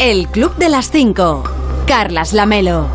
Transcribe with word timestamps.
El 0.00 0.28
Club 0.28 0.54
de 0.54 0.68
las 0.68 0.92
5. 0.92 1.42
Carlas 1.88 2.32
Lamelo. 2.32 2.86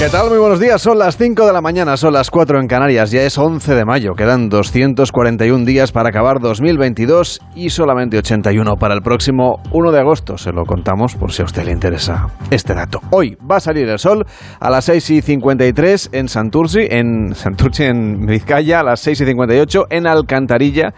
¿Qué 0.00 0.08
tal? 0.08 0.28
Muy 0.28 0.38
buenos 0.38 0.58
días. 0.58 0.82
Son 0.82 0.98
las 0.98 1.16
5 1.16 1.46
de 1.46 1.52
la 1.52 1.60
mañana, 1.60 1.96
son 1.96 2.14
las 2.14 2.30
4 2.30 2.60
en 2.60 2.66
Canarias. 2.66 3.12
Ya 3.12 3.22
es 3.22 3.38
11 3.38 3.76
de 3.76 3.84
mayo. 3.84 4.14
Quedan 4.14 4.48
241 4.48 5.64
días 5.64 5.92
para 5.92 6.08
acabar 6.08 6.40
2022 6.40 7.40
y 7.54 7.70
solamente 7.70 8.18
81 8.18 8.74
para 8.74 8.94
el 8.94 9.02
próximo 9.02 9.60
1 9.70 9.92
de 9.92 10.00
agosto. 10.00 10.36
Se 10.36 10.50
lo 10.50 10.64
contamos 10.64 11.14
por 11.14 11.30
si 11.30 11.42
a 11.42 11.44
usted 11.44 11.64
le 11.64 11.70
interesa 11.70 12.26
este 12.50 12.74
dato. 12.74 13.00
Hoy 13.10 13.36
va 13.48 13.58
a 13.58 13.60
salir 13.60 13.88
el 13.88 14.00
sol 14.00 14.26
a 14.58 14.68
las 14.68 14.84
6 14.86 15.10
y 15.10 15.22
53 15.22 16.10
en 16.12 16.28
Santurci, 16.28 16.88
en 16.90 17.34
Santurci, 17.36 17.84
en 17.84 18.26
Vizcaya, 18.26 18.80
a 18.80 18.82
las 18.82 18.98
6 18.98 19.20
y 19.20 19.26
58 19.26 19.86
en 19.90 20.08
Alcantarilla 20.08 20.92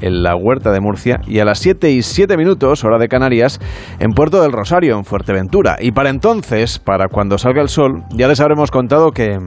en 0.00 0.22
la 0.22 0.36
Huerta 0.36 0.72
de 0.72 0.80
Murcia 0.80 1.20
y 1.26 1.38
a 1.38 1.44
las 1.44 1.58
7 1.58 1.90
y 1.90 2.02
7 2.02 2.36
minutos, 2.36 2.84
hora 2.84 2.98
de 2.98 3.08
Canarias, 3.08 3.60
en 3.98 4.12
Puerto 4.12 4.42
del 4.42 4.52
Rosario, 4.52 4.96
en 4.96 5.04
Fuerteventura. 5.04 5.76
Y 5.80 5.92
para 5.92 6.10
entonces, 6.10 6.78
para 6.78 7.08
cuando 7.08 7.38
salga 7.38 7.62
el 7.62 7.68
sol, 7.68 8.04
ya 8.10 8.28
les 8.28 8.40
habremos 8.40 8.70
contado 8.70 9.12
que... 9.12 9.38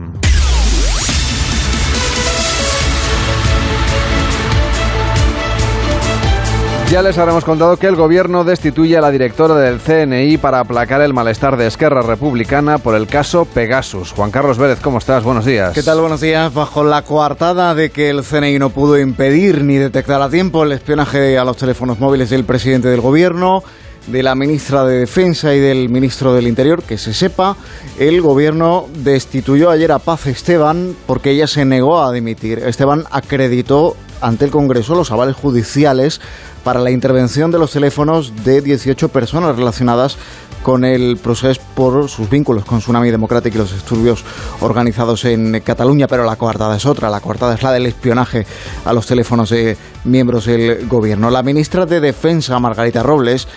Ya 6.90 7.02
les 7.02 7.18
habremos 7.18 7.44
contado 7.44 7.76
que 7.76 7.86
el 7.86 7.96
gobierno 7.96 8.44
destituye 8.44 8.96
a 8.96 9.02
la 9.02 9.10
directora 9.10 9.54
del 9.56 9.78
CNI 9.78 10.38
para 10.38 10.60
aplacar 10.60 11.02
el 11.02 11.12
malestar 11.12 11.58
de 11.58 11.66
Esquerra 11.66 12.00
Republicana 12.00 12.78
por 12.78 12.94
el 12.94 13.06
caso 13.06 13.44
Pegasus. 13.44 14.12
Juan 14.12 14.30
Carlos 14.30 14.56
Vélez, 14.56 14.80
¿cómo 14.80 14.96
estás? 14.96 15.22
Buenos 15.22 15.44
días. 15.44 15.74
¿Qué 15.74 15.82
tal? 15.82 16.00
Buenos 16.00 16.22
días. 16.22 16.54
Bajo 16.54 16.82
la 16.84 17.02
coartada 17.02 17.74
de 17.74 17.90
que 17.90 18.08
el 18.08 18.22
CNI 18.22 18.58
no 18.58 18.70
pudo 18.70 18.98
impedir 18.98 19.64
ni 19.64 19.76
detectar 19.76 20.22
a 20.22 20.30
tiempo 20.30 20.64
el 20.64 20.72
espionaje 20.72 21.36
a 21.36 21.44
los 21.44 21.58
teléfonos 21.58 22.00
móviles 22.00 22.30
del 22.30 22.44
presidente 22.44 22.88
del 22.88 23.02
gobierno, 23.02 23.62
de 24.06 24.22
la 24.22 24.34
ministra 24.34 24.86
de 24.86 25.00
Defensa 25.00 25.54
y 25.54 25.60
del 25.60 25.90
ministro 25.90 26.32
del 26.32 26.46
Interior, 26.46 26.82
que 26.82 26.96
se 26.96 27.12
sepa, 27.12 27.58
el 27.98 28.22
gobierno 28.22 28.86
destituyó 28.94 29.68
ayer 29.68 29.92
a 29.92 29.98
Paz 29.98 30.26
Esteban 30.26 30.96
porque 31.06 31.32
ella 31.32 31.46
se 31.46 31.66
negó 31.66 32.02
a 32.02 32.10
dimitir. 32.12 32.60
Esteban 32.60 33.04
acreditó 33.10 33.94
ante 34.20 34.44
el 34.44 34.50
Congreso 34.50 34.94
los 34.94 35.12
avales 35.12 35.36
judiciales 35.36 36.20
para 36.68 36.80
la 36.80 36.90
intervención 36.90 37.50
de 37.50 37.58
los 37.58 37.70
teléfonos 37.70 38.44
de 38.44 38.60
18 38.60 39.08
personas 39.08 39.56
relacionadas 39.56 40.18
con 40.62 40.84
el 40.84 41.16
proceso 41.16 41.62
por 41.74 42.10
sus 42.10 42.28
vínculos 42.28 42.66
con 42.66 42.80
Tsunami 42.80 43.10
Democrático 43.10 43.56
y 43.56 43.60
los 43.60 43.72
disturbios 43.72 44.22
organizados 44.60 45.24
en 45.24 45.62
Cataluña, 45.64 46.06
pero 46.08 46.24
la 46.24 46.36
coartada 46.36 46.76
es 46.76 46.84
otra, 46.84 47.08
la 47.08 47.20
coartada 47.20 47.54
es 47.54 47.62
la 47.62 47.72
del 47.72 47.86
espionaje 47.86 48.44
a 48.84 48.92
los 48.92 49.06
teléfonos 49.06 49.48
de 49.48 49.78
miembros 50.04 50.44
del 50.44 50.86
gobierno. 50.86 51.30
La 51.30 51.42
ministra 51.42 51.86
de 51.86 52.00
Defensa, 52.00 52.58
Margarita 52.58 53.02
Robles, 53.02 53.48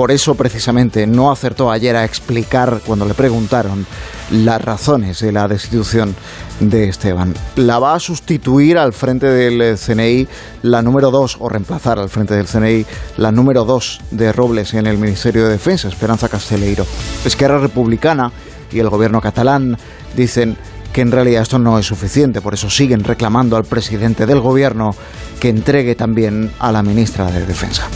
por 0.00 0.12
eso 0.12 0.34
precisamente 0.34 1.06
no 1.06 1.30
acertó 1.30 1.70
ayer 1.70 1.94
a 1.94 2.06
explicar 2.06 2.80
cuando 2.86 3.04
le 3.04 3.12
preguntaron 3.12 3.84
las 4.30 4.64
razones 4.64 5.20
de 5.20 5.30
la 5.30 5.46
destitución 5.46 6.16
de 6.58 6.88
Esteban. 6.88 7.34
La 7.56 7.78
va 7.78 7.92
a 7.92 8.00
sustituir 8.00 8.78
al 8.78 8.94
frente 8.94 9.26
del 9.26 9.76
CNI 9.76 10.26
la 10.62 10.80
número 10.80 11.10
2 11.10 11.36
o 11.40 11.50
reemplazar 11.50 11.98
al 11.98 12.08
frente 12.08 12.34
del 12.34 12.46
CNI 12.46 12.86
la 13.18 13.30
número 13.30 13.66
2 13.66 14.00
de 14.12 14.32
Robles 14.32 14.72
en 14.72 14.86
el 14.86 14.96
Ministerio 14.96 15.44
de 15.44 15.50
Defensa, 15.50 15.88
Esperanza 15.88 16.30
Casteleiro. 16.30 16.86
Esquerra 17.26 17.58
Republicana 17.58 18.32
y 18.72 18.78
el 18.78 18.88
gobierno 18.88 19.20
catalán 19.20 19.76
dicen 20.16 20.56
que 20.94 21.02
en 21.02 21.12
realidad 21.12 21.42
esto 21.42 21.58
no 21.58 21.78
es 21.78 21.84
suficiente, 21.84 22.40
por 22.40 22.54
eso 22.54 22.70
siguen 22.70 23.04
reclamando 23.04 23.54
al 23.54 23.64
presidente 23.64 24.24
del 24.24 24.40
gobierno 24.40 24.92
que 25.40 25.50
entregue 25.50 25.94
también 25.94 26.50
a 26.58 26.72
la 26.72 26.82
ministra 26.82 27.30
de 27.30 27.44
Defensa. 27.44 27.86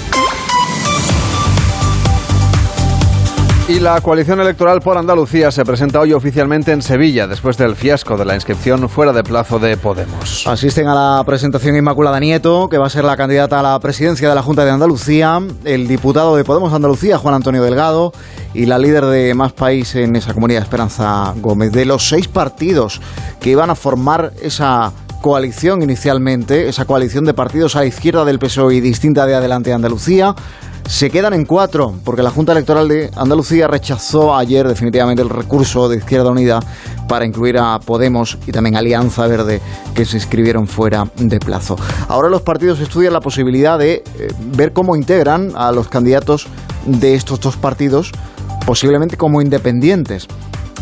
Y 3.66 3.80
la 3.80 3.98
coalición 4.02 4.38
electoral 4.40 4.82
por 4.82 4.98
Andalucía 4.98 5.50
se 5.50 5.64
presenta 5.64 5.98
hoy 5.98 6.12
oficialmente 6.12 6.70
en 6.70 6.82
Sevilla 6.82 7.26
después 7.26 7.56
del 7.56 7.74
fiasco 7.74 8.18
de 8.18 8.26
la 8.26 8.34
inscripción 8.34 8.90
fuera 8.90 9.10
de 9.14 9.24
plazo 9.24 9.58
de 9.58 9.78
Podemos. 9.78 10.46
Asisten 10.46 10.86
a 10.86 10.94
la 10.94 11.24
presentación 11.24 11.74
Inmaculada 11.74 12.20
Nieto, 12.20 12.68
que 12.68 12.76
va 12.76 12.88
a 12.88 12.90
ser 12.90 13.04
la 13.04 13.16
candidata 13.16 13.60
a 13.60 13.62
la 13.62 13.80
presidencia 13.80 14.28
de 14.28 14.34
la 14.34 14.42
Junta 14.42 14.66
de 14.66 14.70
Andalucía, 14.70 15.40
el 15.64 15.88
diputado 15.88 16.36
de 16.36 16.44
Podemos 16.44 16.74
Andalucía, 16.74 17.16
Juan 17.16 17.36
Antonio 17.36 17.62
Delgado, 17.62 18.12
y 18.52 18.66
la 18.66 18.78
líder 18.78 19.06
de 19.06 19.32
Más 19.32 19.54
País 19.54 19.94
en 19.94 20.14
esa 20.14 20.34
comunidad, 20.34 20.62
Esperanza 20.62 21.32
Gómez. 21.38 21.72
De 21.72 21.86
los 21.86 22.06
seis 22.06 22.28
partidos 22.28 23.00
que 23.40 23.48
iban 23.48 23.70
a 23.70 23.74
formar 23.74 24.34
esa 24.42 24.92
coalición 25.22 25.82
inicialmente, 25.82 26.68
esa 26.68 26.84
coalición 26.84 27.24
de 27.24 27.32
partidos 27.32 27.76
a 27.76 27.80
la 27.80 27.86
izquierda 27.86 28.26
del 28.26 28.38
PSOE 28.38 28.74
y 28.74 28.80
distinta 28.82 29.24
de 29.24 29.34
Adelante 29.34 29.72
Andalucía, 29.72 30.34
se 30.86 31.10
quedan 31.10 31.34
en 31.34 31.44
cuatro, 31.44 31.94
porque 32.04 32.22
la 32.22 32.30
Junta 32.30 32.52
Electoral 32.52 32.88
de 32.88 33.10
Andalucía 33.16 33.66
rechazó 33.66 34.34
ayer 34.36 34.68
definitivamente 34.68 35.22
el 35.22 35.30
recurso 35.30 35.88
de 35.88 35.96
Izquierda 35.96 36.30
Unida 36.30 36.60
para 37.08 37.24
incluir 37.24 37.58
a 37.58 37.78
Podemos 37.80 38.38
y 38.46 38.52
también 38.52 38.76
Alianza 38.76 39.26
Verde, 39.26 39.60
que 39.94 40.04
se 40.04 40.16
inscribieron 40.16 40.66
fuera 40.66 41.08
de 41.16 41.38
plazo. 41.38 41.76
Ahora 42.08 42.28
los 42.28 42.42
partidos 42.42 42.80
estudian 42.80 43.12
la 43.12 43.20
posibilidad 43.20 43.78
de 43.78 43.94
eh, 43.94 44.28
ver 44.56 44.72
cómo 44.72 44.96
integran 44.96 45.52
a 45.56 45.72
los 45.72 45.88
candidatos 45.88 46.46
de 46.86 47.14
estos 47.14 47.40
dos 47.40 47.56
partidos, 47.56 48.12
posiblemente 48.66 49.16
como 49.16 49.40
independientes 49.40 50.28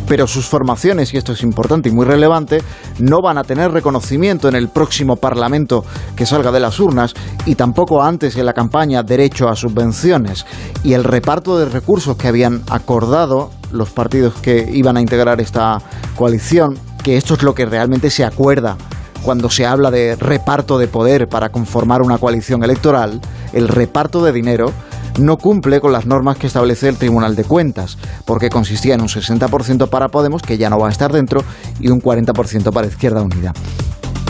pero 0.06 0.26
sus 0.26 0.46
formaciones, 0.46 1.12
y 1.12 1.16
esto 1.16 1.32
es 1.32 1.42
importante 1.42 1.88
y 1.88 1.92
muy 1.92 2.04
relevante, 2.04 2.62
no 2.98 3.20
van 3.22 3.38
a 3.38 3.44
tener 3.44 3.70
reconocimiento 3.70 4.48
en 4.48 4.54
el 4.54 4.68
próximo 4.68 5.16
Parlamento 5.16 5.84
que 6.16 6.26
salga 6.26 6.52
de 6.52 6.60
las 6.60 6.78
urnas 6.80 7.14
y 7.46 7.54
tampoco 7.54 8.02
antes 8.02 8.36
en 8.36 8.46
la 8.46 8.52
campaña 8.52 9.02
derecho 9.02 9.48
a 9.48 9.56
subvenciones. 9.56 10.46
Y 10.84 10.94
el 10.94 11.04
reparto 11.04 11.58
de 11.58 11.66
recursos 11.66 12.16
que 12.16 12.28
habían 12.28 12.62
acordado 12.70 13.50
los 13.72 13.90
partidos 13.90 14.34
que 14.34 14.68
iban 14.72 14.96
a 14.96 15.00
integrar 15.00 15.40
esta 15.40 15.78
coalición, 16.16 16.78
que 17.02 17.16
esto 17.16 17.34
es 17.34 17.42
lo 17.42 17.54
que 17.54 17.66
realmente 17.66 18.10
se 18.10 18.24
acuerda 18.24 18.76
cuando 19.22 19.50
se 19.50 19.64
habla 19.64 19.90
de 19.90 20.16
reparto 20.16 20.78
de 20.78 20.88
poder 20.88 21.28
para 21.28 21.50
conformar 21.50 22.02
una 22.02 22.18
coalición 22.18 22.64
electoral, 22.64 23.20
el 23.52 23.68
reparto 23.68 24.22
de 24.22 24.32
dinero 24.32 24.72
no 25.18 25.36
cumple 25.36 25.80
con 25.80 25.92
las 25.92 26.06
normas 26.06 26.38
que 26.38 26.46
establece 26.46 26.88
el 26.88 26.96
Tribunal 26.96 27.36
de 27.36 27.44
Cuentas, 27.44 27.98
porque 28.24 28.50
consistía 28.50 28.94
en 28.94 29.02
un 29.02 29.08
60% 29.08 29.88
para 29.88 30.08
Podemos, 30.08 30.42
que 30.42 30.58
ya 30.58 30.70
no 30.70 30.78
va 30.78 30.88
a 30.88 30.90
estar 30.90 31.12
dentro, 31.12 31.42
y 31.80 31.88
un 31.88 32.00
40% 32.00 32.72
para 32.72 32.86
Izquierda 32.86 33.22
Unida. 33.22 33.52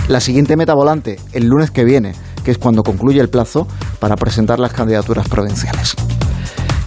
La 0.08 0.20
siguiente 0.20 0.56
meta 0.56 0.74
volante, 0.74 1.18
el 1.32 1.46
lunes 1.46 1.70
que 1.70 1.84
viene, 1.84 2.12
que 2.44 2.50
es 2.50 2.58
cuando 2.58 2.82
concluye 2.82 3.20
el 3.20 3.28
plazo 3.28 3.66
para 3.98 4.16
presentar 4.16 4.58
las 4.58 4.72
candidaturas 4.72 5.28
provinciales. 5.28 5.94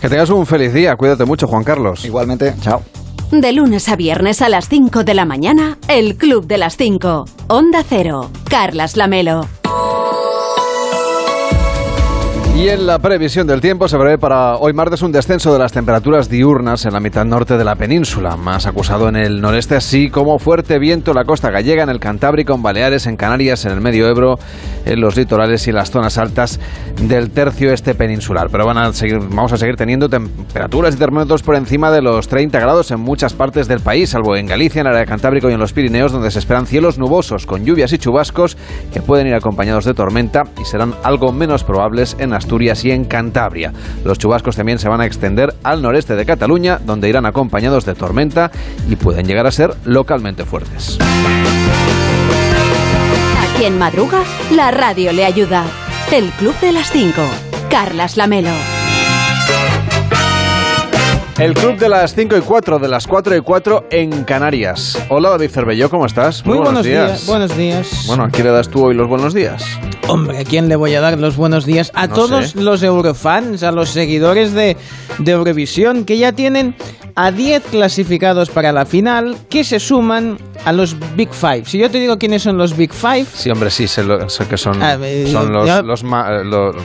Que 0.01 0.09
tengas 0.09 0.29
un 0.29 0.45
feliz 0.45 0.73
día, 0.73 0.95
cuídate 0.95 1.25
mucho 1.25 1.47
Juan 1.47 1.63
Carlos. 1.63 2.05
Igualmente, 2.05 2.53
chao. 2.61 2.81
De 3.31 3.51
lunes 3.53 3.89
a 3.89 3.95
viernes 3.95 4.41
a 4.41 4.49
las 4.49 4.69
5 4.69 5.03
de 5.03 5.13
la 5.15 5.25
mañana, 5.25 5.77
el 5.87 6.15
Club 6.15 6.45
de 6.45 6.57
las 6.57 6.77
5. 6.77 7.25
Onda 7.47 7.83
Cero. 7.87 8.29
Carlas 8.49 8.97
Lamelo. 8.97 9.47
Y 12.55 12.69
en 12.69 12.87
la 12.87 12.99
previsión 12.99 13.47
del 13.47 13.59
tiempo 13.59 13.89
se 13.89 13.97
prevé 13.97 14.17
para 14.17 14.55
hoy 14.55 14.71
martes 14.71 15.01
un 15.01 15.11
descenso 15.11 15.51
de 15.51 15.59
las 15.59 15.73
temperaturas 15.73 16.29
diurnas 16.29 16.85
en 16.85 16.93
la 16.93 17.01
mitad 17.01 17.25
norte 17.25 17.57
de 17.57 17.65
la 17.65 17.75
península, 17.75 18.37
más 18.37 18.65
acusado 18.65 19.09
en 19.09 19.17
el 19.17 19.41
noreste, 19.41 19.75
así 19.75 20.09
como 20.09 20.39
fuerte 20.39 20.79
viento 20.79 21.11
en 21.11 21.17
la 21.17 21.25
costa 21.25 21.51
gallega, 21.51 21.83
en 21.83 21.89
el 21.89 21.99
Cantábrico, 21.99 22.55
en 22.55 22.63
Baleares, 22.63 23.07
en 23.07 23.17
Canarias, 23.17 23.65
en 23.65 23.73
el 23.73 23.81
Medio 23.81 24.07
Ebro, 24.07 24.39
en 24.85 25.01
los 25.01 25.17
litorales 25.17 25.67
y 25.67 25.71
en 25.71 25.75
las 25.75 25.91
zonas 25.91 26.17
altas 26.17 26.61
del 27.01 27.31
tercio 27.31 27.73
este 27.73 27.93
peninsular. 27.93 28.47
Pero 28.49 28.65
van 28.65 28.77
a 28.77 28.93
seguir, 28.93 29.19
vamos 29.19 29.51
a 29.51 29.57
seguir 29.57 29.75
teniendo 29.75 30.07
temperaturas 30.07 30.95
y 30.95 30.97
termómetros 30.97 31.43
por 31.43 31.55
encima 31.55 31.91
de 31.91 32.01
los 32.01 32.29
30 32.29 32.57
grados 32.57 32.89
en 32.89 33.01
muchas 33.01 33.33
partes 33.33 33.67
del 33.67 33.81
país, 33.81 34.11
salvo 34.11 34.37
en 34.37 34.47
Galicia, 34.47 34.79
en 34.79 34.87
el 34.87 34.93
área 34.93 35.05
Cantábrico 35.05 35.49
y 35.49 35.53
en 35.53 35.59
los 35.59 35.73
Pirineos, 35.73 36.13
donde 36.13 36.31
se 36.31 36.39
esperan 36.39 36.67
cielos 36.67 36.97
nubosos 36.97 37.45
con 37.45 37.65
lluvias 37.65 37.91
y 37.91 37.97
chubascos 37.97 38.55
que 38.93 39.01
pueden 39.01 39.27
ir 39.27 39.35
acompañados 39.35 39.83
de 39.83 39.93
tormenta 39.93 40.43
y 40.61 40.63
serán 40.63 40.95
algo 41.03 41.33
menos 41.33 41.65
probables 41.65 42.15
en 42.17 42.29
las 42.29 42.44
Asturias 42.45 42.85
y 42.85 42.91
en 42.91 43.05
Cantabria. 43.05 43.73
Los 44.03 44.19
chubascos 44.19 44.55
también 44.55 44.77
se 44.77 44.87
van 44.87 45.01
a 45.01 45.07
extender 45.07 45.55
al 45.63 45.81
noreste 45.81 46.15
de 46.15 46.27
Cataluña, 46.27 46.79
donde 46.85 47.09
irán 47.09 47.25
acompañados 47.25 47.85
de 47.85 47.95
tormenta 47.95 48.51
y 48.87 48.95
pueden 48.97 49.25
llegar 49.25 49.47
a 49.47 49.51
ser 49.51 49.73
localmente 49.83 50.45
fuertes. 50.45 50.99
A 53.41 53.57
quien 53.57 53.79
madruga, 53.79 54.21
la 54.51 54.69
radio 54.69 55.11
le 55.11 55.25
ayuda. 55.25 55.65
El 56.11 56.29
Club 56.37 56.53
de 56.61 56.71
las 56.71 56.91
5. 56.91 57.19
Carlas 57.71 58.15
Lamelo. 58.15 58.51
El 61.39 61.53
club 61.53 61.77
de 61.77 61.89
las 61.89 62.15
5 62.15 62.37
y 62.37 62.41
4, 62.41 62.79
de 62.79 62.87
las 62.87 63.07
4 63.07 63.35
y 63.35 63.41
4 63.41 63.87
en 63.89 64.23
Canarias. 64.23 64.97
Hola 65.09 65.31
David 65.31 65.49
Cervelló, 65.49 65.89
¿cómo 65.89 66.05
estás? 66.05 66.45
Muy, 66.45 66.59
buenos, 66.59 66.85
días. 66.85 67.25
Buenos 67.25 67.57
días. 67.57 68.05
Bueno, 68.07 68.23
¿a 68.23 68.29
quién 68.29 68.47
le 68.47 68.53
das 68.53 68.69
tú 68.69 68.85
hoy 68.85 68.95
los 68.95 69.09
buenos 69.09 69.33
días? 69.33 69.65
Hombre, 70.07 70.39
¿a 70.39 70.43
quién 70.43 70.69
le 70.69 70.75
voy 70.75 70.93
a 70.93 71.01
dar 71.01 71.17
los 71.19 71.35
buenos 71.35 71.65
días? 71.65 71.91
A 71.95 72.07
todos 72.07 72.55
los 72.55 72.83
Eurofans, 72.83 73.63
a 73.63 73.71
los 73.71 73.89
seguidores 73.89 74.53
de, 74.53 74.77
de 75.17 75.31
Eurovisión, 75.31 76.05
que 76.05 76.17
ya 76.17 76.31
tienen 76.31 76.75
a 77.15 77.31
10 77.31 77.63
clasificados 77.71 78.49
para 78.49 78.71
la 78.71 78.85
final, 78.85 79.37
que 79.49 79.63
se 79.63 79.79
suman 79.79 80.37
a 80.65 80.73
los 80.73 80.95
Big 81.15 81.33
Five. 81.33 81.63
Si 81.65 81.77
yo 81.77 81.89
te 81.89 81.99
digo 81.99 82.17
quiénes 82.17 82.43
son 82.43 82.57
los 82.57 82.75
Big 82.75 82.93
Five... 82.93 83.25
Sí, 83.33 83.49
hombre, 83.49 83.69
sí, 83.71 83.87
sé, 83.87 84.03
lo, 84.03 84.29
sé 84.29 84.45
que 84.47 84.57
son, 84.57 84.81
ah, 84.83 84.97
son 85.31 85.51
los, 85.51 85.67
los, 85.85 86.03
los, 86.03 86.75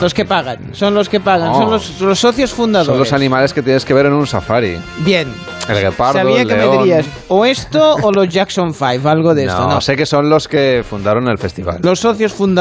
los, 0.00 0.14
que 0.14 0.24
pagan, 0.24 0.70
son 0.74 0.94
los 0.94 1.08
que 1.08 1.20
pagan, 1.20 1.54
son 1.54 1.70
los, 1.70 2.00
los, 2.00 2.18
socios 2.18 2.52
fundadores. 2.52 2.88
Son 2.88 2.98
los 2.98 3.12
animales 3.12 3.52
que 3.52 3.62
tienes 3.62 3.84
que 3.84 3.94
ver 3.94 4.06
en 4.06 4.14
un 4.14 4.26
safari. 4.26 4.76
Bien. 4.98 5.28
El 5.68 5.80
guepardo, 5.82 6.14
Sabía 6.14 6.42
el 6.42 6.48
que 6.48 6.56
león. 6.56 6.76
me 6.76 6.78
dirías 6.78 7.06
o 7.28 7.44
esto 7.44 7.96
o 8.02 8.10
los 8.10 8.28
Jackson 8.28 8.72
Five, 8.72 9.00
algo 9.04 9.34
de 9.34 9.44
esto. 9.46 9.68
No, 9.68 9.80
sé 9.80 9.96
que 9.96 10.06
son 10.06 10.30
los 10.30 10.48
que 10.48 10.82
fundaron 10.88 11.28
el 11.28 11.38
festival. 11.38 11.78
Los 11.82 12.00
socios 12.00 12.32
fundadores, 12.32 12.57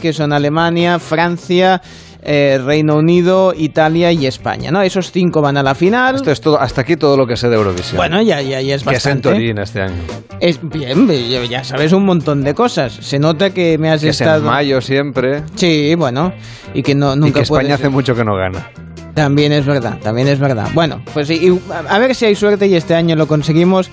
que 0.00 0.12
son 0.12 0.32
Alemania, 0.32 0.98
Francia, 0.98 1.82
eh, 2.22 2.58
Reino 2.64 2.96
Unido, 2.96 3.52
Italia 3.54 4.10
y 4.10 4.26
España, 4.26 4.70
¿no? 4.70 4.80
Esos 4.80 5.12
cinco 5.12 5.42
van 5.42 5.58
a 5.58 5.62
la 5.62 5.74
final. 5.74 6.14
Esto 6.14 6.30
es 6.30 6.40
todo, 6.40 6.58
hasta 6.58 6.80
aquí 6.80 6.96
todo 6.96 7.16
lo 7.18 7.26
que 7.26 7.36
sé 7.36 7.50
de 7.50 7.56
Eurovisión. 7.56 7.98
Bueno, 7.98 8.22
ya, 8.22 8.40
ya, 8.40 8.62
ya 8.62 8.76
es 8.76 8.82
que 8.82 8.92
bastante. 8.92 9.28
es 9.28 9.34
en 9.34 9.40
Turín 9.40 9.58
este 9.58 9.82
año. 9.82 9.96
Es 10.40 10.58
bien, 10.62 11.06
ya 11.50 11.62
sabes 11.62 11.92
un 11.92 12.06
montón 12.06 12.42
de 12.42 12.54
cosas. 12.54 12.94
Se 12.94 13.18
nota 13.18 13.50
que 13.50 13.76
me 13.76 13.90
has 13.90 14.00
que 14.00 14.08
estado. 14.08 14.38
Es 14.38 14.44
en 14.44 14.50
mayo 14.50 14.80
siempre. 14.80 15.42
Sí, 15.56 15.94
bueno, 15.96 16.32
y 16.72 16.82
que 16.82 16.94
no 16.94 17.14
nunca 17.14 17.28
y 17.28 17.32
que 17.32 17.40
España 17.40 17.60
puedes- 17.62 17.74
hace 17.80 17.88
mucho 17.90 18.14
que 18.14 18.24
no 18.24 18.34
gana. 18.36 18.70
También 19.14 19.52
es 19.52 19.66
verdad, 19.66 19.98
también 20.02 20.26
es 20.28 20.40
verdad. 20.40 20.68
Bueno, 20.74 21.02
pues 21.12 21.30
y 21.30 21.60
a 21.88 21.98
ver 21.98 22.14
si 22.14 22.24
hay 22.24 22.34
suerte 22.34 22.66
y 22.66 22.74
este 22.74 22.94
año 22.94 23.14
lo 23.14 23.26
conseguimos. 23.28 23.90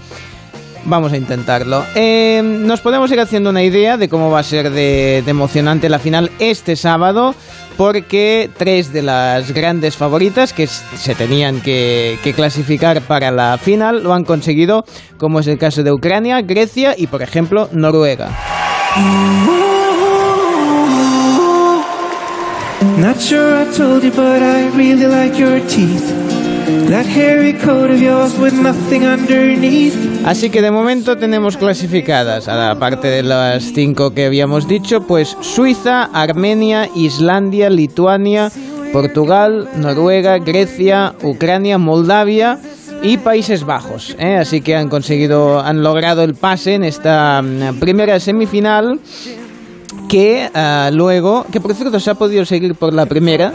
Vamos 0.86 1.14
a 1.14 1.18
intentarlo. 1.18 1.84
Eh, 1.96 2.42
nos 2.44 2.82
podemos 2.82 3.12
ir 3.12 3.20
haciendo 3.20 3.50
una 3.50 3.64
idea 3.64 3.98
de 3.98 4.10
cómo 4.10 4.32
va 4.32 4.40
a 4.40 4.44
ser 4.44 4.72
de, 4.72 5.20
emocionante 5.20 5.90
la 5.90 6.00
final 6.00 6.32
este 6.40 6.76
sábado, 6.76 7.36
porque 7.78 8.50
tres 8.58 8.92
de 8.92 9.04
las 9.04 9.52
grandes 9.52 9.96
favoritas 9.96 10.54
que 10.54 10.68
se 10.68 11.16
tenían 11.16 11.62
que, 11.62 12.18
que 12.24 12.34
clasificar 12.34 13.02
para 13.02 13.32
la 13.32 13.58
final 13.58 14.04
lo 14.04 14.14
han 14.14 14.24
conseguido, 14.24 14.84
como 15.18 15.40
es 15.40 15.48
el 15.48 15.58
caso 15.58 15.84
de 15.84 15.92
Ucrania, 15.92 16.42
Grecia 16.42 16.96
y, 16.98 17.08
por 17.08 17.22
ejemplo, 17.22 17.70
Noruega. 17.72 18.30
That 26.90 27.06
hairy 27.06 27.54
coat 27.54 27.90
of 27.90 28.02
yours 28.02 28.38
with 28.38 28.54
nothing 28.54 29.06
underneath. 29.06 30.11
Así 30.26 30.52
que 30.52 30.62
de 30.62 30.70
momento 30.70 31.18
tenemos 31.18 31.58
clasificadas, 31.58 32.48
a 32.48 32.56
la 32.56 32.80
parte 32.80 33.08
de 33.08 33.24
las 33.24 33.64
cinco 33.74 34.14
que 34.14 34.26
habíamos 34.26 34.68
dicho, 34.68 35.02
pues 35.02 35.36
Suiza, 35.42 36.04
Armenia, 36.14 36.88
Islandia, 36.96 37.70
Lituania, 37.72 38.52
Portugal, 38.94 39.68
Noruega, 39.78 40.38
Grecia, 40.38 41.16
Ucrania, 41.24 41.80
Moldavia 41.80 42.60
y 43.02 43.18
Países 43.18 43.66
Bajos. 43.66 44.16
¿eh? 44.20 44.36
Así 44.36 44.62
que 44.62 44.76
han 44.76 44.90
conseguido, 44.90 45.60
han 45.60 45.82
logrado 45.82 46.24
el 46.24 46.36
pase 46.36 46.76
en 46.76 46.84
esta 46.84 47.42
mm, 47.42 47.80
primera 47.80 48.20
semifinal 48.20 49.00
que 50.08 50.50
ah, 50.54 50.92
luego, 50.94 51.46
que 51.52 51.60
por 51.60 51.74
cierto 51.74 52.00
se 52.00 52.12
ha 52.12 52.16
podido 52.16 52.46
seguir 52.46 52.76
por 52.76 52.94
la 52.94 53.06
primera, 53.06 53.54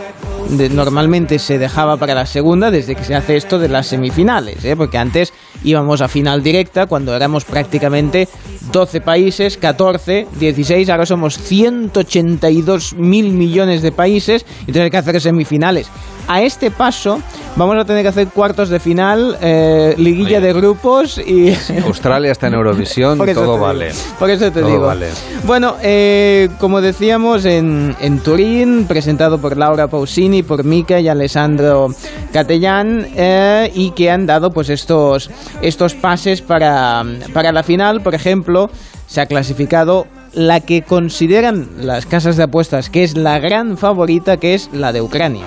normalmente 0.51 1.39
se 1.39 1.59
dejaba 1.59 1.97
para 1.97 2.15
la 2.15 2.27
segunda 2.27 2.71
desde 2.71 2.95
que 2.95 3.05
se 3.05 3.15
hace 3.15 3.37
esto 3.37 3.59
de 3.59 3.69
las 3.69 3.87
semifinales, 3.87 4.65
¿eh? 4.65 4.77
porque 4.77 4.99
antes 4.99 5.33
íbamos 5.65 6.01
a 6.01 6.09
final 6.09 6.43
directa 6.43 6.87
cuando 6.87 7.15
éramos 7.15 7.45
prácticamente 7.45 8.29
12 8.73 9.01
países, 9.01 9.57
14, 9.57 10.27
16, 10.39 10.89
ahora 10.91 11.07
somos 11.07 11.39
182 11.39 12.95
mil 12.95 13.33
millones 13.33 13.83
de 13.83 13.93
países 13.93 14.45
y 14.67 14.73
tener 14.73 14.91
que 14.91 14.97
hacer 14.97 15.21
semifinales. 15.21 15.89
A 16.29 16.43
este 16.43 16.71
paso 16.71 17.21
vamos 17.55 17.77
a 17.77 17.85
tener 17.85 18.03
que 18.03 18.09
hacer 18.09 18.29
cuartos 18.29 18.69
de 18.69 18.81
final, 18.81 19.39
eh, 19.41 19.95
liguilla 19.97 20.39
Oye. 20.39 20.47
de 20.49 20.53
grupos 20.53 21.19
y... 21.19 21.55
Australia 21.85 22.33
está 22.33 22.49
en 22.49 22.55
Eurovisión, 22.55 23.17
todo 23.19 23.27
digo. 23.27 23.59
vale. 23.59 23.93
Por 24.19 24.31
eso 24.31 24.51
te 24.51 24.61
Todo 24.61 24.71
digo. 24.71 24.87
vale. 24.87 25.09
Bueno, 25.45 25.77
eh, 25.83 26.49
como 26.59 26.81
decíamos, 26.81 27.45
en, 27.45 27.95
en 28.01 28.19
Turín, 28.21 28.87
presentado 28.87 29.39
por 29.39 29.57
Laura 29.57 29.87
Pausini, 29.87 30.43
por 30.43 30.65
Mica 30.65 30.99
y 31.01 31.09
Alessandro 31.09 31.89
Catellán, 32.33 33.07
eh, 33.15 33.71
y 33.75 33.93
que 33.93 34.11
han 34.11 34.27
dado 34.27 34.51
pues 34.51 34.69
estos, 34.69 35.31
estos 35.63 35.95
pases 35.95 36.43
para, 36.43 37.05
para 37.33 37.53
la 37.53 37.63
final. 37.63 38.01
Por 38.01 38.15
ejemplo, 38.15 38.69
se 39.07 39.21
ha 39.21 39.27
clasificado 39.27 40.07
la 40.33 40.61
que 40.61 40.83
consideran 40.83 41.69
las 41.81 42.05
casas 42.05 42.37
de 42.37 42.43
apuestas 42.43 42.91
que 42.91 43.05
es 43.05 43.17
la 43.17 43.39
gran 43.39 43.79
favorita, 43.79 44.37
que 44.37 44.55
es 44.55 44.69
la 44.73 44.93
de 44.93 45.01
Ucrania. 45.01 45.45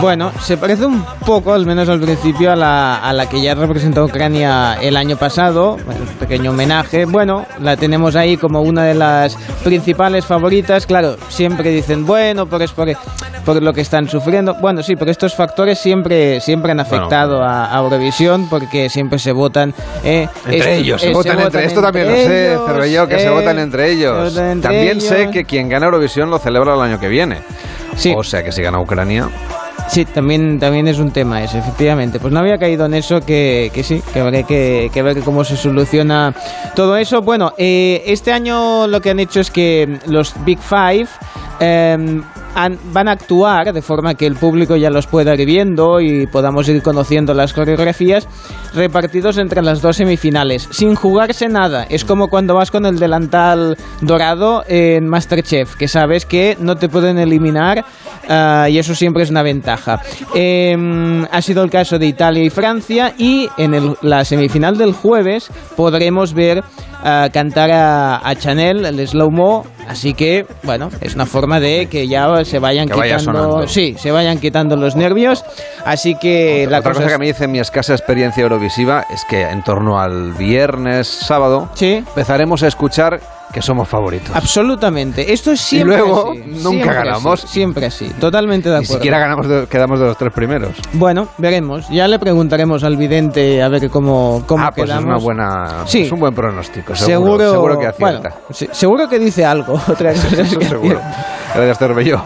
Bueno, 0.00 0.32
se 0.40 0.56
parece 0.56 0.84
un 0.84 1.04
poco, 1.24 1.52
al 1.52 1.64
menos 1.64 1.88
al 1.88 2.00
principio, 2.00 2.50
a 2.50 2.56
la, 2.56 2.96
a 2.96 3.12
la 3.12 3.28
que 3.28 3.40
ya 3.40 3.54
representó 3.54 4.04
Ucrania 4.04 4.74
el 4.80 4.96
año 4.96 5.16
pasado, 5.16 5.74
un 5.74 6.06
pequeño 6.18 6.50
homenaje. 6.50 7.04
Bueno, 7.04 7.46
la 7.60 7.76
tenemos 7.76 8.16
ahí 8.16 8.36
como 8.36 8.62
una 8.62 8.82
de 8.84 8.94
las 8.94 9.36
principales 9.62 10.24
favoritas. 10.26 10.86
Claro, 10.86 11.16
siempre 11.28 11.70
dicen, 11.70 12.04
bueno, 12.04 12.46
porque 12.46 12.64
es 12.64 12.72
por, 12.72 12.88
por 13.44 13.62
lo 13.62 13.72
que 13.72 13.82
están 13.82 14.08
sufriendo. 14.08 14.54
Bueno, 14.54 14.82
sí, 14.82 14.96
pero 14.96 15.10
estos 15.10 15.36
factores 15.36 15.78
siempre, 15.78 16.40
siempre 16.40 16.72
han 16.72 16.80
afectado 16.80 17.40
a, 17.44 17.72
a 17.72 17.78
Eurovisión 17.80 18.48
porque 18.48 18.88
siempre 18.88 19.20
se 19.20 19.30
votan. 19.30 19.72
eh, 20.02 20.26
Entre 20.46 20.78
ellos, 20.78 21.00
se 21.00 21.10
eh, 21.10 21.14
votan 21.14 21.38
entre 21.38 21.64
Esto 21.66 21.80
también 21.80 22.08
lo 22.08 22.16
sé, 22.16 22.52
ellos, 22.88 23.08
que 23.08 23.18
se 23.20 23.26
eh, 23.26 23.30
votan 23.30 23.58
entre 23.60 23.84
se 23.86 23.92
ellos. 23.92 24.30
votan 24.34 24.46
entre 24.50 24.68
también 24.68 25.00
sé 25.00 25.20
ellos. 25.22 25.32
que 25.32 25.44
quien 25.44 25.68
gana 25.68 25.86
Eurovisión 25.86 26.28
lo 26.28 26.38
celebra 26.40 26.74
el 26.74 26.80
año 26.80 26.98
que 26.98 27.08
viene. 27.08 27.38
Sí. 27.96 28.14
O 28.16 28.22
sea 28.22 28.42
que 28.42 28.52
si 28.52 28.62
gana 28.62 28.80
Ucrania. 28.80 29.28
Sí, 29.88 30.04
también, 30.04 30.58
también 30.58 30.88
es 30.88 30.98
un 30.98 31.10
tema 31.10 31.42
ese, 31.42 31.58
efectivamente. 31.58 32.18
Pues 32.18 32.32
no 32.32 32.40
había 32.40 32.56
caído 32.56 32.86
en 32.86 32.94
eso, 32.94 33.20
que, 33.20 33.70
que 33.74 33.82
sí, 33.82 34.02
que 34.12 34.20
habrá 34.20 34.42
que, 34.44 34.90
que 34.92 35.02
ver 35.02 35.20
cómo 35.20 35.44
se 35.44 35.56
soluciona 35.56 36.34
todo 36.74 36.96
eso. 36.96 37.20
Bueno, 37.20 37.52
eh, 37.58 38.02
este 38.06 38.32
año 38.32 38.86
lo 38.86 39.00
que 39.00 39.10
han 39.10 39.20
hecho 39.20 39.40
es 39.40 39.50
que 39.50 39.98
los 40.06 40.34
Big 40.44 40.60
Five 40.60 41.08
eh, 41.60 42.22
van 42.54 43.08
a 43.08 43.12
actuar 43.12 43.72
de 43.72 43.82
forma 43.82 44.14
que 44.14 44.26
el 44.26 44.36
público 44.36 44.76
ya 44.76 44.90
los 44.90 45.06
pueda 45.06 45.34
ir 45.34 45.46
viendo 45.46 46.00
y 46.00 46.26
podamos 46.26 46.68
ir 46.68 46.82
conociendo 46.82 47.34
las 47.34 47.52
coreografías 47.52 48.28
repartidos 48.74 49.38
entre 49.38 49.62
las 49.62 49.80
dos 49.80 49.96
semifinales, 49.96 50.68
sin 50.70 50.94
jugarse 50.94 51.48
nada. 51.48 51.84
Es 51.88 52.04
como 52.04 52.28
cuando 52.28 52.54
vas 52.54 52.70
con 52.70 52.86
el 52.86 52.98
delantal 52.98 53.76
dorado 54.00 54.64
en 54.66 55.08
Masterchef, 55.08 55.76
que 55.76 55.88
sabes 55.88 56.26
que 56.26 56.56
no 56.60 56.76
te 56.76 56.88
pueden 56.88 57.18
eliminar 57.18 57.84
ah, 58.28 58.68
y 58.68 58.78
eso 58.78 58.94
siempre 58.94 59.22
es 59.22 59.30
una 59.30 59.42
ventaja. 59.42 60.00
Eh, 60.34 60.76
ha 61.30 61.42
sido 61.42 61.64
el 61.64 61.70
caso 61.70 61.98
de 61.98 62.06
Italia 62.06 62.44
y 62.44 62.50
Francia 62.50 63.14
y 63.16 63.48
en 63.56 63.96
la 64.02 64.24
semifinal 64.24 64.76
del 64.76 64.92
jueves 64.92 65.50
podremos 65.76 66.34
ver 66.34 66.62
ah, 67.02 67.28
cantar 67.32 67.70
a, 67.70 68.16
a 68.28 68.34
Chanel 68.34 68.84
el 68.84 69.06
slow-mo, 69.06 69.64
así 69.88 70.14
que 70.14 70.46
bueno, 70.62 70.88
es 71.00 71.14
una 71.14 71.26
forma 71.26 71.60
de 71.60 71.86
que 71.90 72.08
ya 72.08 72.44
se 72.44 72.58
vayan 72.58 72.88
Que 72.88 73.00
quitando, 73.00 73.66
sí, 73.68 73.94
se 73.98 74.10
vayan 74.10 74.38
quitando 74.38 74.76
los 74.76 74.96
nervios, 74.96 75.44
así 75.84 76.14
que 76.14 76.66
la 76.70 76.78
Otra 76.78 76.92
cosa 76.94 77.08
que 77.08 77.18
me 77.18 77.26
dice 77.26 77.48
mi 77.48 77.58
escasa 77.60 77.92
experiencia 77.94 78.42
eurovisiva 78.42 79.04
es 79.12 79.24
que 79.24 79.42
en 79.42 79.62
torno 79.62 79.98
al 80.00 80.32
viernes, 80.32 81.06
sábado, 81.08 81.68
Sí. 81.74 82.04
empezaremos 82.06 82.62
a 82.62 82.68
escuchar 82.68 83.20
que 83.52 83.62
somos 83.62 83.88
favoritos. 83.88 84.34
Absolutamente. 84.34 85.32
Esto 85.32 85.52
es 85.52 85.60
siempre 85.60 85.98
luego 85.98 86.30
así. 86.32 86.38
nunca 86.46 86.68
Siempre 86.70 86.94
ganamos. 86.94 87.44
así, 87.44 87.52
siempre 87.52 87.86
así. 87.86 88.08
Totalmente 88.18 88.68
de 88.70 88.78
Ni 88.78 88.84
acuerdo. 88.84 88.94
siquiera 89.00 89.18
ganamos 89.18 89.48
de- 89.48 89.66
quedamos 89.66 90.00
de 90.00 90.06
los 90.06 90.16
tres 90.16 90.32
primeros. 90.32 90.70
Bueno, 90.94 91.28
veremos. 91.38 91.88
Ya 91.90 92.08
le 92.08 92.18
preguntaremos 92.18 92.82
al 92.84 92.96
vidente 92.96 93.62
a 93.62 93.68
ver 93.68 93.90
cómo, 93.90 94.42
cómo 94.46 94.64
ah, 94.64 94.72
pues 94.74 94.88
es 94.88 94.96
quedamos. 94.96 95.04
una 95.06 95.16
buena, 95.24 95.86
Sí. 95.86 96.02
es 96.02 96.12
un 96.12 96.20
buen 96.20 96.34
pronóstico. 96.34 96.94
Seguro, 96.96 97.32
Seguro, 97.38 97.50
seguro 97.52 97.78
que 97.78 97.90
bueno, 97.98 98.18
acierta. 98.18 98.38
se- 98.50 98.74
seguro 98.74 99.08
que 99.08 99.18
dice 99.18 99.44
algo. 99.44 99.74
Otra 99.88 100.12
cosa 100.14 100.26
es 100.28 100.38
Eso 100.38 100.58
que 100.58 100.66
seguro. 100.66 101.00
Gracias, 101.54 101.78
Cervelló. 101.78 102.22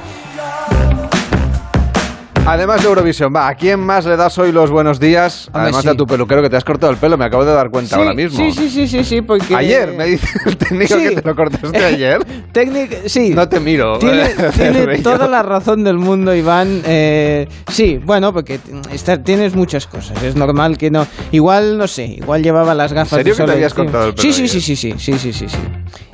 Además 2.48 2.80
de 2.80 2.88
Eurovisión, 2.88 3.32
va, 3.34 3.48
¿a 3.48 3.54
quién 3.56 3.80
más 3.80 4.06
le 4.06 4.16
das 4.16 4.38
hoy 4.38 4.52
los 4.52 4.70
buenos 4.70 5.00
días? 5.00 5.46
Hombre, 5.48 5.62
Además 5.62 5.80
sí. 5.82 5.88
de 5.88 5.92
a 5.94 5.96
tu 5.96 6.06
peluquero 6.06 6.42
que 6.42 6.48
te 6.48 6.56
has 6.56 6.62
cortado 6.64 6.92
el 6.92 6.98
pelo, 6.98 7.18
me 7.18 7.24
acabo 7.24 7.44
de 7.44 7.52
dar 7.52 7.70
cuenta 7.70 7.96
Sí, 7.96 8.00
ahora 8.00 8.14
mismo. 8.14 8.38
Sí, 8.38 8.52
sí, 8.52 8.70
sí, 8.70 8.86
sí, 8.86 9.02
sí, 9.02 9.20
porque... 9.22 9.52
Ayer 9.56 9.92
me 9.96 10.04
dice 10.06 10.28
el 10.46 10.56
técnico 10.56 10.94
Sí. 10.96 11.08
que 11.08 11.20
te 11.20 11.28
lo 11.28 11.34
cortaste 11.34 11.76
ayer. 11.84 12.24
Técnic- 12.52 13.08
sí. 13.08 13.30
No 13.30 13.48
te 13.48 13.58
miro. 13.58 13.98
Tiene, 13.98 14.28
tiene 14.56 14.98
toda 15.02 15.26
la 15.26 15.42
razón 15.42 15.82
del 15.82 15.98
mundo, 15.98 16.32
Iván. 16.36 16.82
Eh, 16.86 17.48
sí, 17.68 17.98
bueno, 18.04 18.32
porque 18.32 18.60
está- 18.92 19.20
tienes 19.20 19.56
muchas 19.56 19.88
cosas. 19.88 20.22
Es 20.22 20.36
normal 20.36 20.78
que 20.78 20.88
no. 20.88 21.04
Igual, 21.32 21.76
no 21.76 21.88
sé, 21.88 22.04
igual 22.04 22.44
llevaba 22.44 22.74
las 22.74 22.92
gafas 22.92 23.18
¿En 23.18 23.24
serio 23.24 23.32
de 23.34 23.36
que 23.38 23.42
te 23.42 23.46
sol 23.48 23.56
habías 23.56 23.74
cortado 23.74 24.06
el 24.06 24.14
pelo 24.14 24.22
Sí, 24.22 24.32
sí, 24.32 24.46
sí, 24.46 24.60
sí, 24.60 24.76
sí, 24.76 24.94
sí, 24.96 25.18
sí, 25.18 25.32
sí, 25.32 25.48
sí. 25.48 25.58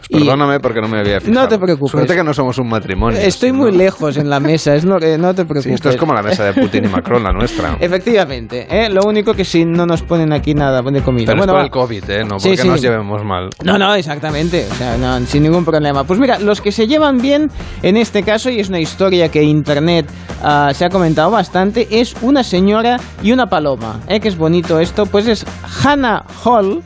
Y 0.08 0.18
Perdóname 0.18 0.60
porque 0.60 0.80
no 0.82 0.88
me 0.88 0.98
había 0.98 1.20
fijado. 1.20 1.40
No 1.40 1.48
te 1.48 1.58
preocupes. 1.58 1.92
Suerte 1.92 2.14
que 2.14 2.22
no 2.22 2.34
somos 2.34 2.58
un 2.58 2.68
matrimonio. 2.68 3.18
Estoy 3.18 3.48
si 3.50 3.56
muy 3.56 3.70
no- 3.70 3.78
lejos 3.78 4.16
en 4.18 4.28
la 4.28 4.40
mesa, 4.40 4.74
es 4.74 4.84
no, 4.84 4.98
eh, 4.98 5.16
no 5.16 5.28
te 5.34 5.44
preocupes. 5.46 5.64
Sí, 5.64 5.70
esto 5.72 5.88
es 5.88 5.96
como 5.96 6.12
la 6.12 6.21
mesa 6.22 6.44
de 6.44 6.52
Putin 6.54 6.84
y 6.84 6.88
Macron, 6.88 7.22
la 7.22 7.32
nuestra. 7.32 7.76
Efectivamente, 7.80 8.66
¿eh? 8.70 8.88
lo 8.88 9.02
único 9.02 9.34
que 9.34 9.44
sí 9.44 9.64
no 9.64 9.86
nos 9.86 10.02
ponen 10.02 10.32
aquí 10.32 10.54
nada 10.54 10.82
de 10.82 11.02
comida. 11.02 11.26
Pero 11.26 11.38
bueno, 11.38 11.52
es 11.52 11.56
por 11.56 11.64
el 11.64 11.70
COVID, 11.70 12.10
¿eh? 12.10 12.24
No 12.24 12.38
Sí, 12.38 12.48
porque 12.48 12.62
sí. 12.62 12.68
nos 12.68 12.80
llevemos 12.80 13.24
mal. 13.24 13.50
No, 13.64 13.78
no, 13.78 13.94
exactamente. 13.94 14.66
O 14.70 14.74
sea, 14.74 14.96
no, 14.96 15.24
sin 15.26 15.42
ningún 15.42 15.64
problema. 15.64 16.04
Pues 16.04 16.18
mira, 16.18 16.38
los 16.38 16.60
que 16.60 16.72
se 16.72 16.86
llevan 16.86 17.18
bien 17.18 17.50
en 17.82 17.96
este 17.96 18.22
caso, 18.22 18.50
y 18.50 18.60
es 18.60 18.68
una 18.68 18.80
historia 18.80 19.28
que 19.30 19.42
internet 19.42 20.06
ah, 20.42 20.72
se 20.74 20.84
ha 20.84 20.90
comentado 20.90 21.30
bastante, 21.30 21.88
es 21.90 22.14
una 22.22 22.42
señora 22.42 22.98
y 23.22 23.32
una 23.32 23.46
paloma. 23.46 24.00
¿eh? 24.08 24.20
Que 24.20 24.28
es 24.28 24.36
bonito 24.36 24.80
esto. 24.80 25.06
Pues 25.06 25.26
es 25.26 25.46
Hannah 25.84 26.24
Hall. 26.44 26.82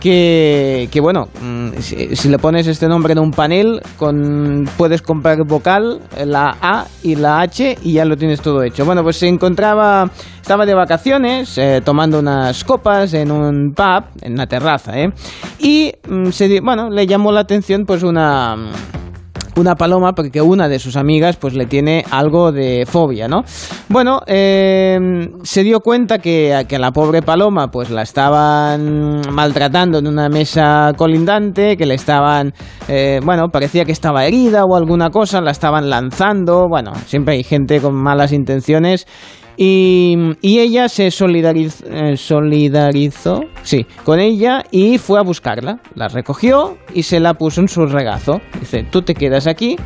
Que, 0.00 0.88
que 0.90 1.00
bueno, 1.00 1.28
mm, 1.42 1.78
si, 1.78 2.16
si 2.16 2.28
le 2.30 2.38
pones 2.38 2.66
este 2.66 2.88
nombre 2.88 3.12
en 3.12 3.18
un 3.18 3.30
panel, 3.32 3.82
con, 3.98 4.64
puedes 4.78 5.02
comprar 5.02 5.44
vocal, 5.46 6.00
la 6.24 6.56
A 6.60 6.86
y 7.02 7.16
la 7.16 7.40
H 7.40 7.76
y 7.82 7.92
ya 7.92 8.04
lo 8.04 8.16
tienes 8.16 8.40
todo 8.40 8.62
hecho. 8.62 8.84
Bueno, 8.84 9.02
pues 9.02 9.16
se 9.16 9.28
encontraba, 9.28 10.10
estaba 10.40 10.64
de 10.64 10.74
vacaciones, 10.74 11.58
eh, 11.58 11.82
tomando 11.84 12.18
unas 12.18 12.64
copas 12.64 13.12
en 13.14 13.30
un 13.30 13.72
pub, 13.74 14.04
en 14.22 14.32
una 14.32 14.46
terraza, 14.46 14.98
¿eh? 14.98 15.12
Y, 15.58 15.92
mm, 16.08 16.30
se, 16.30 16.60
bueno, 16.60 16.88
le 16.88 17.06
llamó 17.06 17.30
la 17.32 17.40
atención 17.40 17.84
pues 17.84 18.02
una... 18.02 18.56
una 19.56 19.74
paloma 19.74 20.12
porque 20.12 20.40
una 20.40 20.68
de 20.68 20.78
sus 20.78 20.96
amigas 20.96 21.36
pues 21.36 21.54
le 21.54 21.66
tiene 21.66 22.04
algo 22.10 22.52
de 22.52 22.84
fobia, 22.86 23.28
¿no? 23.28 23.42
Bueno, 23.88 24.20
eh, 24.26 24.98
se 25.42 25.62
dio 25.62 25.80
cuenta 25.80 26.18
que, 26.18 26.64
que 26.68 26.78
la 26.78 26.92
pobre 26.92 27.22
paloma 27.22 27.68
pues 27.68 27.90
la 27.90 28.02
estaban 28.02 29.22
maltratando 29.32 29.98
en 29.98 30.06
una 30.06 30.28
mesa 30.28 30.92
colindante, 30.96 31.76
que 31.76 31.86
le 31.86 31.94
estaban, 31.94 32.52
eh, 32.88 33.20
bueno, 33.24 33.48
parecía 33.48 33.84
que 33.84 33.92
estaba 33.92 34.24
herida 34.24 34.64
o 34.64 34.76
alguna 34.76 35.10
cosa, 35.10 35.40
la 35.40 35.50
estaban 35.50 35.90
lanzando, 35.90 36.68
bueno, 36.68 36.92
siempre 37.06 37.34
hay 37.34 37.42
gente 37.42 37.80
con 37.80 37.94
malas 37.94 38.32
intenciones. 38.32 39.06
Y, 39.62 40.16
y 40.40 40.60
ella 40.60 40.88
se 40.88 41.08
eh, 41.08 42.16
solidarizó 42.16 43.40
sí, 43.62 43.84
con 44.04 44.18
ella 44.18 44.64
y 44.70 44.96
fue 44.96 45.20
a 45.20 45.22
buscarla. 45.22 45.80
La 45.94 46.08
recogió 46.08 46.78
y 46.94 47.02
se 47.02 47.20
la 47.20 47.34
puso 47.34 47.60
en 47.60 47.68
su 47.68 47.84
regazo. 47.84 48.40
Dice, 48.58 48.86
tú 48.90 49.02
te 49.02 49.12
quedas 49.12 49.46
aquí. 49.46 49.76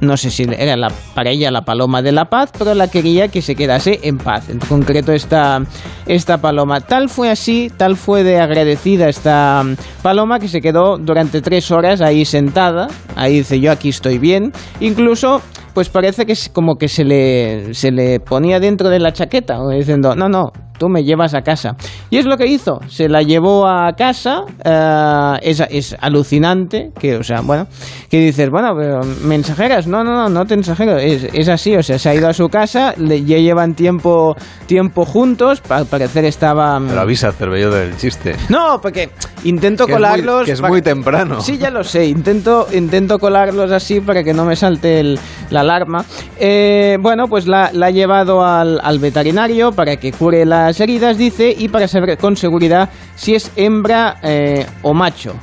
No 0.00 0.16
sé 0.16 0.30
si 0.30 0.42
era 0.42 0.76
para 1.14 1.30
ella 1.30 1.52
la 1.52 1.62
paloma 1.62 2.02
de 2.02 2.10
la 2.10 2.24
paz, 2.24 2.50
pero 2.58 2.74
la 2.74 2.88
quería 2.88 3.28
que 3.28 3.42
se 3.42 3.54
quedase 3.54 4.00
en 4.02 4.18
paz. 4.18 4.48
En 4.48 4.58
concreto 4.58 5.12
esta, 5.12 5.62
esta 6.08 6.38
paloma. 6.38 6.80
Tal 6.80 7.08
fue 7.08 7.30
así, 7.30 7.70
tal 7.76 7.96
fue 7.96 8.24
de 8.24 8.40
agradecida 8.40 9.08
esta 9.08 9.62
paloma 10.02 10.40
que 10.40 10.48
se 10.48 10.60
quedó 10.60 10.98
durante 10.98 11.42
tres 11.42 11.70
horas 11.70 12.00
ahí 12.00 12.24
sentada. 12.24 12.88
Ahí 13.14 13.34
dice, 13.38 13.60
yo 13.60 13.70
aquí 13.70 13.90
estoy 13.90 14.18
bien. 14.18 14.52
Incluso 14.80 15.42
pues 15.76 15.90
parece 15.90 16.24
que 16.24 16.32
es 16.32 16.48
como 16.48 16.76
que 16.76 16.88
se 16.88 17.04
le, 17.04 17.74
se 17.74 17.90
le 17.90 18.18
ponía 18.18 18.60
dentro 18.60 18.88
de 18.88 18.98
la 18.98 19.12
chaqueta, 19.12 19.58
diciendo, 19.68 20.16
no, 20.16 20.26
no, 20.26 20.50
tú 20.78 20.88
me 20.88 21.04
llevas 21.04 21.34
a 21.34 21.42
casa. 21.42 21.76
Y 22.10 22.18
es 22.18 22.26
lo 22.26 22.36
que 22.36 22.46
hizo, 22.46 22.80
se 22.88 23.08
la 23.08 23.22
llevó 23.22 23.66
a 23.66 23.92
casa, 23.94 24.42
eh, 24.64 25.38
es, 25.42 25.60
es 25.70 25.96
alucinante, 26.00 26.90
que, 26.98 27.16
o 27.16 27.22
sea, 27.22 27.40
bueno, 27.40 27.66
que 28.10 28.18
dices, 28.20 28.50
bueno, 28.50 28.74
pero 28.76 29.00
mensajeras, 29.24 29.86
no, 29.86 30.04
no, 30.04 30.12
no, 30.14 30.28
no 30.28 30.44
te 30.46 30.56
mensajero, 30.56 30.96
es, 30.98 31.24
es 31.32 31.48
así, 31.48 31.76
o 31.76 31.82
sea, 31.82 31.98
se 31.98 32.08
ha 32.08 32.14
ido 32.14 32.28
a 32.28 32.32
su 32.32 32.48
casa, 32.48 32.94
le- 32.96 33.24
ya 33.24 33.38
llevan 33.38 33.74
tiempo, 33.74 34.36
tiempo 34.66 35.04
juntos, 35.04 35.62
al 35.68 35.86
parecer 35.86 36.24
estaba... 36.24 36.80
Pero 36.86 37.00
avisa, 37.00 37.32
Cervello, 37.32 37.70
del 37.70 37.96
chiste. 37.96 38.34
No, 38.48 38.80
porque 38.80 39.10
intento 39.44 39.86
Que 39.86 39.92
es 39.92 39.98
muy- 39.98 40.06
colarlos... 40.08 40.44
que 40.46 40.52
es 40.52 40.62
muy 40.62 40.82
temprano. 40.82 41.40
Sí, 41.40 41.58
ya 41.58 41.70
lo 41.70 41.84
sé. 41.84 42.06
Intento, 42.06 42.66
intento 42.72 43.18
colarlos 43.18 43.70
así 43.72 44.00
para 44.00 44.22
que 44.24 44.32
no 44.34 44.44
me 44.44 44.56
salte 44.56 45.00
el- 45.00 45.18
la 45.50 45.60
alarma. 45.60 46.04
Eh, 46.38 46.96
bueno, 47.00 47.26
pues 47.28 47.46
la, 47.46 47.70
la 47.72 47.86
ha 47.86 47.90
llevado 47.90 48.44
al, 48.44 48.80
al 48.82 48.98
veterinario 48.98 49.72
para 49.72 49.96
que 49.96 50.12
cure 50.12 50.44
las 50.66 50.80
heridas, 50.80 51.16
dice, 51.16 51.54
y 51.56 51.68
para 51.68 51.86
saber 51.86 52.18
con 52.18 52.36
seguridad 52.36 52.90
si 53.14 53.36
es 53.36 53.52
hembra 53.54 54.16
eh, 54.22 54.66
o 54.82 54.94
macho. 54.94 55.34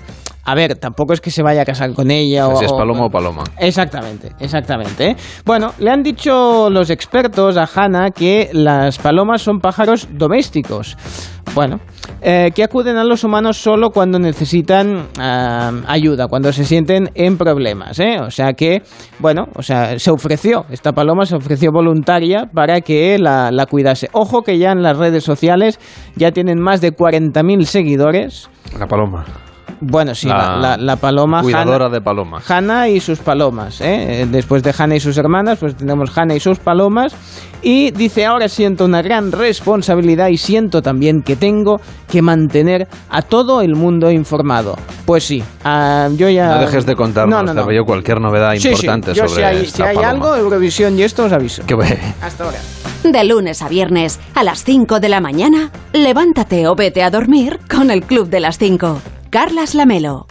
A 0.46 0.54
ver, 0.54 0.76
tampoco 0.76 1.14
es 1.14 1.22
que 1.22 1.32
se 1.32 1.42
vaya 1.42 1.62
a 1.62 1.66
casar 1.66 1.94
con 1.94 2.12
ella 2.12 2.50
o... 2.50 2.58
Si 2.58 2.66
es 2.66 2.74
paloma 2.74 3.06
o 3.06 3.10
paloma. 3.10 3.44
Exactamente, 3.58 4.32
exactamente. 4.42 5.16
Bueno, 5.46 5.72
le 5.80 5.90
han 5.90 6.04
dicho 6.04 6.70
los 6.70 6.90
expertos 6.90 7.56
a 7.56 7.70
Hannah 7.74 8.12
que 8.12 8.50
las 8.52 8.98
palomas 8.98 9.42
son 9.42 9.60
pájaros 9.60 10.10
domésticos. 10.12 10.98
Bueno, 11.56 11.80
eh, 12.22 12.52
que 12.56 12.64
acuden 12.64 12.98
a 12.98 13.04
los 13.04 13.24
humanos 13.24 13.58
solo 13.58 13.90
cuando 13.90 14.20
necesitan 14.20 15.08
ah, 15.20 15.72
ayuda, 15.88 16.28
cuando 16.28 16.52
se 16.54 16.66
sienten 16.66 17.10
en 17.16 17.38
problemas. 17.38 18.00
¿eh? 18.00 18.18
O 18.20 18.32
sea 18.32 18.54
que, 18.54 18.82
bueno, 19.20 19.48
o 19.56 19.62
sea, 19.62 19.98
se 20.00 20.12
ofreció, 20.12 20.66
esta 20.70 20.94
paloma 20.94 21.26
se 21.26 21.36
ofreció 21.36 21.72
voluntaria 21.72 22.50
para 22.54 22.82
que 22.82 23.18
la, 23.20 23.52
la 23.52 23.66
cuidase. 23.66 24.10
Ojo 24.14 24.42
que 24.42 24.58
ya 24.58 24.72
en 24.72 24.82
las 24.82 24.98
redes 24.98 25.24
sociales 25.24 25.80
ya 26.16 26.32
tienen 26.32 26.60
más 26.62 26.82
de 26.82 26.94
40.000 26.94 27.64
seguidores. 27.64 28.50
La 28.80 28.88
paloma. 28.88 29.26
Bueno, 29.86 30.16
sí, 30.16 30.28
La 30.28 30.56
la, 30.58 30.78
la- 30.78 30.96
paloma 30.96 31.42
Cuidadora 31.42 31.90
de 31.90 32.00
palomas. 32.02 32.50
Hanna 32.50 32.88
y 32.88 33.00
sus 33.00 33.20
palomas. 33.20 33.82
¿eh? 33.82 34.22
Eh, 34.22 34.28
Después 34.30 34.64
de 34.64 34.74
Hanna 34.78 34.96
y 34.96 35.00
sus 35.00 35.18
hermanas, 35.18 35.58
pues 35.60 35.76
tenemos 35.76 36.18
Hanna 36.18 36.36
y 36.36 36.40
sus 36.40 36.58
palomas. 36.60 37.14
Y 37.62 37.92
dice, 37.92 38.26
ahora 38.26 38.48
siento 38.50 38.86
una 38.86 39.02
gran 39.02 39.32
responsabilidad 39.32 40.28
y 40.28 40.38
siento 40.38 40.82
también 40.82 41.22
que 41.22 41.36
tengo 41.36 41.80
que 42.10 42.22
mantener 42.22 42.88
a 43.10 43.22
todo 43.22 43.62
el 43.62 43.76
mundo 43.76 44.12
informado. 44.12 44.76
Pues 45.06 45.24
sí, 45.26 45.44
ah, 45.64 46.10
yo 46.16 46.30
ya... 46.30 46.56
No 46.56 46.62
dejes 46.62 46.86
de 46.86 46.96
contarnos, 46.96 47.36
No, 47.38 47.44
no, 47.44 47.54
no. 47.54 47.62
Cervello, 47.62 47.86
cualquier 47.86 48.20
novedad 48.22 48.54
Sí, 48.54 48.60
sí, 48.62 48.70
importante 48.70 49.14
yo 49.14 49.28
sobre 49.28 49.42
si 49.42 49.44
hay, 49.44 49.66
si 49.66 49.82
hay 49.82 49.96
paloma. 49.96 50.10
algo, 50.12 50.36
Eurovisión 50.36 50.98
y 51.00 51.04
esto 51.04 51.26
os 51.26 51.32
aviso. 51.32 51.64
Que 51.66 51.76
ve- 51.76 51.98
Hasta 52.22 52.44
ahora. 52.46 52.58
De 53.04 53.24
lunes 53.26 53.62
a 53.62 53.68
viernes, 53.70 54.20
a 54.36 54.44
las 54.44 54.64
5 54.64 55.00
de 55.00 55.10
la 55.10 55.20
mañana, 55.22 55.72
levántate 55.94 56.68
o 56.68 56.76
vete 56.76 57.02
a 57.04 57.10
dormir 57.10 57.60
con 57.74 57.92
el 57.92 58.04
Club 58.04 58.30
de 58.30 58.40
las 58.40 58.58
5. 58.58 59.02
Carlas 59.34 59.74
Lamelo. 59.74 60.28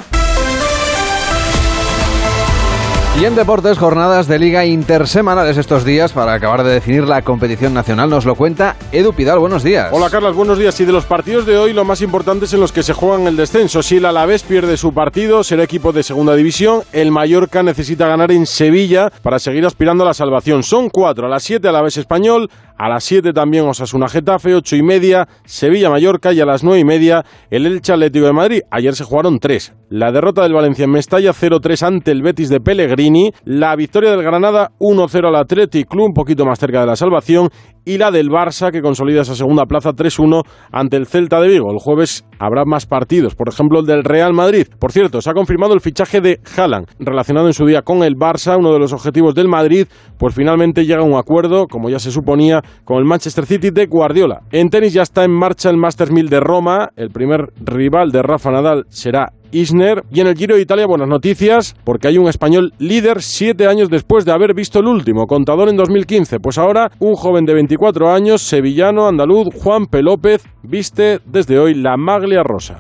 Y 3.21 3.25
en 3.26 3.35
deportes, 3.35 3.76
jornadas 3.76 4.26
de 4.26 4.38
liga 4.38 4.64
intersemanales 4.64 5.59
estos 5.59 5.85
días 5.85 6.12
para 6.12 6.32
acabar 6.32 6.62
de 6.62 6.73
definir 6.73 7.04
la 7.04 7.21
competición 7.21 7.75
nacional. 7.75 8.09
Nos 8.09 8.25
lo 8.25 8.37
cuenta 8.37 8.76
Edu 8.90 9.12
Pidal. 9.12 9.38
Buenos 9.38 9.62
días. 9.62 9.90
Hola 9.92 10.09
Carlos, 10.09 10.35
buenos 10.35 10.59
días. 10.59 10.80
Y 10.80 10.85
de 10.85 10.92
los 10.92 11.04
partidos 11.04 11.44
de 11.44 11.59
hoy, 11.59 11.73
lo 11.73 11.85
más 11.85 12.00
importante 12.00 12.47
es 12.47 12.54
en 12.54 12.61
los 12.61 12.73
que 12.73 12.82
se 12.82 12.94
juegan 12.94 13.26
el 13.26 13.37
descenso. 13.37 13.82
Si 13.82 13.97
el 13.97 14.06
Alavés 14.06 14.44
pierde 14.44 14.76
su 14.76 14.94
partido, 14.94 15.44
será 15.44 15.64
equipo 15.64 15.92
de 15.92 16.04
segunda 16.04 16.35
división. 16.35 16.82
El 16.92 17.11
Mallorca 17.11 17.62
necesita 17.62 18.06
ganar 18.06 18.32
en 18.32 18.47
Sevilla 18.47 19.12
para 19.23 19.38
seguir 19.38 19.66
aspirando 19.66 20.04
a 20.04 20.06
la 20.06 20.14
salvación. 20.14 20.62
Son 20.62 20.88
cuatro. 20.88 21.26
A 21.26 21.28
las 21.28 21.42
siete 21.42 21.68
Alavés 21.68 21.99
Español, 21.99 22.50
a 22.83 22.89
las 22.89 23.05
siete 23.05 23.33
también 23.33 23.65
Osasuna 23.65 24.09
Getafe, 24.09 24.57
ocho 24.57 24.75
y 24.75 24.83
media 24.83 25.29
Sevilla 25.45 25.89
Mallorca 25.89 26.33
y 26.33 26.41
a 26.41 26.45
las 26.45 26.65
nueve 26.65 26.81
y 26.81 26.85
media 26.85 27.25
el 27.49 27.65
Elche 27.65 27.93
Atlético 27.93 28.27
de 28.27 28.33
Madrid. 28.33 28.61
Ayer 28.73 28.97
se 28.97 29.05
jugaron 29.05 29.39
tres. 29.39 29.73
La 29.89 30.11
derrota 30.11 30.43
del 30.43 30.55
Valencia 30.55 30.87
en 30.87 30.91
Mestalla 30.91 31.33
0-3 31.33 31.87
ante 31.87 32.11
el 32.11 32.23
Betis 32.23 32.49
de 32.49 32.61
Pellegrini. 32.61 33.31
La 33.45 33.77
victoria 33.77 34.11
del 34.11 34.23
Granada 34.23 34.71
1-0 34.81 35.29
al 35.29 35.37
Athletic 35.37 35.87
Club, 35.87 36.07
un 36.07 36.15
poquito 36.15 36.45
más 36.45 36.59
cerca 36.59 36.81
de 36.81 36.87
la 36.87 36.97
salvación. 36.97 37.51
Y 37.85 37.99
la 37.99 38.11
del 38.11 38.31
Barça, 38.31 38.73
que 38.73 38.81
consolida 38.81 39.21
esa 39.21 39.35
segunda 39.35 39.67
plaza 39.67 39.91
3-1 39.91 40.45
ante 40.73 40.97
el 40.97 41.07
Celta 41.07 41.41
de 41.41 41.49
Vigo. 41.49 41.71
El 41.71 41.79
jueves 41.79 42.25
habrá 42.39 42.65
más 42.65 42.87
partidos, 42.87 43.35
por 43.35 43.49
ejemplo 43.49 43.81
el 43.81 43.87
del 43.87 44.03
Real 44.03 44.33
Madrid. 44.33 44.67
Por 44.79 44.93
cierto, 44.93 45.21
se 45.21 45.29
ha 45.29 45.35
confirmado 45.35 45.75
el 45.75 45.81
fichaje 45.81 46.21
de 46.21 46.41
Haaland, 46.57 46.87
relacionado 46.99 47.49
en 47.49 47.53
su 47.53 47.67
día 47.67 47.83
con 47.83 48.03
el 48.03 48.15
Barça, 48.15 48.57
uno 48.57 48.73
de 48.73 48.79
los 48.79 48.93
objetivos 48.93 49.35
del 49.35 49.49
Madrid, 49.49 49.89
pues 50.17 50.35
finalmente 50.35 50.87
llega 50.87 51.03
a 51.03 51.05
un 51.05 51.17
acuerdo, 51.17 51.67
como 51.67 51.91
ya 51.91 51.99
se 51.99 52.11
suponía, 52.11 52.62
con 52.85 52.99
el 52.99 53.05
Manchester 53.05 53.47
City 53.47 53.71
de 53.71 53.87
Guardiola. 53.87 54.41
En 54.50 54.71
tenis 54.71 54.93
ya 54.93 55.02
está 55.02 55.25
en 55.25 55.33
marcha 55.33 55.71
el 55.71 55.76
Masters 55.76 56.11
1000 56.11 56.29
de 56.29 56.41
Roma, 56.41 56.91
el 56.97 57.11
primer 57.11 57.52
rival 57.64 58.11
de 58.11 58.23
Rafa 58.23 58.50
Nadal 58.50 58.85
será 58.88 59.33
Isner. 59.52 60.02
Y 60.11 60.21
en 60.21 60.26
el 60.26 60.37
Giro 60.37 60.57
de 60.57 60.62
Italia, 60.62 60.87
buenas 60.87 61.09
noticias, 61.09 61.76
porque 61.85 62.09
hay 62.09 62.19
un 62.19 62.29
español 62.29 62.73
líder 62.79 63.23
siete 63.23 63.67
años 63.67 63.88
después 63.88 64.25
de 64.25 64.33
haber 64.33 64.55
visto 64.55 64.81
el 64.81 64.87
último, 64.87 65.26
contador 65.26 65.69
en 65.69 65.76
2015. 65.76 66.41
Pues 66.41 66.59
ahora 66.59 66.91
un 66.99 67.14
joven 67.14 67.45
de 67.45 67.55
24 67.55 68.12
años, 68.12 68.43
sevillano, 68.43 69.07
andaluz, 69.07 69.49
Juan 69.62 69.87
P. 69.87 70.02
López, 70.02 70.43
viste 70.62 71.21
desde 71.25 71.59
hoy 71.59 71.75
la 71.75 71.97
maglia 71.97 72.43
rosa. 72.43 72.79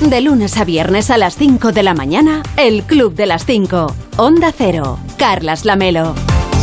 De 0.00 0.20
lunes 0.20 0.56
a 0.56 0.64
viernes 0.64 1.10
a 1.10 1.18
las 1.18 1.36
5 1.36 1.70
de 1.70 1.84
la 1.84 1.94
mañana, 1.94 2.42
el 2.56 2.82
Club 2.82 3.14
de 3.14 3.26
las 3.26 3.46
5. 3.46 3.86
Onda 4.16 4.52
Cero. 4.52 4.98
Carlas 5.16 5.64
Lamelo. 5.64 6.14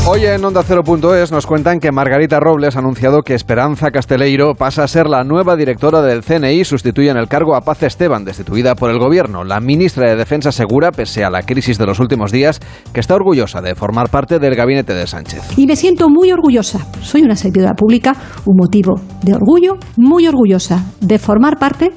Hoy 0.08 0.26
en 0.26 0.44
Onda 0.44 0.64
0.es 0.64 1.32
nos 1.32 1.46
cuentan 1.46 1.80
que 1.80 1.92
Margarita 1.92 2.40
Robles 2.40 2.76
ha 2.76 2.80
anunciado 2.80 3.22
que 3.22 3.36
Esperanza 3.36 3.92
Casteleiro 3.92 4.56
pasa 4.56 4.84
a 4.84 4.88
ser 4.88 5.08
la 5.08 5.24
nueva 5.24 5.56
directora 5.56 6.02
del 6.02 6.24
CNI, 6.24 6.64
sustituye 6.64 7.10
en 7.10 7.18
el 7.18 7.28
cargo 7.28 7.56
a 7.56 7.62
Paz 7.62 7.84
Esteban, 7.84 8.26
destituida 8.26 8.76
por 8.76 8.90
el 8.90 8.98
gobierno. 8.98 9.44
La 9.44 9.60
ministra 9.60 10.10
de 10.10 10.16
Defensa 10.16 10.50
asegura, 10.50 10.92
pese 10.92 11.24
a 11.24 11.30
la 11.30 11.44
crisis 11.44 11.78
de 11.78 11.86
los 11.86 12.00
últimos 12.00 12.32
días, 12.32 12.60
que 12.92 13.00
está 13.00 13.16
orgullosa 13.16 13.62
de 13.62 13.76
formar 13.76 14.10
parte 14.10 14.40
del 14.40 14.56
gabinete 14.56 14.94
de 14.94 15.06
Sánchez. 15.06 15.58
Y 15.58 15.68
me 15.68 15.76
siento 15.76 16.10
muy 16.10 16.32
orgullosa. 16.32 16.80
Soy 17.02 17.22
una 17.22 17.36
servidora 17.36 17.74
pública, 17.74 18.16
un 18.46 18.56
motivo 18.58 18.96
de 19.22 19.36
orgullo, 19.36 19.78
muy 19.98 20.28
orgullosa 20.28 20.84
de 21.02 21.20
formar 21.20 21.60
parte 21.60 21.92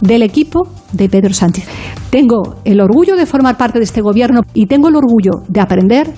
del 0.00 0.22
equipo 0.22 0.68
de 0.92 1.08
Pedro 1.08 1.34
Sánchez. 1.34 1.66
Tengo 2.10 2.56
el 2.64 2.80
orgullo 2.80 3.16
de 3.16 3.26
formar 3.26 3.56
parte 3.56 3.78
de 3.78 3.84
este 3.84 4.00
gobierno 4.00 4.42
y 4.54 4.66
tengo 4.66 4.88
el 4.88 4.96
orgullo 4.96 5.32
de 5.48 5.60
aprender 5.60 6.12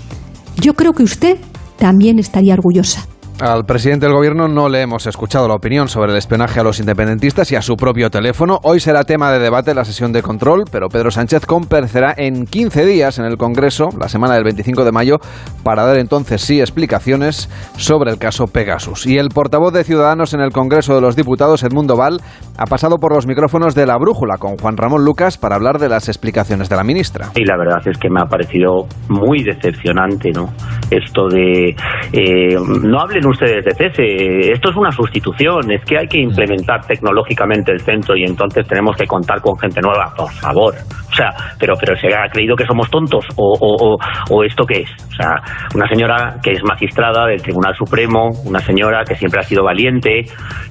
yo 0.60 0.74
creo 0.74 0.92
que 0.92 1.02
usted 1.02 1.38
también 1.78 2.18
estaría 2.18 2.54
orgullosa. 2.54 3.06
Al 3.38 3.66
presidente 3.66 4.06
del 4.06 4.14
gobierno 4.14 4.48
no 4.48 4.70
le 4.70 4.80
hemos 4.80 5.06
escuchado 5.06 5.46
la 5.46 5.56
opinión 5.56 5.88
sobre 5.88 6.10
el 6.10 6.16
espionaje 6.16 6.58
a 6.58 6.62
los 6.62 6.80
independentistas 6.80 7.52
y 7.52 7.56
a 7.56 7.60
su 7.60 7.76
propio 7.76 8.08
teléfono. 8.08 8.60
Hoy 8.62 8.80
será 8.80 9.04
tema 9.04 9.30
de 9.30 9.38
debate 9.38 9.74
la 9.74 9.84
sesión 9.84 10.10
de 10.10 10.22
control, 10.22 10.64
pero 10.72 10.88
Pedro 10.88 11.10
Sánchez 11.10 11.44
comparecerá 11.44 12.14
en 12.16 12.46
15 12.46 12.86
días 12.86 13.18
en 13.18 13.26
el 13.26 13.36
Congreso, 13.36 13.88
la 14.00 14.08
semana 14.08 14.36
del 14.36 14.44
25 14.44 14.86
de 14.86 14.92
mayo, 14.92 15.18
para 15.62 15.84
dar 15.84 15.98
entonces 15.98 16.40
sí 16.40 16.60
explicaciones 16.60 17.50
sobre 17.76 18.10
el 18.10 18.16
caso 18.16 18.46
Pegasus. 18.46 19.04
Y 19.04 19.18
el 19.18 19.28
portavoz 19.28 19.74
de 19.74 19.84
Ciudadanos 19.84 20.32
en 20.32 20.40
el 20.40 20.50
Congreso 20.50 20.94
de 20.94 21.02
los 21.02 21.14
Diputados, 21.14 21.62
Edmundo 21.62 21.94
Val, 21.94 22.22
ha 22.56 22.64
pasado 22.64 22.96
por 22.96 23.14
los 23.14 23.26
micrófonos 23.26 23.74
de 23.74 23.84
La 23.84 23.98
Brújula 23.98 24.38
con 24.38 24.56
Juan 24.56 24.78
Ramón 24.78 25.04
Lucas 25.04 25.36
para 25.36 25.56
hablar 25.56 25.78
de 25.78 25.90
las 25.90 26.08
explicaciones 26.08 26.70
de 26.70 26.76
la 26.76 26.84
ministra. 26.84 27.32
Y 27.34 27.44
la 27.44 27.58
verdad 27.58 27.86
es 27.86 27.98
que 27.98 28.08
me 28.08 28.22
ha 28.22 28.24
parecido 28.24 28.86
muy 29.10 29.42
decepcionante, 29.42 30.30
¿no? 30.30 30.46
Esto 30.90 31.28
de 31.28 31.76
eh, 32.12 32.56
no 32.82 32.98
hablen 32.98 33.25
ustedes 33.26 33.64
de 33.64 33.74
cese, 33.74 34.52
esto 34.52 34.70
es 34.70 34.76
una 34.76 34.90
sustitución, 34.90 35.70
es 35.70 35.84
que 35.84 35.98
hay 35.98 36.06
que 36.06 36.18
implementar 36.18 36.84
tecnológicamente 36.86 37.72
el 37.72 37.80
centro 37.80 38.16
y 38.16 38.24
entonces 38.24 38.66
tenemos 38.66 38.96
que 38.96 39.06
contar 39.06 39.40
con 39.40 39.58
gente 39.58 39.80
nueva, 39.80 40.12
por 40.16 40.30
favor. 40.32 40.74
O 41.10 41.14
sea, 41.16 41.32
pero, 41.58 41.74
pero 41.80 41.96
se 41.96 42.08
ha 42.08 42.28
creído 42.28 42.54
que 42.54 42.66
somos 42.66 42.90
tontos 42.90 43.24
o, 43.36 43.56
o, 43.58 43.96
o, 44.30 44.44
esto 44.44 44.64
qué 44.66 44.82
es. 44.82 44.90
O 45.08 45.14
sea, 45.14 45.36
una 45.74 45.88
señora 45.88 46.36
que 46.42 46.52
es 46.52 46.62
magistrada 46.62 47.26
del 47.26 47.40
Tribunal 47.40 47.74
Supremo, 47.74 48.28
una 48.44 48.58
señora 48.60 49.02
que 49.02 49.14
siempre 49.14 49.40
ha 49.40 49.42
sido 49.42 49.64
valiente, 49.64 50.24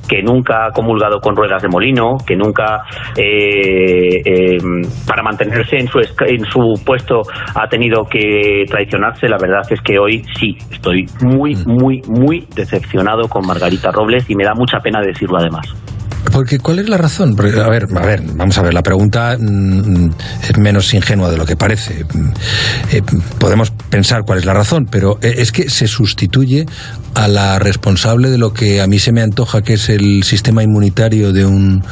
que 0.07 0.21
nunca 0.21 0.67
ha 0.67 0.71
comulgado 0.71 1.19
con 1.19 1.35
ruedas 1.35 1.63
de 1.63 1.67
molino, 1.67 2.17
que 2.27 2.35
nunca 2.35 2.83
eh, 3.17 4.21
eh, 4.23 4.57
para 5.07 5.23
mantenerse 5.23 5.77
en 5.77 5.87
su, 5.87 5.99
en 5.99 6.45
su 6.45 6.73
puesto 6.85 7.21
ha 7.55 7.67
tenido 7.67 8.03
que 8.03 8.65
traicionarse. 8.69 9.27
La 9.27 9.37
verdad 9.41 9.61
es 9.69 9.81
que 9.81 9.97
hoy 9.97 10.23
sí, 10.39 10.55
estoy 10.71 11.05
muy, 11.23 11.55
muy, 11.65 12.01
muy 12.07 12.44
decepcionado 12.53 13.27
con 13.27 13.45
Margarita 13.45 13.91
Robles 13.91 14.29
y 14.29 14.35
me 14.35 14.43
da 14.43 14.53
mucha 14.53 14.79
pena 14.79 15.01
decirlo 15.01 15.37
además. 15.37 15.67
Porque 16.31 16.59
¿cuál 16.59 16.79
es 16.79 16.89
la 16.89 16.97
razón? 16.97 17.35
a 17.39 17.69
ver, 17.69 17.87
a 17.95 18.05
ver, 18.05 18.21
vamos 18.35 18.57
a 18.57 18.61
ver, 18.61 18.73
la 18.73 18.81
pregunta 18.81 19.37
mm, 19.39 20.09
es 20.43 20.57
menos 20.57 20.93
ingenua 20.93 21.29
de 21.29 21.37
lo 21.37 21.45
que 21.45 21.55
parece. 21.55 22.05
Eh, 22.91 23.01
podemos 23.39 23.71
pensar 23.71 24.23
cuál 24.25 24.39
es 24.39 24.45
la 24.45 24.53
razón, 24.53 24.87
pero 24.89 25.17
eh, 25.21 25.35
es 25.37 25.51
que 25.51 25.69
se 25.69 25.87
sustituye 25.87 26.65
a 27.13 27.27
la 27.27 27.59
responsable 27.59 28.29
de 28.29 28.37
lo 28.37 28.53
que 28.53 28.81
a 28.81 28.87
mí 28.87 28.99
se 28.99 29.11
me 29.13 29.21
antoja 29.21 29.61
que 29.61 29.73
es 29.73 29.89
el 29.89 30.23
sistema 30.23 30.63
inmunitario 30.63 31.31
de 31.31 31.45
un, 31.45 31.83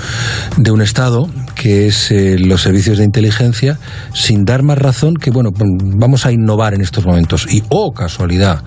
de 0.58 0.72
un 0.72 0.82
Estado, 0.82 1.28
que 1.56 1.88
es 1.88 2.12
eh, 2.12 2.38
los 2.38 2.62
servicios 2.62 2.98
de 2.98 3.06
inteligencia, 3.06 3.78
sin 4.14 4.44
dar 4.44 4.64
más 4.64 4.78
razón 4.78 5.16
que, 5.16 5.32
bueno, 5.32 5.52
pues, 5.52 5.70
vamos 5.98 6.26
a 6.26 6.32
innovar 6.32 6.74
en 6.74 6.82
estos 6.82 7.06
momentos. 7.06 7.48
Y, 7.54 7.64
oh, 7.70 7.94
casualidad, 7.94 8.64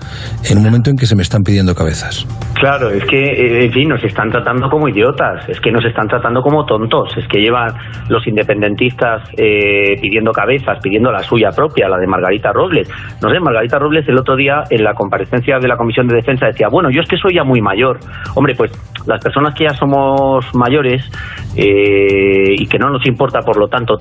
en 0.49 0.57
un 0.57 0.63
momento 0.63 0.89
en 0.89 0.95
que 0.95 1.05
se 1.05 1.15
me 1.15 1.21
están 1.21 1.43
pidiendo 1.43 1.75
cabezas. 1.75 2.25
Claro, 2.55 2.89
es 2.89 3.03
que, 3.05 3.65
en 3.65 3.71
fin, 3.71 3.89
nos 3.89 4.03
están 4.03 4.31
tratando 4.31 4.67
como 4.69 4.89
idiotas 4.89 5.47
es 5.57 5.61
que 5.61 5.71
nos 5.71 5.83
están 5.83 6.07
tratando 6.07 6.41
como 6.41 6.65
tontos, 6.65 7.09
es 7.17 7.27
que 7.27 7.39
llevan 7.39 7.73
los 8.09 8.25
independentistas 8.27 9.27
eh, 9.37 9.95
pidiendo 9.99 10.31
cabezas, 10.31 10.77
pidiendo 10.81 11.11
la 11.11 11.19
suya 11.19 11.49
propia, 11.49 11.89
la 11.89 11.97
de 11.97 12.05
Margarita 12.05 12.51
Robles. 12.53 12.87
No 13.21 13.29
sé, 13.29 13.39
Margarita 13.39 13.79
Robles 13.79 14.07
el 14.07 14.19
otro 14.19 14.35
día 14.35 14.63
en 14.69 14.83
la 14.83 14.93
comparecencia 14.93 15.57
de 15.59 15.67
la 15.67 15.75
Comisión 15.75 16.07
de 16.07 16.15
Defensa 16.15 16.45
decía, 16.45 16.67
bueno, 16.71 16.89
yo 16.91 17.01
es 17.01 17.09
que 17.09 17.17
soy 17.17 17.35
ya 17.35 17.43
muy 17.43 17.59
mayor. 17.59 17.97
Hombre, 18.35 18.53
pues 18.55 18.71
las 19.07 19.23
personas 19.23 19.55
que 19.55 19.63
ya 19.63 19.73
somos 19.73 20.45
mayores 20.53 21.09
eh, 21.55 22.53
y 22.55 22.67
que 22.67 22.77
no 22.77 22.89
nos 22.89 23.05
importa, 23.07 23.39
por 23.39 23.57
lo 23.57 23.67
tanto, 23.67 23.95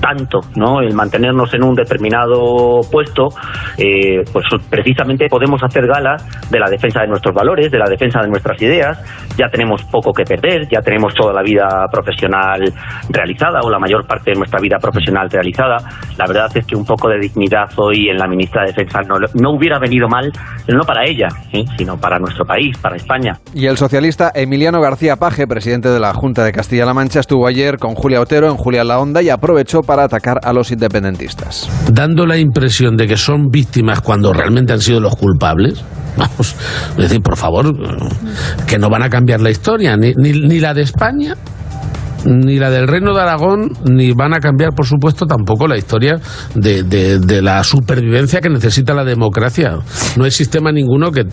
tanto, 0.00 0.40
¿no? 0.54 0.80
El 0.80 0.94
mantenernos 0.94 1.52
en 1.54 1.64
un 1.64 1.74
determinado 1.74 2.80
puesto, 2.92 3.28
eh, 3.78 4.22
pues 4.32 4.46
precisamente 4.70 5.26
podemos 5.28 5.60
hacer 5.62 5.86
gala 5.86 6.16
de 6.50 6.58
la 6.60 6.68
defensa 6.70 7.00
de 7.00 7.08
nuestros 7.08 7.34
valores, 7.34 7.70
de 7.72 7.78
la 7.78 7.88
defensa 7.88 8.20
de 8.20 8.28
nuestras 8.28 8.60
ideas. 8.62 8.98
Ya 9.36 9.48
tenemos 9.48 9.82
poco 9.84 10.12
que 10.12 10.24
perder, 10.24 10.67
ya 10.70 10.80
tenemos 10.80 11.14
toda 11.14 11.32
la 11.32 11.42
vida 11.42 11.66
profesional 11.90 12.72
realizada 13.08 13.60
o 13.62 13.70
la 13.70 13.78
mayor 13.78 14.06
parte 14.06 14.32
de 14.32 14.38
nuestra 14.38 14.60
vida 14.60 14.78
profesional 14.78 15.28
realizada. 15.30 15.76
La 16.16 16.26
verdad 16.26 16.50
es 16.54 16.66
que 16.66 16.76
un 16.76 16.84
poco 16.84 17.08
de 17.08 17.18
dignidad 17.18 17.68
hoy 17.76 18.08
en 18.08 18.16
la 18.16 18.26
ministra 18.26 18.62
de 18.62 18.68
Defensa 18.68 19.00
no, 19.02 19.16
no 19.34 19.56
hubiera 19.56 19.78
venido 19.78 20.08
mal, 20.08 20.30
no 20.68 20.84
para 20.84 21.04
ella, 21.04 21.28
¿eh? 21.52 21.64
sino 21.76 21.96
para 21.96 22.18
nuestro 22.18 22.44
país, 22.44 22.76
para 22.78 22.96
España. 22.96 23.38
Y 23.54 23.66
el 23.66 23.76
socialista 23.76 24.30
Emiliano 24.34 24.80
García 24.80 25.16
Paje, 25.16 25.46
presidente 25.46 25.88
de 25.88 26.00
la 26.00 26.12
Junta 26.14 26.44
de 26.44 26.52
Castilla-La 26.52 26.94
Mancha, 26.94 27.20
estuvo 27.20 27.46
ayer 27.46 27.78
con 27.78 27.94
Julia 27.94 28.20
Otero 28.20 28.48
en 28.48 28.56
Julia 28.56 28.84
la 28.84 28.98
Onda 28.98 29.22
y 29.22 29.30
aprovechó 29.30 29.82
para 29.82 30.04
atacar 30.04 30.38
a 30.42 30.52
los 30.52 30.70
independentistas. 30.70 31.68
Dando 31.92 32.26
la 32.26 32.38
impresión 32.38 32.96
de 32.96 33.06
que 33.06 33.16
son 33.16 33.48
víctimas 33.48 34.00
cuando 34.00 34.32
realmente 34.32 34.72
han 34.72 34.80
sido 34.80 35.00
los 35.00 35.16
culpables. 35.16 35.84
Vamos, 36.18 36.56
decir, 36.96 37.20
por 37.20 37.36
favor, 37.36 37.74
que 38.66 38.78
no 38.78 38.90
van 38.90 39.02
a 39.02 39.08
cambiar 39.08 39.40
la 39.40 39.50
historia, 39.50 39.96
ni, 39.96 40.12
ni 40.14 40.58
la 40.58 40.74
de 40.74 40.82
España 40.82 41.36
ni 42.24 42.56
la 42.58 42.70
del 42.70 42.88
Reino 42.88 43.14
de 43.14 43.22
Aragón, 43.22 43.72
ni 43.84 44.12
van 44.12 44.34
a 44.34 44.40
cambiar, 44.40 44.72
por 44.74 44.86
supuesto, 44.86 45.26
tampoco 45.26 45.66
la 45.66 45.76
historia 45.76 46.20
de, 46.54 46.82
de, 46.82 47.42
la 47.42 47.62
supervivencia 47.62 48.40
que 48.40 48.48
necesita 48.48 48.94
la 48.94 49.04
democracia. 49.04 49.78
No 50.16 50.24
hay 50.24 50.30
sistema 50.30 50.72
ninguno 50.72 51.12
que, 51.12 51.24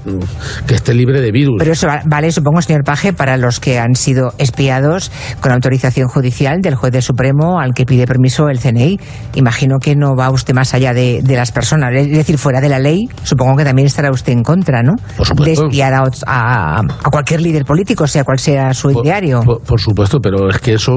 que, 0.68 0.76
esté 0.76 0.94
libre 0.94 1.22
de 1.22 1.32
virus. 1.32 1.56
Pero 1.58 1.72
eso 1.72 1.88
vale, 2.06 2.32
supongo, 2.32 2.62
señor 2.62 2.84
Paje, 2.84 3.14
para 3.14 3.38
los 3.38 3.60
que 3.60 3.80
han 3.80 3.96
sido 3.96 4.34
espiados 4.38 5.12
con 5.42 5.52
autorización 5.52 6.08
judicial 6.08 6.62
del 6.62 6.76
juez 6.76 6.92
del 6.92 7.02
Supremo 7.02 7.60
al 7.60 7.74
que 7.74 7.86
pide 7.86 8.06
permiso 8.06 8.50
el 8.50 8.60
CNI. 8.60 9.00
Imagino 9.36 9.78
que 9.80 9.96
no 9.96 10.16
va 10.16 10.30
usted 10.30 10.54
más 10.54 10.74
allá 10.74 10.94
de, 10.94 11.22
de 11.24 11.36
las 11.36 11.52
personas. 11.52 11.92
Es 11.96 12.10
decir, 12.12 12.38
fuera 12.38 12.62
de 12.62 12.70
la 12.70 12.80
ley, 12.80 13.08
supongo 13.24 13.56
que 13.58 13.64
también 13.64 13.88
estará 13.88 14.12
usted 14.12 14.34
en 14.34 14.44
contra, 14.44 14.84
¿no? 14.84 14.94
Por 15.18 15.26
supuesto. 15.26 15.62
De 15.62 15.68
espiar 15.68 15.94
a, 15.94 16.04
a, 16.28 17.10
cualquier 17.10 17.42
líder 17.42 17.66
político, 17.66 18.08
sea 18.08 18.24
cual 18.24 18.40
sea 18.40 18.74
su 18.74 18.92
ideario. 18.92 19.42
por 19.42 19.80
supuesto, 19.80 20.20
pero 20.20 20.50
es 20.50 20.60
que 20.60 20.75
eso 20.76 20.94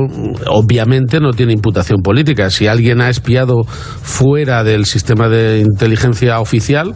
obviamente 0.47 1.21
no 1.21 1.33
tiene 1.33 1.53
imputación 1.53 2.03
política. 2.03 2.51
Si 2.51 2.67
alguien 2.67 3.01
ha 3.01 3.09
espiado 3.09 3.64
fuera 3.64 4.64
del 4.64 4.85
sistema 4.85 5.29
de 5.29 5.61
inteligencia 5.61 6.41
oficial, 6.41 6.95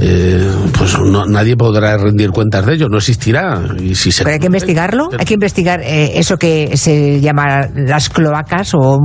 eh, 0.00 0.50
pues 0.76 0.96
nadie 1.28 1.56
podrá 1.56 1.96
rendir 1.96 2.30
cuentas 2.30 2.66
de 2.66 2.74
ello, 2.74 2.88
no 2.88 2.98
existirá. 2.98 3.62
Y 3.80 3.94
si 3.94 4.12
se 4.12 4.24
Pero 4.24 4.34
hay 4.34 4.40
que 4.40 4.46
investigarlo, 4.46 5.08
hay 5.18 5.24
que 5.24 5.34
investigar 5.34 5.80
eh, 5.80 6.18
eso 6.18 6.36
que 6.36 6.76
se 6.76 7.20
llama 7.20 7.68
las 7.74 8.08
cloacas 8.08 8.74
o, 8.74 8.98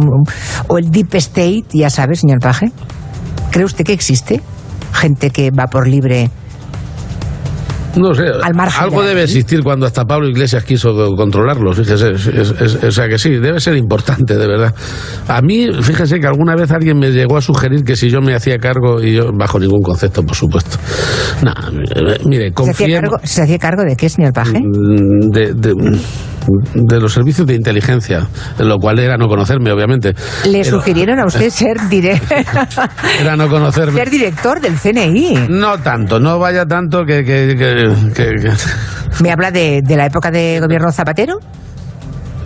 o 0.68 0.78
el 0.78 0.92
deep 0.92 1.16
state, 1.16 1.66
ya 1.74 1.90
sabe, 1.90 2.16
señor 2.16 2.40
Paje. 2.40 2.72
¿Cree 3.52 3.66
usted 3.66 3.86
que 3.86 3.94
existe 3.94 4.42
gente 4.94 5.30
que 5.30 5.52
va 5.52 5.68
por 5.68 5.88
libre 5.88 6.30
no 7.96 8.14
sé, 8.14 8.24
algo 8.80 9.04
debe 9.04 9.24
existir 9.24 9.64
cuando 9.64 9.86
hasta 9.86 10.06
Pablo 10.06 10.28
Iglesias 10.28 10.64
quiso 10.64 10.94
controlarlo, 11.16 11.74
fíjese, 11.74 12.12
o 12.88 12.92
sea 12.92 13.08
que 13.08 13.18
sí, 13.18 13.32
debe 13.32 13.60
ser 13.60 13.76
importante, 13.76 14.38
de 14.38 14.48
verdad. 14.48 14.74
A 15.28 15.42
mí, 15.42 15.68
fíjese 15.82 16.20
que 16.20 16.28
alguna 16.28 16.56
vez 16.56 16.72
alguien 16.72 16.98
me 16.98 17.12
llegó 17.12 17.38
a 17.38 17.42
sugerir 17.42 17.84
que 17.84 17.96
si 17.96 18.10
yo 18.10 18.22
me 18.22 18.34
hacía 18.34 18.58
cargo, 18.58 19.02
y 19.02 19.16
yo, 19.16 19.32
bajo 19.34 19.60
ningún 19.60 19.82
concepto, 19.82 20.24
por 20.24 20.36
supuesto. 20.36 20.78
No, 21.44 21.54
mire, 22.26 22.54
¿Se 22.56 22.72
hacía, 22.72 23.02
cargo, 23.02 23.18
¿Se 23.24 23.42
hacía 23.42 23.58
cargo 23.58 23.84
de 23.84 23.96
qué, 23.96 24.10
señor 24.10 24.34
Paje? 24.34 24.60
Mm, 24.60 25.30
de, 25.32 25.76
de, 26.74 27.00
los 27.00 27.14
servicios 27.14 27.48
de 27.48 27.56
inteligencia, 27.56 28.28
lo 28.60 28.78
cual 28.78 29.00
era 29.00 29.18
no 29.18 29.28
conocerme, 29.28 29.72
obviamente. 29.72 30.14
¿Le 30.48 30.64
sugirieron 30.64 31.20
a 31.20 31.26
usted 31.26 31.50
ser, 31.50 31.78
era 33.20 33.36
no 33.36 33.48
conocerme. 33.50 33.94
ser 33.94 34.10
director 34.10 34.60
del 34.60 34.78
CNI? 34.78 35.48
No 35.50 35.78
tanto, 35.80 36.20
no 36.20 36.40
vaya 36.40 36.66
tanto 36.66 37.06
que 37.06 37.22
¿Me 39.22 39.32
habla 39.32 39.52
de, 39.52 39.82
de 39.84 39.96
la 39.96 40.06
época 40.06 40.32
de 40.32 40.60
gobierno 40.60 40.92
Zapatero? 40.92 41.40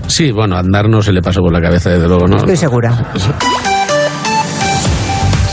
Sí, 0.08 0.31
bueno, 0.31 0.58
andar 0.58 0.88
no 0.89 1.01
se 1.01 1.12
le 1.12 1.21
pasó 1.21 1.41
por 1.41 1.51
la 1.51 1.62
cabeza, 1.62 1.89
desde 1.89 2.08
luego, 2.08 2.27
¿no? 2.27 2.38
Estoy 2.38 2.58
segura. 2.58 2.93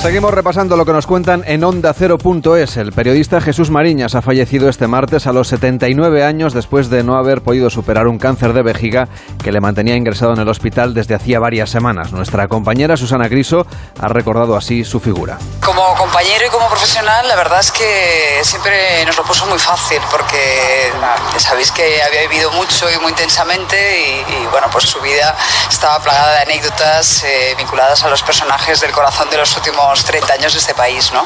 Seguimos 0.02 0.34
repasando 0.34 0.76
lo 0.76 0.84
que 0.84 0.92
nos 0.92 1.06
cuentan 1.06 1.44
en 1.46 1.62
Onda 1.62 1.94
0.es. 1.94 2.76
El 2.76 2.90
periodista 2.90 3.40
Jesús 3.40 3.70
Mariñas 3.70 4.16
ha 4.16 4.20
fallecido 4.20 4.68
este 4.68 4.88
martes 4.88 5.28
a 5.28 5.32
los 5.32 5.46
79 5.46 6.24
años 6.24 6.54
después 6.54 6.90
de 6.90 7.04
no 7.04 7.14
haber 7.14 7.40
podido 7.40 7.70
superar 7.70 8.08
un 8.08 8.18
cáncer 8.18 8.52
de 8.52 8.64
vejiga 8.64 9.06
que 9.44 9.52
le 9.52 9.60
mantenía 9.60 9.94
ingresado 9.94 10.32
en 10.32 10.40
el 10.40 10.48
hospital 10.48 10.92
desde 10.92 11.14
hacía 11.14 11.38
varias 11.38 11.70
semanas. 11.70 12.10
Nuestra 12.10 12.48
compañera 12.48 12.96
Susana 12.96 13.28
Griso 13.28 13.64
ha 14.00 14.08
recordado 14.08 14.56
así 14.56 14.82
su 14.82 14.98
figura. 14.98 15.38
Como 15.64 15.94
compañero 15.94 16.46
y 16.48 16.50
como 16.50 16.66
profesional, 16.66 17.28
la 17.28 17.36
verdad 17.36 17.60
es 17.60 17.70
que 17.70 18.40
siempre 18.42 19.06
nos 19.06 19.16
lo 19.16 19.22
puso 19.22 19.46
muy 19.46 19.60
fácil 19.60 20.00
porque 20.10 20.90
sabéis 21.38 21.70
que 21.70 22.02
había 22.02 22.22
vivido 22.22 22.50
mucho 22.50 22.90
y 22.90 22.98
muy 22.98 23.10
intensamente 23.10 23.76
y, 24.00 24.32
y 24.32 24.46
bueno, 24.50 24.66
pues 24.72 24.82
su 24.82 25.00
vida 25.00 25.36
estaba 25.70 26.00
plagada 26.00 26.32
de 26.32 26.52
anécdotas 26.52 27.22
eh, 27.22 27.54
vinculadas 27.56 28.02
a 28.02 28.10
los 28.10 28.20
personajes 28.24 28.80
del 28.80 28.90
corazón 28.90 29.30
de 29.30 29.36
los 29.36 29.56
últimos 29.56 29.91
30 30.04 30.34
años 30.34 30.52
de 30.52 30.58
este 30.58 30.74
país, 30.74 31.12
¿no? 31.12 31.24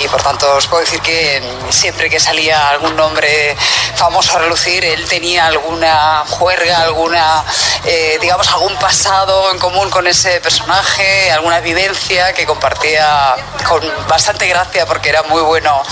Y 0.00 0.08
por 0.08 0.22
tanto 0.22 0.54
os 0.54 0.66
puedo 0.66 0.84
decir 0.84 1.00
que 1.00 1.42
siempre 1.70 2.10
que 2.10 2.20
salía 2.20 2.68
algún 2.68 2.96
nombre 2.96 3.56
famoso 3.96 4.36
a 4.36 4.40
relucir, 4.40 4.84
él 4.84 5.06
tenía 5.08 5.46
alguna 5.46 6.24
juerga, 6.28 6.78
alguna, 6.78 7.44
eh, 7.84 8.18
digamos, 8.20 8.48
algún 8.48 8.76
pasado 8.76 9.50
en 9.50 9.58
común 9.58 9.90
con 9.90 10.06
ese 10.06 10.40
personaje, 10.40 11.30
alguna 11.30 11.60
vivencia 11.60 12.32
que 12.32 12.44
compartía 12.46 13.36
con 13.68 13.82
bastante 14.08 14.46
gracia 14.46 14.86
porque 14.86 15.08
era 15.08 15.22
muy 15.24 15.42
bueno 15.42 15.82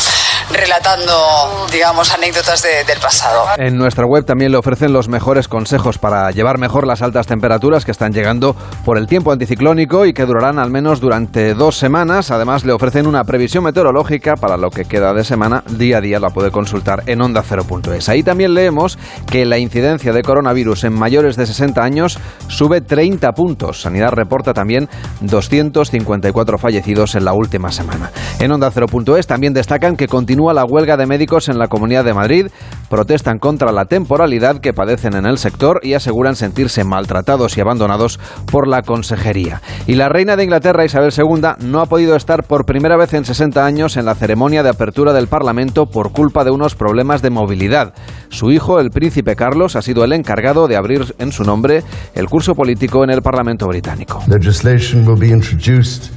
relatando, 0.52 1.66
digamos, 1.72 2.12
anécdotas 2.12 2.62
de- 2.62 2.84
del 2.84 2.98
pasado. 2.98 3.44
En 3.56 3.76
nuestra 3.76 4.06
web 4.06 4.24
también 4.24 4.52
le 4.52 4.58
ofrecen 4.58 4.92
los 4.92 5.08
mejores 5.08 5.48
consejos 5.48 5.98
para 5.98 6.30
llevar 6.30 6.58
mejor 6.58 6.86
las 6.86 7.02
altas 7.02 7.26
temperaturas 7.26 7.84
que 7.84 7.90
están 7.90 8.12
llegando 8.12 8.54
por 8.84 8.98
el 8.98 9.06
tiempo 9.06 9.32
anticiclónico 9.32 10.06
y 10.06 10.12
que 10.12 10.26
durarán 10.26 10.58
al 10.58 10.70
menos 10.70 11.00
durante 11.00 11.54
dos 11.54 11.76
semanas. 11.76 12.30
Además, 12.30 12.64
le 12.64 12.72
ofrecen 12.72 13.06
una 13.06 13.24
previsión 13.24 13.64
meteorológica 13.64 14.34
para 14.36 14.56
lo 14.56 14.70
que 14.70 14.84
queda 14.84 15.12
de 15.12 15.24
semana. 15.24 15.62
Día 15.68 15.98
a 15.98 16.00
día 16.00 16.18
la 16.18 16.30
puede 16.30 16.50
consultar 16.50 17.02
en 17.06 17.20
onda 17.22 17.42
0.es. 17.42 18.08
Ahí 18.08 18.22
también 18.22 18.54
leemos 18.54 18.98
que 19.30 19.44
la 19.46 19.58
incidencia 19.58 20.12
de 20.12 20.22
coronavirus 20.22 20.84
en 20.84 20.92
mayores 20.94 21.36
de 21.36 21.46
60 21.46 21.82
años 21.82 22.18
sube 22.48 22.80
30 22.80 23.32
puntos. 23.32 23.80
Sanidad 23.82 24.10
reporta 24.12 24.52
también 24.52 24.88
254 25.20 26.58
fallecidos 26.58 27.14
en 27.14 27.24
la 27.24 27.32
última 27.32 27.70
semana. 27.72 28.10
En 28.38 28.50
onda 28.52 28.70
0.es 28.70 29.26
también 29.26 29.52
destacan 29.52 29.96
que 29.96 30.08
continúa 30.08 30.39
la 30.40 30.64
huelga 30.64 30.96
de 30.96 31.06
médicos 31.06 31.48
en 31.48 31.58
la 31.58 31.68
Comunidad 31.68 32.04
de 32.04 32.14
Madrid. 32.14 32.46
Protestan 32.88 33.38
contra 33.38 33.70
la 33.70 33.84
temporalidad 33.84 34.60
que 34.60 34.72
padecen 34.72 35.14
en 35.14 35.26
el 35.26 35.38
sector 35.38 35.80
y 35.82 35.92
aseguran 35.94 36.34
sentirse 36.34 36.82
maltratados 36.82 37.56
y 37.56 37.60
abandonados 37.60 38.18
por 38.50 38.66
la 38.66 38.82
consejería. 38.82 39.60
Y 39.86 39.94
la 39.94 40.08
reina 40.08 40.36
de 40.36 40.44
Inglaterra, 40.44 40.84
Isabel 40.84 41.12
II, 41.16 41.66
no 41.66 41.80
ha 41.80 41.86
podido 41.86 42.16
estar 42.16 42.44
por 42.44 42.64
primera 42.64 42.96
vez 42.96 43.12
en 43.14 43.24
60 43.24 43.64
años 43.64 43.96
en 43.96 44.06
la 44.06 44.14
ceremonia 44.14 44.62
de 44.62 44.70
apertura 44.70 45.12
del 45.12 45.28
Parlamento 45.28 45.86
por 45.86 46.12
culpa 46.12 46.42
de 46.42 46.50
unos 46.50 46.74
problemas 46.74 47.22
de 47.22 47.30
movilidad. 47.30 47.92
Su 48.30 48.50
hijo, 48.50 48.80
el 48.80 48.90
príncipe 48.90 49.36
Carlos, 49.36 49.76
ha 49.76 49.82
sido 49.82 50.04
el 50.04 50.12
encargado 50.12 50.66
de 50.66 50.76
abrir 50.76 51.14
en 51.18 51.32
su 51.32 51.44
nombre 51.44 51.84
el 52.14 52.26
curso 52.28 52.54
político 52.54 53.04
en 53.04 53.10
el 53.10 53.22
Parlamento 53.22 53.66
británico. 53.68 54.22
Legislation 54.26 55.06
will 55.06 55.18
be 55.18 55.28
introduced 55.28 56.10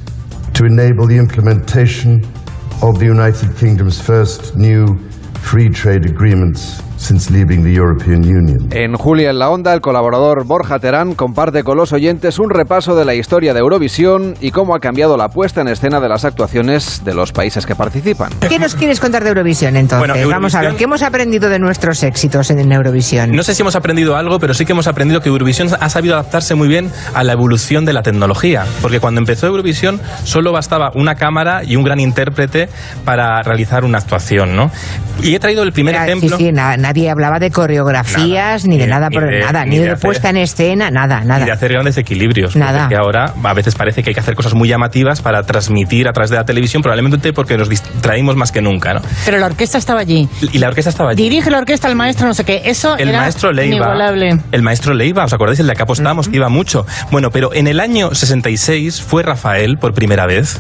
to 0.54 0.66
enable 0.66 1.08
the 1.08 1.16
implementation 1.16 2.22
of 2.82 3.00
the 3.00 3.06
United 3.06 3.56
Kingdom's 3.58 4.02
first 4.02 4.56
new 4.56 4.98
free 5.42 5.70
trade 5.70 6.06
agreements 6.06 6.82
since 7.04 7.32
leaving 7.32 7.64
the 7.64 7.74
European 7.74 8.24
Union. 8.24 8.68
En 8.72 8.96
Julia 8.96 9.30
en 9.32 9.40
la 9.40 9.50
Onda, 9.50 9.74
el 9.74 9.82
colaborador 9.82 10.46
Borja 10.46 10.80
Terán 10.80 11.16
comparte 11.16 11.64
con 11.64 11.78
los 11.78 11.92
oyentes 11.94 12.40
un 12.40 12.50
repaso 12.50 12.96
de 12.96 13.06
la 13.06 13.14
historia 13.16 13.54
de 13.54 13.60
Eurovisión 13.60 14.36
y 14.40 14.52
cómo 14.52 14.76
ha 14.76 14.80
cambiado 14.80 15.18
la 15.18 15.30
puesta 15.30 15.62
en 15.62 15.68
escena 15.68 16.00
de 16.00 16.10
las 16.10 16.26
actuaciones 16.26 17.02
de 17.04 17.14
los 17.14 17.32
países 17.32 17.66
que 17.66 17.76
participan. 17.76 18.32
¿Qué 18.48 18.60
nos 18.60 18.76
quieres 18.76 19.00
contar 19.00 19.24
de 19.24 19.30
Eurovisión 19.30 19.76
entonces? 19.76 20.08
Bueno, 20.08 20.30
Vamos 20.30 20.56
a 20.56 20.60
ver, 20.62 20.70
Eurovisión- 20.72 20.78
¿qué 20.78 20.84
hemos 20.86 21.02
aprendido 21.04 21.50
de 21.50 21.60
nuestros 21.60 22.02
éxitos 22.04 22.50
en, 22.52 22.72
Eurovisión? 22.72 23.32
No 23.32 23.44
sé 23.44 23.54
si 23.56 23.62
hemos 23.62 23.76
aprendido 23.76 24.16
algo, 24.16 24.40
pero 24.40 24.54
sí 24.54 24.66
que 24.66 24.72
hemos 24.72 24.88
aprendido 24.88 25.20
que 25.22 25.30
Eurovisión 25.30 25.70
ha 25.80 25.90
sabido 25.90 26.16
adaptarse 26.16 26.56
muy 26.56 26.68
bien 26.68 26.90
a 27.14 27.24
la 27.24 27.34
evolución 27.34 27.86
de 27.86 27.94
la 27.94 28.02
tecnología. 28.04 28.66
Porque 28.82 29.00
cuando 29.00 29.20
empezó 29.20 29.48
Eurovisión 29.48 30.00
solo 30.24 30.52
bastaba 30.52 30.92
una 30.96 31.16
cámara 31.16 31.64
y 31.64 31.76
un 31.76 31.84
gran 31.84 32.00
intérprete 32.00 32.70
para 33.06 33.42
realizar 33.42 33.84
una 33.84 33.98
actuación, 33.98 34.56
¿no? 34.56 34.72
Y 35.22 35.36
he 35.36 35.40
traído 35.40 35.64
el 35.64 35.72
primer 35.74 35.96
ejemplo. 35.96 36.38
Sí, 36.38 36.46
sí, 36.46 36.52
na- 36.52 36.78
nadie 36.94 37.10
hablaba 37.10 37.40
de 37.40 37.50
coreografías, 37.50 38.66
ni 38.66 38.78
de 38.78 38.84
Ni 38.84 38.86
de- 38.86 38.88
nada, 38.88 39.10
ni 39.10 39.16
por 39.16 39.30
de- 39.30 39.40
nada, 39.40 39.66
ni 39.66 39.72
ni 39.72 39.78
de 39.80 39.90
de, 39.90 39.96
puesta 39.98 40.30
en 40.30 40.38
escena, 40.38 40.92
nada, 40.92 41.18
y 41.18 41.22
de 41.22 41.28
nada. 41.28 41.54
hacer 41.54 41.72
grandes 41.74 41.98
equilibrios. 41.98 42.56
Nada. 42.56 42.88
Que 42.88 42.96
ahora 42.96 43.34
a 43.44 43.54
veces 43.54 43.74
parece 43.76 44.04
que 44.04 44.12
hay 44.12 44.14
que 44.14 44.20
hacer 44.20 44.36
cosas 44.36 44.54
muy 44.54 44.68
llamativas 44.70 45.22
para 45.22 45.42
transmitir 45.44 46.08
a 46.08 46.14
través 46.14 46.30
de 46.30 46.38
la 46.38 46.46
televisión, 46.46 46.82
probablemente 46.84 47.34
porque 47.34 47.58
nos 47.58 47.68
distraímos 47.70 48.36
más 48.36 48.52
que 48.52 48.62
nunca, 48.62 48.94
¿no? 48.94 49.02
Pero 49.26 49.38
la 49.40 49.48
orquesta 49.48 49.78
estaba 49.78 50.02
allí. 50.02 50.30
Y 50.52 50.60
la 50.60 50.68
orquesta 50.68 50.90
estaba 50.92 51.12
allí. 51.12 51.24
Dirige 51.24 51.50
la 51.50 51.58
orquesta 51.60 51.88
el 51.88 51.96
maestro, 51.96 52.28
no 52.28 52.34
sé 52.36 52.44
qué. 52.44 52.62
Eso 52.66 52.96
El 52.98 53.10
era 53.10 53.22
maestro 53.22 53.52
Leiva. 53.52 53.76
inigualable. 53.76 54.38
El 54.52 54.62
maestro 54.62 54.94
Leiva, 54.94 55.24
¿os 55.26 55.34
acordáis? 55.34 55.60
El 55.60 55.68
de 55.68 55.74
que 55.74 55.82
apostamos, 55.84 56.30
que 56.30 56.36
iba 56.38 56.50
mucho. 56.50 56.86
Bueno, 57.12 57.30
pero 57.32 57.54
en 57.54 57.68
el 57.68 57.80
año 57.80 58.14
66 58.14 59.02
fue 59.02 59.24
Rafael 59.24 59.78
por 59.78 59.94
primera 59.94 60.28
vez 60.28 60.60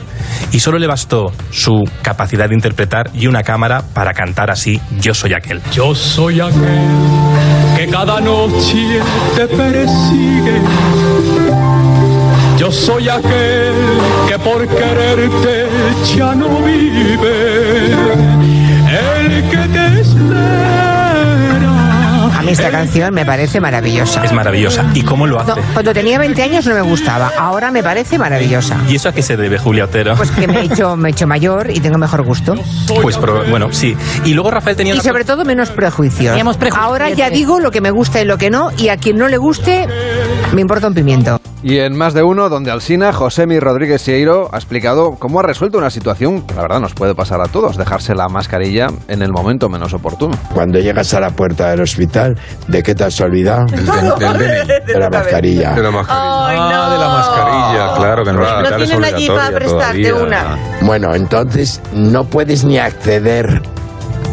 y 0.52 0.60
solo 0.60 0.80
le 0.80 0.88
bastó 0.88 1.32
su 1.52 1.84
capacidad 2.02 2.50
de 2.50 2.56
interpretar 2.56 3.10
y 3.13 3.28
una 3.28 3.43
cámara 3.43 3.84
para 3.93 4.13
cantar 4.13 4.50
así 4.50 4.82
Yo 5.00 5.13
soy 5.13 5.34
aquel. 5.34 5.62
Yo 5.74 5.93
soy 5.93 6.22
aquel 6.31 6.53
que 7.75 7.88
cada 7.88 8.21
noche 8.21 9.01
te 9.36 9.45
persigue. 9.45 10.62
Yo 12.57 12.71
soy 12.71 13.09
aquel 13.09 13.73
que 14.27 14.39
por 14.39 14.65
quererte 14.67 15.67
ya 16.15 16.33
no 16.33 16.62
vive. 16.62 17.91
El 18.89 19.49
que 19.49 19.57
te 19.57 19.99
espera. 19.99 20.62
Mí 22.43 22.51
esta 22.51 22.69
canción 22.69 23.13
me 23.13 23.25
parece 23.25 23.60
maravillosa. 23.60 24.23
Es 24.23 24.34
maravillosa. 24.34 24.86
¿Y 24.93 25.03
cómo 25.03 25.27
lo 25.27 25.39
hace? 25.39 25.51
No, 25.51 25.58
cuando 25.73 25.93
tenía 25.93 26.19
20 26.19 26.43
años 26.43 26.65
no 26.65 26.75
me 26.75 26.82
gustaba, 26.82 27.32
ahora 27.38 27.71
me 27.71 27.82
parece 27.82 28.17
maravillosa. 28.17 28.77
¿Y 28.89 28.95
eso 28.95 29.10
a 29.10 29.13
qué 29.13 29.21
se 29.21 29.38
debe, 29.38 29.58
Julia 29.58 29.86
Otero? 29.86 30.15
Pues 30.15 30.32
que 30.32 30.47
me 30.47 30.60
he 30.60 30.65
hecho, 30.65 30.95
me 30.95 31.10
he 31.10 31.12
hecho 31.12 31.27
mayor 31.27 31.71
y 31.71 31.79
tengo 31.79 31.97
mejor 31.97 32.23
gusto. 32.23 32.56
Pues 33.01 33.17
bueno, 33.49 33.71
sí. 33.71 33.95
Y 34.25 34.34
luego 34.34 34.51
Rafael 34.51 34.75
tenía 34.75 34.93
Y 34.93 34.97
una 34.97 35.03
sobre 35.03 35.23
todo 35.25 35.45
menos 35.45 35.69
prejuicios. 35.69 36.32
Teníamos 36.32 36.58
prejuicios. 36.58 36.86
Ahora 36.86 37.10
ya 37.10 37.29
digo 37.29 37.60
lo 37.60 37.71
que 37.71 37.82
me 37.82 37.91
gusta 37.91 38.21
y 38.21 38.25
lo 38.25 38.38
que 38.38 38.49
no, 38.49 38.71
y 38.77 38.89
a 38.89 38.97
quien 38.97 39.17
no 39.17 39.27
le 39.27 39.38
guste, 39.38 39.88
me 40.53 40.61
importa 40.61 40.87
un 40.87 40.93
pimiento. 40.93 41.39
Y 41.63 41.77
en 41.79 41.95
más 41.97 42.13
de 42.13 42.23
uno, 42.23 42.49
donde 42.49 42.71
Alsina, 42.71 43.13
Josemi 43.13 43.57
Rodríguez 43.59 44.01
Sieiro 44.01 44.49
ha 44.51 44.57
explicado 44.57 45.15
cómo 45.17 45.39
ha 45.39 45.43
resuelto 45.43 45.77
una 45.77 45.89
situación 45.89 46.41
que 46.45 46.53
la 46.55 46.63
verdad 46.63 46.81
nos 46.81 46.93
puede 46.93 47.15
pasar 47.15 47.39
a 47.39 47.45
todos, 47.45 47.77
dejarse 47.77 48.13
la 48.15 48.27
mascarilla 48.27 48.87
en 49.07 49.21
el 49.21 49.31
momento 49.31 49.69
menos 49.69 49.93
oportuno. 49.93 50.37
Cuando 50.53 50.79
llegas 50.79 51.13
a 51.13 51.21
la 51.21 51.29
puerta 51.29 51.69
del 51.69 51.81
hospital, 51.81 52.37
¿de 52.67 52.83
qué 52.83 52.93
te 52.95 53.05
has 53.05 53.19
olvidado? 53.21 53.65
Del- 53.71 53.85
del 53.85 54.19
DNI. 54.19 54.85
De 54.93 54.99
la 54.99 55.09
mascarilla. 55.09 55.71
De 55.73 55.81
la 55.83 55.91
mascarilla. 55.91 56.47
Ay, 56.47 56.57
Ah, 56.59 56.89
de 56.91 56.97
la 56.99 57.07
no. 57.07 57.13
mascarilla, 57.13 57.95
claro, 57.97 58.23
que 58.23 58.29
en 58.29 58.35
los 58.35 58.47
No 58.47 58.53
hospitales 58.57 58.87
tienen 58.89 59.05
es 59.05 59.13
allí 59.13 59.27
para 59.27 59.39
obligatoria 59.47 59.59
prestarte 59.79 60.09
todavía. 60.09 60.27
una. 60.27 60.57
Bueno, 60.85 61.15
entonces 61.15 61.81
no 61.93 62.25
puedes 62.25 62.63
ni 62.65 62.77
acceder. 62.77 63.61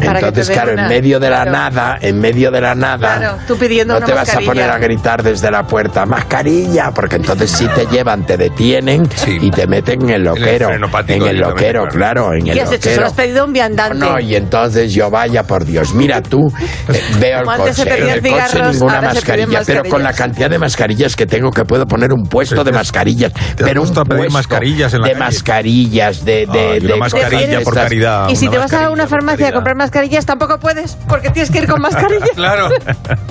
Para 0.05 0.19
que 0.19 0.25
Entonces, 0.27 0.55
claro, 0.55 0.73
una. 0.73 0.83
en 0.83 0.89
medio 0.89 1.19
de 1.19 1.29
la 1.29 1.41
Claro. 1.43 1.51
nada, 1.51 1.97
en 2.01 2.19
medio 2.19 2.51
de 2.51 2.61
la 2.61 2.75
nada, 2.75 3.17
Claro, 3.17 3.37
tú 3.47 3.57
pidiendo 3.57 3.93
no 3.93 3.97
una 3.97 4.05
te 4.05 4.13
vas 4.13 4.35
a 4.35 4.39
poner 4.39 4.69
a 4.69 4.77
gritar 4.77 5.23
desde 5.23 5.51
la 5.51 5.63
puerta, 5.63 6.05
mascarilla, 6.05 6.91
porque 6.91 7.17
entonces 7.17 7.51
si 7.51 7.67
te 7.67 7.85
llevan, 7.87 8.25
te 8.25 8.37
detienen 8.37 9.07
y 9.27 9.51
te 9.51 9.67
meten 9.67 10.01
en 10.03 10.09
el 10.09 10.23
loquero. 10.23 10.69
En, 11.07 11.23
el 11.23 11.37
loquero, 11.37 11.85
claro, 11.87 12.33
en 12.33 12.47
el 12.47 12.53
¿Qué 12.53 12.61
has 12.61 12.71
hecho? 12.71 12.89
Se 12.89 12.99
lo 12.99 13.07
has 13.07 13.13
pedido 13.13 13.41
a 13.41 13.45
un 13.45 13.53
viandante. 13.53 13.97
No, 13.97 14.19
y 14.19 14.35
entonces 14.35 14.93
yo 14.93 15.09
vaya 15.09 15.43
por 15.43 15.65
Dios, 15.65 15.93
mira 15.93 16.21
tú, 16.21 16.47
eh, 16.87 17.01
veo 17.19 17.41
el 17.41 17.45
se 17.45 17.57
coche, 17.57 17.85
pedían 17.85 18.17
en 18.19 18.25
el 18.25 18.31
coche 18.31 18.61
ninguna 18.71 18.99
se 18.99 19.05
mascarilla, 19.07 19.61
pero 19.65 19.83
con 19.83 20.03
la 20.03 20.13
cantidad 20.13 20.49
de 20.49 20.59
mascarillas 20.59 21.15
que 21.15 21.25
tengo 21.25 21.51
que 21.51 21.65
puedo 21.65 21.85
poner 21.85 22.11
un 22.13 22.23
puesto 22.23 22.63
de 22.63 22.71
mascarillas, 22.71 23.31
pero 23.57 23.81
un 23.81 23.93
puesto 23.93 24.31
mascarillas 24.31 24.93
en 24.93 25.01
la 25.01 25.07
de 25.07 25.13
calle? 25.13 25.25
mascarillas, 25.25 26.25
de, 26.25 26.45
de, 26.45 26.79
una 26.81 26.93
de 26.93 26.99
mascarilla 26.99 27.61
por 27.61 27.75
caridad. 27.75 28.29
Y 28.29 28.35
si 28.35 28.47
te 28.47 28.57
vas 28.57 28.73
a 28.73 28.89
una 28.89 29.07
farmacia 29.07 29.49
a 29.49 29.51
comprar 29.51 29.75
mascarillas, 29.75 29.90
tampoco 30.25 30.57
puedes, 30.57 30.97
porque 31.07 31.29
tienes 31.29 31.51
que 31.51 31.59
ir 31.59 31.67
con 31.67 31.81
mascarilla. 31.81 32.25
Claro. 32.35 32.69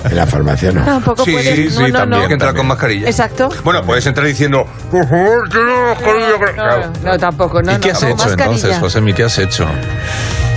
En 0.05 0.15
la 0.15 0.25
farmacia 0.25 0.71
no. 0.71 0.85
Tampoco 0.85 1.25
sí, 1.25 1.31
puedes. 1.31 1.55
sí, 1.55 1.65
no, 1.65 1.85
sí, 1.85 1.91
no, 1.91 1.99
también. 1.99 2.21
no. 2.21 2.27
Que 2.27 2.33
entrar 2.33 2.55
con 2.55 2.67
mascarilla. 2.67 3.07
Exacto. 3.07 3.49
Bueno, 3.63 3.83
puedes 3.83 4.05
entrar 4.05 4.25
diciendo, 4.25 4.65
mascarilla. 4.91 6.53
Claro. 6.53 6.93
No, 7.03 7.17
tampoco, 7.17 7.61
no, 7.61 7.73
¿Y 7.73 7.77
qué 7.77 7.89
no, 7.89 7.97
has 7.97 8.03
hecho 8.03 8.29
entonces. 8.29 8.77
José? 8.77 9.01
¿Qué 9.13 9.23
has 9.23 9.37
hecho? 9.39 9.67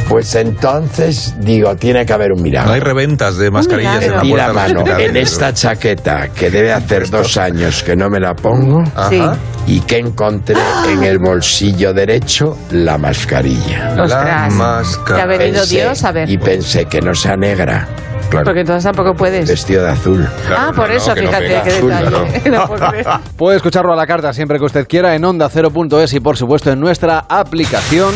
Pues 0.08 0.34
entonces 0.34 1.34
digo, 1.40 1.74
tiene 1.76 2.04
que 2.06 2.12
haber 2.12 2.32
un 2.32 2.42
milagro. 2.42 2.68
No 2.68 2.74
hay 2.74 2.80
reventas 2.80 3.36
de 3.36 3.50
mascarillas 3.50 4.02
en 4.04 4.10
la 4.12 4.16
Metí 4.18 4.28
puerta 4.30 4.52
la 4.52 4.62
de 4.64 4.74
los 4.74 4.84
mano 4.84 4.98
en 5.00 5.16
esta 5.16 5.52
chaqueta 5.54 6.28
que 6.28 6.50
debe 6.50 6.72
hacer 6.72 7.08
dos 7.10 7.36
años 7.36 7.82
que 7.82 7.96
no 7.96 8.08
me 8.10 8.20
la 8.20 8.34
pongo 8.34 8.82
Sí. 9.08 9.20
y 9.66 9.80
que 9.80 9.98
encontré 9.98 10.56
en 10.88 11.02
el 11.02 11.18
bolsillo 11.18 11.92
derecho 11.94 12.56
la 12.70 12.98
mascarilla. 12.98 13.94
Ostras. 13.98 14.10
La 14.12 14.48
mascarilla. 14.50 15.16
Te 15.16 15.22
ha 15.22 15.26
venido 15.26 15.62
Pensé- 15.64 15.70
Dios 15.82 16.04
a 16.04 16.12
ver. 16.12 16.28
Y 16.30 16.38
pensé 16.38 16.84
que 16.84 17.00
no 17.00 17.14
sea 17.14 17.36
negra, 17.36 17.88
Claro. 18.30 18.44
Porque 18.46 18.60
entonces 18.60 18.84
tampoco 18.84 19.14
puedes. 19.14 19.46
Vestido 19.48 19.84
de 19.84 19.90
azul. 19.90 20.26
ah, 20.56 20.72
por 20.74 20.90
eso, 20.90 21.14
que 21.14 21.22
no 21.22 21.28
fíjate 21.28 21.46
pega 21.46 21.62
qué 21.62 21.70
azul, 21.70 21.90
detalle. 21.90 22.10
no. 22.50 22.58
No 22.58 22.66
puedo 22.66 22.88
creer. 22.88 23.06
Puede 23.36 23.56
escucharlo 23.58 23.92
a 23.92 23.96
la 23.96 24.06
carta 24.06 24.32
siempre 24.32 24.58
que 24.58 24.64
usted 24.64 24.86
quiera 24.88 25.14
en 25.14 25.24
onda 25.24 25.48
0.es 25.50 26.12
y 26.14 26.20
por 26.20 26.36
supuesto 26.36 26.72
en 26.72 26.80
nuestra 26.80 27.26
aplicación. 27.28 28.12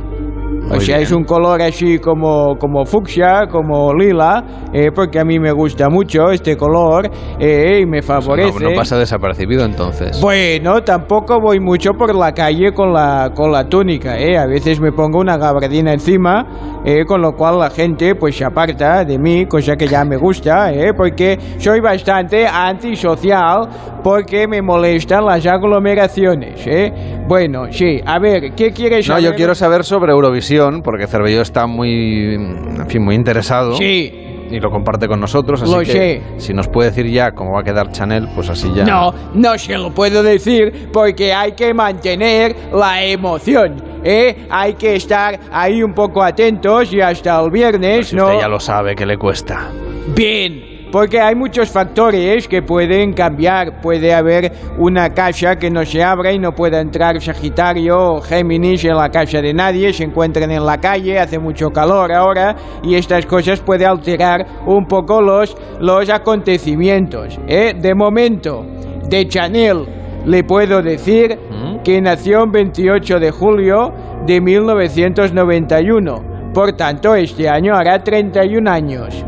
O 0.65 0.69
Muy 0.69 0.79
sea, 0.81 0.95
bien. 0.97 1.03
es 1.03 1.11
un 1.11 1.23
color 1.23 1.61
así 1.61 1.99
como, 1.99 2.55
como 2.57 2.85
fucsia, 2.85 3.45
como 3.51 3.93
lila, 3.93 4.43
eh, 4.73 4.89
porque 4.93 5.19
a 5.19 5.23
mí 5.23 5.37
me 5.39 5.51
gusta 5.51 5.89
mucho 5.89 6.31
este 6.31 6.57
color 6.57 7.07
eh, 7.39 7.81
y 7.81 7.85
me 7.85 7.97
No, 7.97 8.03
favorece. 8.03 8.63
no 8.63 8.71
pasa 8.75 8.97
desapercibido 8.97 9.63
entonces. 9.63 10.19
Bueno, 10.19 10.81
tampoco 10.83 11.39
voy 11.39 11.59
mucho 11.59 11.91
por 11.93 12.15
la 12.15 12.31
calle 12.31 12.71
con 12.73 12.91
la, 12.93 13.31
con 13.35 13.51
la 13.51 13.65
túnica, 13.69 14.17
¿eh? 14.17 14.37
A 14.37 14.47
veces 14.47 14.79
me 14.81 14.91
pongo 14.91 15.19
una 15.19 15.37
gabardina 15.37 15.93
encima, 15.93 16.81
eh, 16.83 17.05
con 17.05 17.21
lo 17.21 17.33
cual 17.33 17.59
la 17.59 17.69
gente 17.69 18.15
pues 18.15 18.35
se 18.35 18.43
aparta 18.45 19.05
de 19.05 19.19
mí, 19.19 19.45
cosa 19.45 19.75
que 19.75 19.87
ya 19.87 20.03
me 20.03 20.17
gusta, 20.17 20.71
¿eh? 20.73 20.93
Porque 20.97 21.37
soy 21.59 21.79
bastante 21.79 22.47
antisocial 22.47 23.67
porque 24.03 24.47
me 24.47 24.61
molestan 24.61 25.25
las 25.25 25.45
aglomeraciones, 25.45 26.65
¿eh? 26.67 26.91
Bueno, 27.27 27.65
sí, 27.71 27.99
a 28.05 28.19
ver, 28.19 28.53
¿qué 28.55 28.71
quieres 28.71 29.07
No, 29.07 29.15
saber? 29.15 29.31
yo 29.31 29.35
quiero 29.35 29.55
saber 29.55 29.83
sobre 29.83 30.11
Eurovisión, 30.11 30.54
porque 30.83 31.07
Cervelló 31.07 31.41
está 31.41 31.67
muy, 31.67 32.35
en 32.35 32.85
fin, 32.87 33.03
muy 33.03 33.15
interesado. 33.15 33.75
Sí. 33.75 34.21
Y 34.51 34.59
lo 34.59 34.69
comparte 34.69 35.07
con 35.07 35.19
nosotros, 35.19 35.61
así 35.63 35.71
Lo 35.71 35.79
que 35.79 35.85
sé. 35.85 36.21
si 36.37 36.53
nos 36.53 36.67
puede 36.67 36.89
decir 36.91 37.07
ya 37.09 37.31
cómo 37.31 37.53
va 37.53 37.61
a 37.61 37.63
quedar 37.63 37.91
Chanel, 37.91 38.27
pues 38.35 38.47
así 38.49 38.71
ya. 38.75 38.83
No, 38.85 39.11
no 39.33 39.57
se 39.57 39.75
lo 39.75 39.89
puedo 39.91 40.21
decir 40.21 40.89
porque 40.93 41.33
hay 41.33 41.53
que 41.53 41.73
mantener 41.73 42.55
la 42.71 43.03
emoción, 43.03 43.81
¿eh? 44.03 44.45
Hay 44.51 44.75
que 44.75 44.95
estar 44.97 45.39
ahí 45.51 45.81
un 45.81 45.93
poco 45.95 46.21
atentos 46.21 46.93
y 46.93 47.01
hasta 47.01 47.41
el 47.43 47.49
viernes, 47.49 48.09
Si 48.09 48.15
¿no? 48.15 48.25
usted 48.27 48.41
ya 48.41 48.47
lo 48.47 48.59
sabe 48.59 48.95
que 48.95 49.07
le 49.07 49.17
cuesta. 49.17 49.71
Bien, 50.15 50.61
porque 50.91 51.19
hay 51.19 51.35
muchos 51.35 51.69
factores 51.69 52.47
que 52.47 52.61
pueden 52.61 53.13
cambiar. 53.13 53.81
Puede 53.81 54.13
haber 54.13 54.51
una 54.77 55.13
casa 55.13 55.57
que 55.57 55.69
no 55.69 55.85
se 55.85 56.03
abra 56.03 56.31
y 56.31 56.39
no 56.39 56.53
pueda 56.53 56.79
entrar 56.79 57.21
Sagitario 57.21 58.15
o 58.15 58.21
Géminis 58.21 58.85
en 58.85 58.95
la 58.95 59.09
casa 59.09 59.41
de 59.41 59.53
nadie, 59.53 59.93
se 59.93 60.03
encuentran 60.03 60.51
en 60.51 60.65
la 60.65 60.79
calle, 60.79 61.19
hace 61.19 61.39
mucho 61.39 61.71
calor 61.71 62.11
ahora 62.11 62.55
y 62.83 62.95
estas 62.95 63.25
cosas 63.25 63.59
pueden 63.59 63.87
alterar 63.87 64.45
un 64.65 64.85
poco 64.85 65.21
los, 65.21 65.55
los 65.79 66.09
acontecimientos. 66.09 67.39
¿eh? 67.47 67.73
De 67.77 67.93
momento, 67.93 68.65
de 69.07 69.27
Chanel 69.27 69.85
le 70.25 70.43
puedo 70.43 70.81
decir 70.81 71.37
que 71.83 72.01
nació 72.01 72.43
el 72.43 72.49
28 72.49 73.19
de 73.19 73.31
julio 73.31 73.93
de 74.25 74.41
1991. 74.41 76.35
Por 76.53 76.73
tanto, 76.73 77.15
este 77.15 77.49
año 77.49 77.75
hará 77.75 78.03
31 78.03 78.71
años 78.71 79.25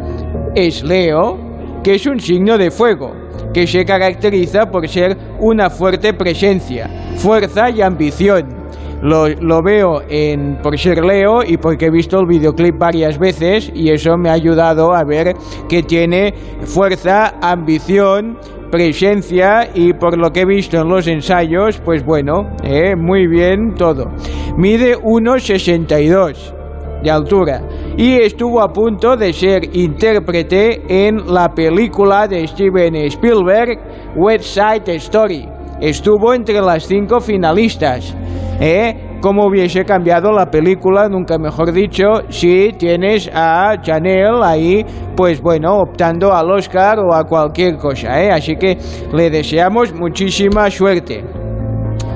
es 0.58 0.84
Leo, 0.84 1.38
que 1.84 1.96
es 1.96 2.06
un 2.06 2.20
signo 2.20 2.58
de 2.58 2.72
fuego, 2.72 3.14
que 3.54 3.68
se 3.68 3.86
caracteriza 3.86 4.66
por 4.66 4.88
ser 4.88 5.18
una 5.40 5.70
fuerte 5.70 6.14
presencia, 6.14 6.90
fuerza 7.16 7.70
y 7.70 7.82
ambición. 7.82 8.56
Lo, 9.02 9.28
lo 9.30 9.62
veo 9.62 10.02
en, 10.10 10.58
por 10.64 10.78
ser 10.78 11.06
Leo 11.06 11.44
y 11.44 11.58
porque 11.58 11.86
he 11.86 11.92
visto 11.92 12.20
el 12.20 12.26
videoclip 12.26 12.80
varias 12.80 13.20
veces 13.20 13.72
y 13.74 13.92
eso 13.92 14.18
me 14.18 14.30
ha 14.30 14.34
ayudado 14.34 14.92
a 14.92 15.04
ver 15.04 15.36
que 15.70 15.84
tiene 15.84 16.34
fuerza, 16.66 17.36
ambición, 17.40 18.40
presencia 18.72 19.70
y 19.74 19.94
por 19.94 20.18
lo 20.18 20.32
que 20.32 20.42
he 20.42 20.46
visto 20.46 20.82
en 20.82 20.90
los 20.90 21.08
ensayos, 21.08 21.80
pues 21.80 22.04
bueno, 22.04 22.50
eh, 22.64 22.96
muy 22.96 23.28
bien 23.28 23.76
todo. 23.76 24.12
Mide 24.58 24.98
1,62 24.98 26.57
de 27.04 27.12
altura 27.12 27.62
y 27.98 28.14
estuvo 28.14 28.62
a 28.62 28.72
punto 28.72 29.16
de 29.16 29.34
ser 29.34 29.76
intérprete 29.76 30.82
en 30.88 31.34
la 31.34 31.50
película 31.50 32.28
de 32.28 32.48
Steven 32.48 32.96
Spielberg 32.96 33.80
West 34.16 34.46
Side 34.46 34.96
Story. 34.96 35.48
Estuvo 35.80 36.34
entre 36.34 36.62
las 36.62 36.86
cinco 36.86 37.20
finalistas. 37.20 38.16
¿Eh? 38.60 39.18
¿Cómo 39.20 39.48
hubiese 39.48 39.84
cambiado 39.84 40.32
la 40.32 40.46
película, 40.46 41.10
nunca 41.10 41.40
mejor 41.40 41.72
dicho, 41.72 42.22
si 42.30 42.72
tienes 42.78 43.30
a 43.34 43.76
Chanel 43.82 44.44
ahí, 44.44 44.86
pues 45.16 45.42
bueno, 45.42 45.80
optando 45.80 46.34
al 46.34 46.52
Oscar 46.52 47.00
o 47.00 47.14
a 47.14 47.24
cualquier 47.24 47.78
cosa, 47.78 48.22
¿eh? 48.22 48.32
Así 48.32 48.56
que 48.56 48.78
le 49.14 49.32
deseamos 49.32 49.92
muchísima 49.94 50.70
suerte. 50.70 51.24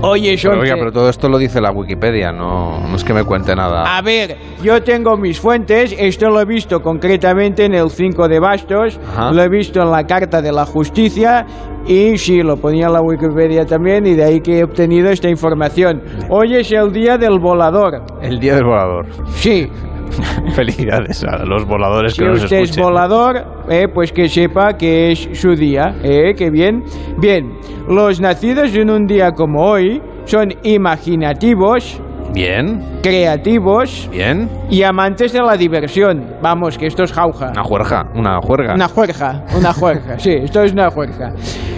Oye, 0.03 0.35
Pero, 0.41 0.59
oiga, 0.59 0.75
pero 0.77 0.91
todo 0.91 1.09
esto 1.09 1.29
lo 1.29 1.37
dice 1.37 1.61
la 1.61 1.71
Wikipedia, 1.71 2.31
no, 2.31 2.79
no 2.87 2.95
es 2.95 3.03
que 3.03 3.13
me 3.13 3.23
cuente 3.23 3.55
nada. 3.55 3.97
A 3.97 4.01
ver, 4.01 4.35
yo 4.63 4.81
tengo 4.83 5.15
mis 5.17 5.39
fuentes, 5.39 5.95
esto 5.97 6.29
lo 6.29 6.41
he 6.41 6.45
visto 6.45 6.81
concretamente 6.81 7.65
en 7.65 7.75
el 7.75 7.89
5 7.89 8.27
de 8.27 8.39
Bastos, 8.39 8.99
Ajá. 9.13 9.31
lo 9.31 9.41
he 9.43 9.49
visto 9.49 9.81
en 9.81 9.91
la 9.91 10.05
Carta 10.07 10.41
de 10.41 10.51
la 10.51 10.65
Justicia 10.65 11.45
y 11.85 12.17
sí, 12.17 12.41
lo 12.41 12.57
ponía 12.57 12.87
en 12.87 12.93
la 12.93 13.01
Wikipedia 13.01 13.65
también 13.65 14.05
y 14.07 14.13
de 14.15 14.23
ahí 14.23 14.41
que 14.41 14.59
he 14.59 14.63
obtenido 14.63 15.09
esta 15.09 15.29
información. 15.29 16.01
Hoy 16.29 16.55
es 16.55 16.71
el 16.71 16.91
día 16.91 17.17
del 17.17 17.39
volador. 17.39 18.03
El 18.21 18.39
día 18.39 18.55
del 18.55 18.63
volador. 18.65 19.05
Sí. 19.35 19.69
Felicidades 20.55 21.23
a 21.23 21.45
los 21.45 21.65
voladores 21.65 22.13
Si 22.13 22.21
que 22.21 22.27
nos 22.27 22.43
usted 22.43 22.57
es 22.57 22.77
volador, 22.77 23.63
eh, 23.69 23.87
pues 23.93 24.11
que 24.11 24.27
sepa 24.27 24.73
que 24.77 25.11
es 25.11 25.29
su 25.33 25.55
día, 25.55 25.95
eh, 26.03 26.33
que 26.35 26.49
bien. 26.49 26.83
Bien, 27.17 27.53
los 27.87 28.19
nacidos 28.19 28.75
en 28.75 28.89
un 28.89 29.05
día 29.05 29.31
como 29.31 29.63
hoy 29.63 30.01
son 30.25 30.53
imaginativos, 30.63 32.01
Bien, 32.33 32.81
creativos 33.03 34.09
bien. 34.09 34.49
y 34.69 34.83
amantes 34.83 35.33
de 35.33 35.41
la 35.41 35.57
diversión. 35.57 36.37
Vamos, 36.41 36.77
que 36.77 36.87
esto 36.87 37.03
es 37.03 37.11
jauja. 37.11 37.49
Una 37.51 37.63
juerga, 37.63 38.09
una 38.15 38.39
juerga. 38.41 38.73
Una 38.73 38.87
juerga, 38.87 39.43
una 39.57 39.73
juerga, 39.73 40.17
sí, 40.17 40.31
esto 40.31 40.63
es 40.63 40.71
una 40.71 40.89
juerga. 40.89 41.33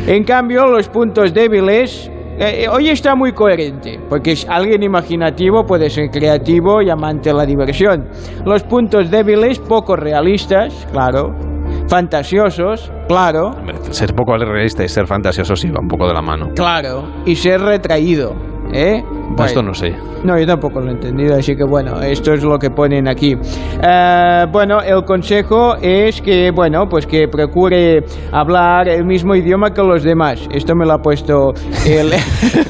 En 0.05 0.23
cambio, 0.23 0.67
los 0.67 0.87
puntos 0.89 1.33
débiles... 1.33 2.11
eh, 2.39 2.63
eh, 2.63 2.67
hoy 2.67 2.89
está 2.89 3.15
muy 3.15 3.31
coherente, 3.31 3.99
porque 4.09 4.31
es 4.31 4.47
alguien 4.49 4.83
imaginativo 4.83 5.65
puede 5.65 5.89
ser 5.89 6.09
creativo 6.09 6.81
y 6.81 6.89
amante 6.89 7.29
de 7.29 7.35
la 7.35 7.45
diversión. 7.45 8.09
Los 8.45 8.63
puntos 8.63 9.11
débiles, 9.11 9.59
poco 9.59 9.95
realistas, 9.95 10.87
claro. 10.91 11.35
Fantasiosos, 11.87 12.91
claro. 13.07 13.51
Ser 13.91 14.13
poco 14.15 14.35
realista 14.37 14.83
y 14.83 14.87
ser 14.87 15.05
fantasioso 15.05 15.55
sí 15.55 15.69
va 15.69 15.79
un 15.81 15.87
poco 15.87 16.07
de 16.07 16.13
la 16.13 16.21
mano. 16.21 16.49
Claro. 16.55 17.07
Y 17.25 17.35
ser 17.35 17.61
retraído. 17.61 18.33
¿Eh? 18.73 19.03
Bueno. 19.29 19.45
Esto 19.45 19.61
no 19.63 19.73
sé. 19.73 19.95
No, 20.23 20.39
yo 20.39 20.45
tampoco 20.47 20.79
lo 20.79 20.87
he 20.89 20.93
entendido, 20.93 21.35
así 21.35 21.55
que 21.55 21.63
bueno, 21.65 22.01
esto 22.01 22.33
es 22.33 22.43
lo 22.43 22.57
que 22.57 22.69
ponen 22.69 23.07
aquí. 23.09 23.35
Eh, 23.81 24.45
bueno, 24.51 24.79
el 24.81 25.03
consejo 25.03 25.75
es 25.81 26.21
que, 26.21 26.49
bueno, 26.51 26.87
pues 26.89 27.05
que 27.05 27.27
procure 27.27 28.03
hablar 28.31 28.87
el 28.87 29.05
mismo 29.05 29.35
idioma 29.35 29.71
que 29.71 29.81
los 29.83 30.03
demás. 30.03 30.47
Esto 30.51 30.75
me 30.75 30.85
lo 30.85 30.93
ha 30.93 30.97
puesto 30.99 31.53
el, 31.85 32.11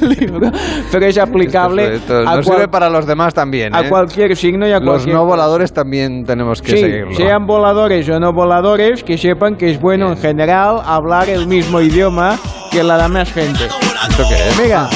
libro, 0.18 0.50
pero 0.90 1.06
es 1.06 1.16
aplicable 1.18 1.94
Esto 1.96 2.18
a, 2.18 2.36
nos 2.36 2.46
cual- 2.46 2.58
sirve 2.58 2.68
para 2.68 2.88
los 2.90 3.06
demás 3.06 3.32
también. 3.34 3.74
a 3.74 3.82
¿eh? 3.82 3.88
cualquier 3.88 4.34
signo 4.36 4.66
y 4.66 4.72
a 4.72 4.80
Los 4.80 4.88
cualquier... 4.88 5.14
no 5.14 5.24
voladores 5.26 5.72
también 5.72 6.24
tenemos 6.24 6.60
que 6.60 6.72
Sí, 6.72 6.78
seguirlo. 6.78 7.14
sean 7.14 7.46
voladores 7.46 8.08
o 8.08 8.18
no 8.18 8.32
voladores, 8.32 9.04
que 9.04 9.16
sepan 9.16 9.54
que 9.56 9.70
es 9.70 9.80
bueno 9.80 10.08
en 10.10 10.16
general 10.16 10.80
hablar 10.84 11.28
el 11.28 11.46
mismo 11.46 11.80
idioma 11.80 12.36
que 12.72 12.82
la 12.82 12.98
demás 12.98 13.32
gente. 13.32 13.64
¿Esto 14.08 14.24
qué 14.28 14.34
es? 14.48 14.60
Mira, 14.62 14.88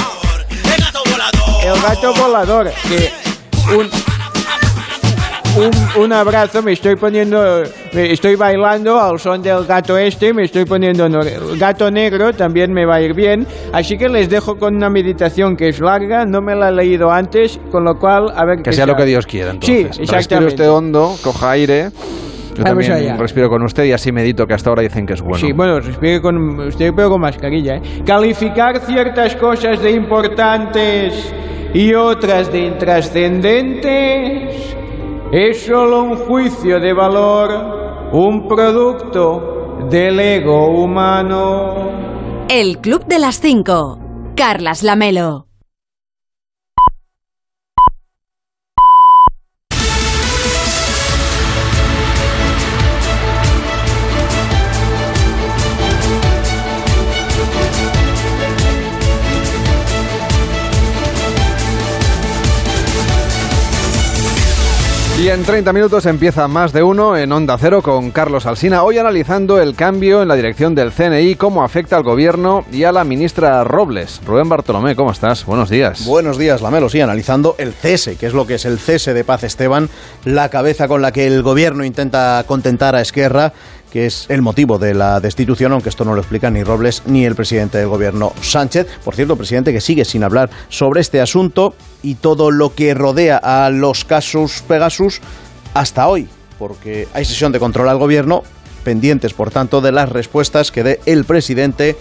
el 1.69 1.81
gato 1.83 2.13
volador, 2.15 2.71
que 2.89 3.11
un, 3.77 3.89
un, 5.65 6.03
un 6.05 6.13
abrazo, 6.13 6.63
me 6.63 6.73
estoy 6.73 6.97
poniendo, 6.97 7.63
me 7.93 8.13
estoy 8.13 8.37
bailando 8.37 8.99
al 9.01 9.19
son 9.19 9.43
del 9.43 9.65
gato 9.65 9.97
este, 9.99 10.33
me 10.33 10.45
estoy 10.45 10.65
poniendo 10.65 11.09
no- 11.09 11.21
el 11.23 11.59
gato 11.59 11.91
negro, 11.91 12.33
también 12.33 12.73
me 12.73 12.85
va 12.87 12.97
a 12.97 13.01
ir 13.03 13.15
bien, 13.15 13.47
así 13.73 13.99
que 13.99 14.09
les 14.09 14.29
dejo 14.29 14.57
con 14.59 14.77
una 14.77 14.89
meditación 14.91 15.57
que 15.57 15.69
es 15.69 15.81
larga, 15.81 16.25
no 16.25 16.41
me 16.41 16.55
la 16.55 16.69
he 16.69 16.73
leído 16.73 17.11
antes, 17.11 17.59
con 17.71 17.85
lo 17.85 17.99
cual, 17.99 18.33
a 18.37 18.45
ver 18.45 18.59
Que 18.59 18.63
qué 18.65 18.73
sea 18.73 18.87
lo 18.87 18.97
que 18.97 19.05
Dios 19.05 19.27
quiera, 19.27 19.51
entonces. 19.51 19.77
Sí, 19.77 19.85
Respire 19.85 20.05
exactamente. 20.05 20.55
usted 20.55 20.71
hondo, 20.71 21.17
coja 21.23 21.51
aire. 21.53 21.91
Yo 22.59 22.65
Vamos 22.65 22.87
también 22.87 23.11
allá. 23.11 23.17
respiro 23.17 23.49
con 23.49 23.63
usted 23.63 23.85
y 23.85 23.93
así 23.93 24.11
medito, 24.11 24.47
que 24.47 24.55
hasta 24.55 24.71
ahora 24.71 24.83
dicen 24.83 25.07
que 25.07 25.15
es 25.15 25.23
bueno. 25.23 25.39
Sí, 25.39 25.53
bueno, 25.53 25.79
respire 25.79 26.21
con 26.21 26.59
usted, 26.61 26.91
pero 26.95 27.11
con 27.11 27.21
mascarilla. 27.21 27.77
¿eh? 27.77 27.83
Calificar 28.05 28.81
ciertas 28.81 29.37
cosas 29.37 29.81
de 29.81 29.93
importantes 29.93 31.33
y 31.73 31.95
otras 31.95 32.51
de 32.51 32.67
intrascendentes 32.67 34.77
es 35.33 35.67
solo 35.67 36.03
un 36.03 36.17
juicio 36.17 36.81
de 36.81 36.93
valor, 36.93 38.09
un 38.13 38.49
producto 38.49 39.87
del 39.91 40.19
ego 40.19 40.69
humano. 40.83 41.91
El 42.49 42.79
Club 42.79 43.05
de 43.07 43.19
las 43.19 43.41
5. 43.41 43.99
Carlas 44.35 44.83
Lamelo. 44.83 45.48
En 65.29 65.45
30 65.45 65.75
minutos 65.75 66.07
empieza 66.07 66.49
más 66.49 66.73
de 66.73 66.83
uno 66.83 67.15
en 67.15 67.31
Onda 67.33 67.59
Cero 67.59 67.83
con 67.83 68.13
Carlos 68.13 68.47
Alsina. 68.47 68.83
Hoy 68.83 68.97
analizando 68.97 69.61
el 69.61 69.75
cambio 69.75 70.23
en 70.23 70.29
la 70.29 70.37
dirección 70.37 70.75
del 70.75 70.91
CNI, 70.91 71.35
cómo 71.35 71.63
afecta 71.63 71.99
al 71.99 72.03
gobierno 72.03 72.65
y 72.73 72.85
a 72.85 72.93
la 72.93 73.05
ministra 73.05 73.63
Robles. 73.63 74.23
Rubén 74.25 74.49
Bartolomé, 74.49 74.97
¿cómo 74.97 75.11
estás? 75.11 75.45
Buenos 75.45 75.69
días. 75.69 76.07
Buenos 76.07 76.39
días, 76.39 76.63
Lamelo. 76.63 76.89
Sí, 76.89 77.03
analizando 77.03 77.57
el 77.59 77.75
cese, 77.75 78.17
que 78.17 78.25
es 78.25 78.33
lo 78.33 78.47
que 78.47 78.55
es 78.55 78.65
el 78.65 78.79
cese 78.79 79.13
de 79.13 79.23
Paz 79.23 79.45
Esteban, 79.45 79.91
la 80.25 80.49
cabeza 80.49 80.89
con 80.89 81.03
la 81.03 81.13
que 81.13 81.27
el 81.27 81.43
gobierno 81.43 81.85
intenta 81.85 82.43
contentar 82.47 82.97
a 82.97 83.03
Esquerra, 83.03 83.53
que 83.91 84.07
es 84.07 84.27
el 84.29 84.43
motivo 84.43 84.79
de 84.79 84.95
la 84.95 85.21
destitución, 85.21 85.73
aunque 85.73 85.89
esto 85.89 86.05
no 86.05 86.15
lo 86.15 86.21
explica 86.21 86.51
ni 86.51 86.63
Robles 86.63 87.03
ni 87.07 87.25
el 87.25 87.35
presidente 87.35 87.79
del 87.79 87.89
gobierno 87.89 88.33
Sánchez. 88.41 88.87
Por 89.05 89.15
cierto, 89.15 89.37
presidente 89.37 89.73
que 89.73 89.81
sigue 89.81 90.05
sin 90.05 90.25
hablar 90.25 90.51
sobre 90.69 91.01
este 91.01 91.21
asunto 91.21 91.75
y 92.03 92.17
todo 92.17 92.51
lo 92.51 92.75
que 92.75 92.95
rodea 92.95 93.37
a 93.39 93.71
los 93.71 94.05
casos 94.05 94.63
Pegasus 94.67 95.21
hasta 95.75 96.09
hoy, 96.09 96.29
porque 96.59 97.09
hay 97.15 97.25
sesión 97.25 97.53
de 97.53 97.59
control 97.59 97.89
al 97.89 97.99
gobierno, 97.99 98.43
pendientes, 98.85 99.35
por 99.35 99.51
tanto, 99.51 99.81
de 99.81 99.93
las 99.93 100.09
respuestas 100.09 100.73
que 100.73 100.83
dé 100.83 101.01
el 101.07 101.25
presidente 101.25 101.97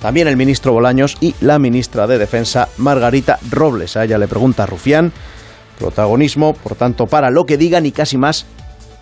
también 0.00 0.28
el 0.28 0.36
ministro 0.36 0.72
Bolaños 0.72 1.16
y 1.20 1.34
la 1.40 1.58
ministra 1.58 2.06
de 2.06 2.18
Defensa, 2.18 2.68
Margarita 2.76 3.38
Robles. 3.50 3.96
A 3.96 4.04
ella 4.04 4.18
le 4.18 4.28
pregunta 4.28 4.66
Rufián. 4.66 5.12
Protagonismo, 5.78 6.54
por 6.54 6.76
tanto, 6.76 7.06
para 7.06 7.30
lo 7.30 7.46
que 7.46 7.56
digan 7.56 7.86
y 7.86 7.92
casi 7.92 8.16
más 8.16 8.46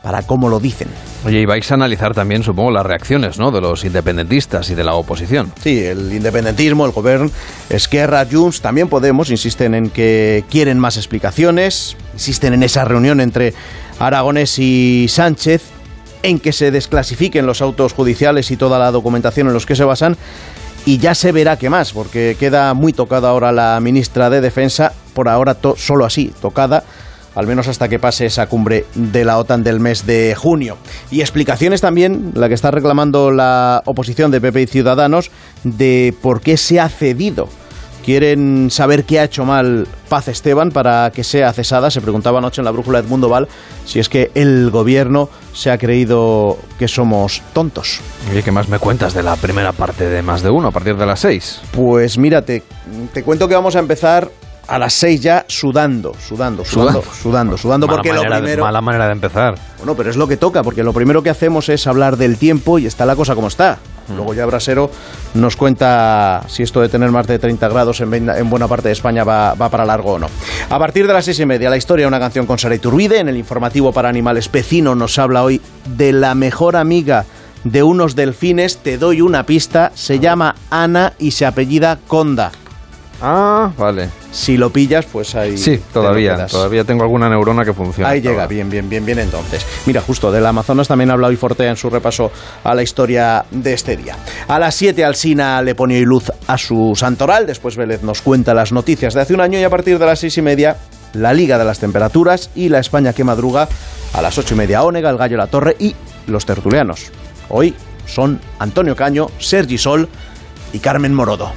para 0.07 0.23
cómo 0.23 0.49
lo 0.49 0.61
dicen. 0.61 0.87
Oye, 1.25 1.41
y 1.41 1.47
vais 1.47 1.69
a 1.73 1.75
analizar 1.75 2.15
también, 2.15 2.45
supongo, 2.45 2.71
las 2.71 2.87
reacciones 2.87 3.41
¿no? 3.41 3.51
de 3.51 3.61
los 3.61 3.85
independentistas 3.85 4.71
y 4.71 4.77
de 4.77 4.85
la 4.85 4.95
oposición. 4.95 5.53
Sí, 5.61 5.83
el 5.83 6.13
independentismo, 6.13 6.87
el 6.87 6.93
gobierno, 6.93 7.29
Esquerra, 7.69 8.25
Junts, 8.31 8.61
también 8.61 8.87
Podemos, 8.87 9.31
insisten 9.31 9.75
en 9.75 9.91
que 9.91 10.45
quieren 10.49 10.79
más 10.79 10.97
explicaciones, 10.97 11.97
insisten 12.13 12.55
en 12.55 12.63
esa 12.63 12.85
reunión 12.85 13.21
entre 13.21 13.53
Aragonés 13.99 14.61
y 14.61 15.07
Sánchez, 15.09 15.63
en 16.23 16.39
que 16.39 16.53
se 16.53 16.71
desclasifiquen 16.71 17.45
los 17.45 17.61
autos 17.61 17.93
judiciales 17.93 18.53
y 18.53 18.57
toda 18.57 18.79
la 18.79 18.93
documentación 18.93 19.49
en 19.49 19.55
los 19.55 19.67
que 19.67 19.75
se 19.75 19.83
basan, 19.83 20.17
y 20.85 20.99
ya 20.99 21.17
se 21.17 21.33
verá 21.33 21.59
qué 21.59 21.69
más, 21.69 21.93
porque 21.93 22.37
queda 22.39 22.75
muy 22.75 22.93
tocada 22.93 23.31
ahora 23.31 23.51
la 23.51 23.81
ministra 23.81 24.31
de 24.31 24.41
Defensa, 24.41 24.93
por 25.15 25.29
ahora 25.29 25.57
solo 25.77 26.05
así, 26.05 26.33
tocada, 26.41 26.85
al 27.37 27.47
menos 27.47 27.69
hasta 27.69 27.89
que 27.89 28.01
pase 28.01 28.27
esa 28.27 28.49
cumbre 28.49 28.87
de 28.95 29.25
la 29.25 29.39
OTAN 29.39 29.63
del 29.63 29.79
mes 29.79 30.07
de 30.07 30.35
junio. 30.35 30.79
Y 31.11 31.21
explicaciones 31.21 31.81
también, 31.81 32.33
la 32.35 32.49
que 32.49 32.55
está 32.55 32.73
reclamando 32.73 33.31
la 33.31 33.83
oposición 33.85 34.31
de 34.31 34.41
PP 34.41 34.63
y 34.63 34.67
Ciudadanos, 34.67 35.31
de 35.63 36.15
por 36.23 36.41
qué 36.41 36.57
se 36.57 36.81
ha 36.81 36.89
cedido. 36.89 37.49
Quieren 38.05 38.71
saber 38.71 39.05
qué 39.05 39.19
ha 39.19 39.25
hecho 39.25 39.45
mal 39.45 39.87
Paz 40.09 40.29
Esteban 40.29 40.71
para 40.71 41.11
que 41.11 41.25
sea 41.25 41.53
cesada. 41.53 41.91
Se 41.91 42.01
preguntaba 42.01 42.39
anoche 42.39 42.61
en 42.61 42.65
la 42.65 42.71
brújula 42.71 43.01
Edmundo 43.01 43.29
Val 43.29 43.49
si 43.85 43.99
es 43.99 44.09
que 44.09 44.31
el 44.35 44.71
gobierno 44.71 45.29
se 45.53 45.73
ha 45.73 45.79
creído 45.79 46.57
que 46.79 46.87
somos 46.87 47.43
tontos. 47.53 48.01
Oye, 48.31 48.45
¿qué 48.45 48.53
más 48.53 48.69
me 48.69 48.79
cuentas 48.79 49.13
de 49.13 49.25
la 49.25 49.35
primera 49.35 49.73
parte 49.73 50.09
de 50.09 50.23
más 50.23 50.43
de 50.43 50.51
uno 50.51 50.69
a 50.69 50.71
partir 50.71 50.97
de 50.97 51.05
las 51.05 51.19
seis? 51.19 51.61
Pues 51.73 52.17
mírate, 52.17 52.63
te 53.13 53.25
cuento 53.25 53.49
que 53.49 53.57
vamos 53.57 53.75
a 53.75 53.81
empezar 53.81 54.31
a 54.69 54.79
las 54.79 54.95
seis 54.95 55.21
ya 55.21 55.45
sudando, 55.49 56.15
sudando, 56.19 56.65
sudando, 56.65 57.03
sudando, 57.03 57.57
sudando, 57.57 57.87
porque 57.87 58.13
lo 58.13 58.23
de- 58.23 58.29
primero... 58.29 58.65
mala 58.65 58.81
manera 58.81 59.07
de 59.07 59.13
empezar. 59.13 59.55
Bueno, 59.79 59.95
pero 59.95 60.11
es 60.11 60.17
lo 60.17 60.27
que 60.27 60.37
toca, 60.37 60.63
porque 60.63 60.83
lo 60.83 60.93
primero 60.93 61.23
que 61.23 61.31
hacemos 61.31 61.69
es 61.69 61.87
hablar 61.87 62.17
del 62.17 62.37
tiempo 62.37 62.79
y 62.79 62.87
está 62.87 63.07
la 63.07 63.17
cosa 63.17 63.35
como 63.35 63.49
está. 63.49 63.79
Luego 64.15 64.35
ya 64.35 64.47
Brasero 64.47 64.89
nos 65.35 65.57
cuenta 65.57 66.45
si 66.47 66.63
esto 66.63 66.81
de 66.81 66.89
tener 66.89 67.11
más 67.11 67.27
de 67.27 67.41
30 67.41 67.69
grados 67.69 68.01
en, 68.01 68.49
buena 68.49 68.69
parte 68.69 68.89
de 68.89 68.93
España 68.93 69.25
va, 69.25 69.55
va 69.55 69.69
para 69.69 69.85
largo 69.85 70.13
o 70.13 70.19
no. 70.19 70.29
A 70.71 70.79
partir 70.79 71.09
de 71.09 71.13
las 71.13 71.25
seis 71.25 71.41
y 71.41 71.47
media, 71.47 71.69
la 71.71 71.77
historia, 71.77 72.07
una 72.07 72.21
canción 72.21 72.47
con 72.47 72.57
Sara 72.57 72.77
Iturbide. 72.77 73.19
En 73.19 73.29
el 73.29 73.37
informativo 73.37 73.93
para 73.93 74.09
animales 74.09 74.49
Pecino 74.49 74.95
nos 74.95 75.19
habla 75.19 75.43
hoy 75.43 75.61
de 75.97 76.13
la 76.13 76.37
mejor 76.37 76.77
amiga 76.77 77.25
de 77.65 77.83
unos 77.83 78.15
delfines. 78.15 78.79
Te 78.79 78.97
doy 78.97 79.23
una 79.23 79.45
pista, 79.45 79.91
se 79.97 80.21
llama 80.21 80.55
Ana 80.71 81.15
y 81.19 81.33
se 81.33 81.45
apellida 81.45 81.99
Conda. 82.07 82.53
Ah, 83.21 83.71
vale. 83.79 84.09
Si 84.31 84.57
lo 84.57 84.71
pillas, 84.71 85.07
pues 85.07 85.35
ahí... 85.35 85.57
Sí, 85.57 85.81
todavía. 85.93 86.47
Todavía 86.47 86.85
tengo 86.85 87.03
alguna 87.03 87.29
neurona 87.29 87.65
que 87.65 87.73
funciona. 87.73 88.11
Ahí 88.11 88.21
llega, 88.21 88.43
ahora. 88.43 88.47
bien, 88.47 88.69
bien, 88.69 88.89
bien, 88.89 89.05
bien 89.05 89.19
entonces. 89.19 89.65
Mira, 89.87 90.01
justo 90.03 90.31
del 90.31 90.45
Amazonas 90.45 90.89
también 90.89 91.11
habla 91.11 91.29
hoy 91.29 91.37
Fortea 91.37 91.71
en 91.71 91.77
su 91.77 91.89
repaso 91.89 92.31
a 92.63 92.75
la 92.75 92.83
historia 92.83 93.45
de 93.51 93.73
este 93.73 93.97
día. 93.97 94.17
A 94.49 94.59
las 94.59 94.75
7 94.75 95.05
Alsina 95.05 95.63
le 95.63 95.75
pone 95.75 96.01
luz 96.03 96.31
a 96.47 96.59
su 96.59 96.93
santoral, 96.95 97.47
después 97.47 97.77
Vélez 97.77 98.03
nos 98.03 98.21
cuenta 98.21 98.55
las 98.55 98.73
noticias 98.73 99.15
de 99.15 99.23
hace 99.23 99.35
un 99.35 99.41
año 99.41 99.59
y 99.59 99.65
a 99.65 99.71
partir 99.71 99.99
de 99.99 100.07
las 100.07 100.19
seis 100.19 100.37
y 100.39 100.43
media 100.43 100.77
la 101.15 101.33
Liga 101.33 101.59
de 101.59 101.65
las 101.65 101.79
Temperaturas 101.79 102.51
y 102.55 102.69
la 102.69 102.79
España 102.79 103.13
que 103.13 103.25
madruga 103.25 103.69
a 104.13 104.23
las 104.23 104.37
ocho 104.39 104.55
y 104.55 104.59
media 104.59 104.83
Ónega, 104.83 105.11
el 105.11 105.17
Gallo 105.17 105.37
La 105.37 105.47
Torre 105.47 105.77
y 105.79 105.95
los 106.27 106.45
tertulianos. 106.45 107.11
Hoy 107.49 107.75
son 108.07 108.41
Antonio 108.59 108.95
Caño, 108.95 109.29
Sergi 109.39 109.79
Sol 109.79 110.09
y 110.73 110.79
Carmen 110.79 111.15
Morodo. 111.15 111.53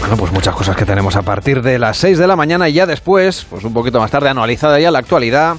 Bueno, 0.00 0.16
pues 0.16 0.32
muchas 0.32 0.54
cosas 0.54 0.76
que 0.76 0.84
tenemos 0.84 1.14
a 1.14 1.22
partir 1.22 1.62
de 1.62 1.78
las 1.78 1.98
6 1.98 2.18
de 2.18 2.26
la 2.26 2.34
mañana 2.34 2.68
y 2.68 2.72
ya 2.72 2.86
después, 2.86 3.46
pues 3.48 3.64
un 3.64 3.72
poquito 3.74 4.00
más 4.00 4.10
tarde, 4.10 4.28
analizada 4.30 4.80
ya 4.80 4.90
la 4.90 4.98
actualidad, 4.98 5.56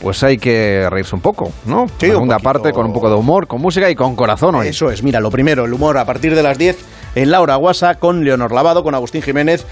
pues 0.00 0.22
hay 0.22 0.38
que 0.38 0.88
reírse 0.88 1.14
un 1.14 1.20
poco, 1.20 1.52
¿no? 1.66 1.86
Sí, 1.98 2.06
La 2.06 2.14
segunda 2.14 2.38
parte 2.38 2.72
con 2.72 2.86
un 2.86 2.92
poco 2.92 3.10
de 3.10 3.16
humor, 3.16 3.46
con 3.46 3.60
música 3.60 3.90
y 3.90 3.94
con 3.94 4.16
corazón 4.16 4.54
hoy. 4.54 4.68
Eso 4.68 4.90
es, 4.90 5.02
mira, 5.02 5.20
lo 5.20 5.30
primero, 5.30 5.64
el 5.64 5.72
humor 5.72 5.98
a 5.98 6.04
partir 6.04 6.34
de 6.34 6.42
las 6.42 6.58
10 6.58 6.78
en 7.16 7.30
Laura 7.30 7.56
Guasa 7.56 7.96
con 7.96 8.24
Leonor 8.24 8.52
Lavado, 8.52 8.82
con 8.82 8.94
Agustín 8.94 9.20
Jiménez 9.20 9.66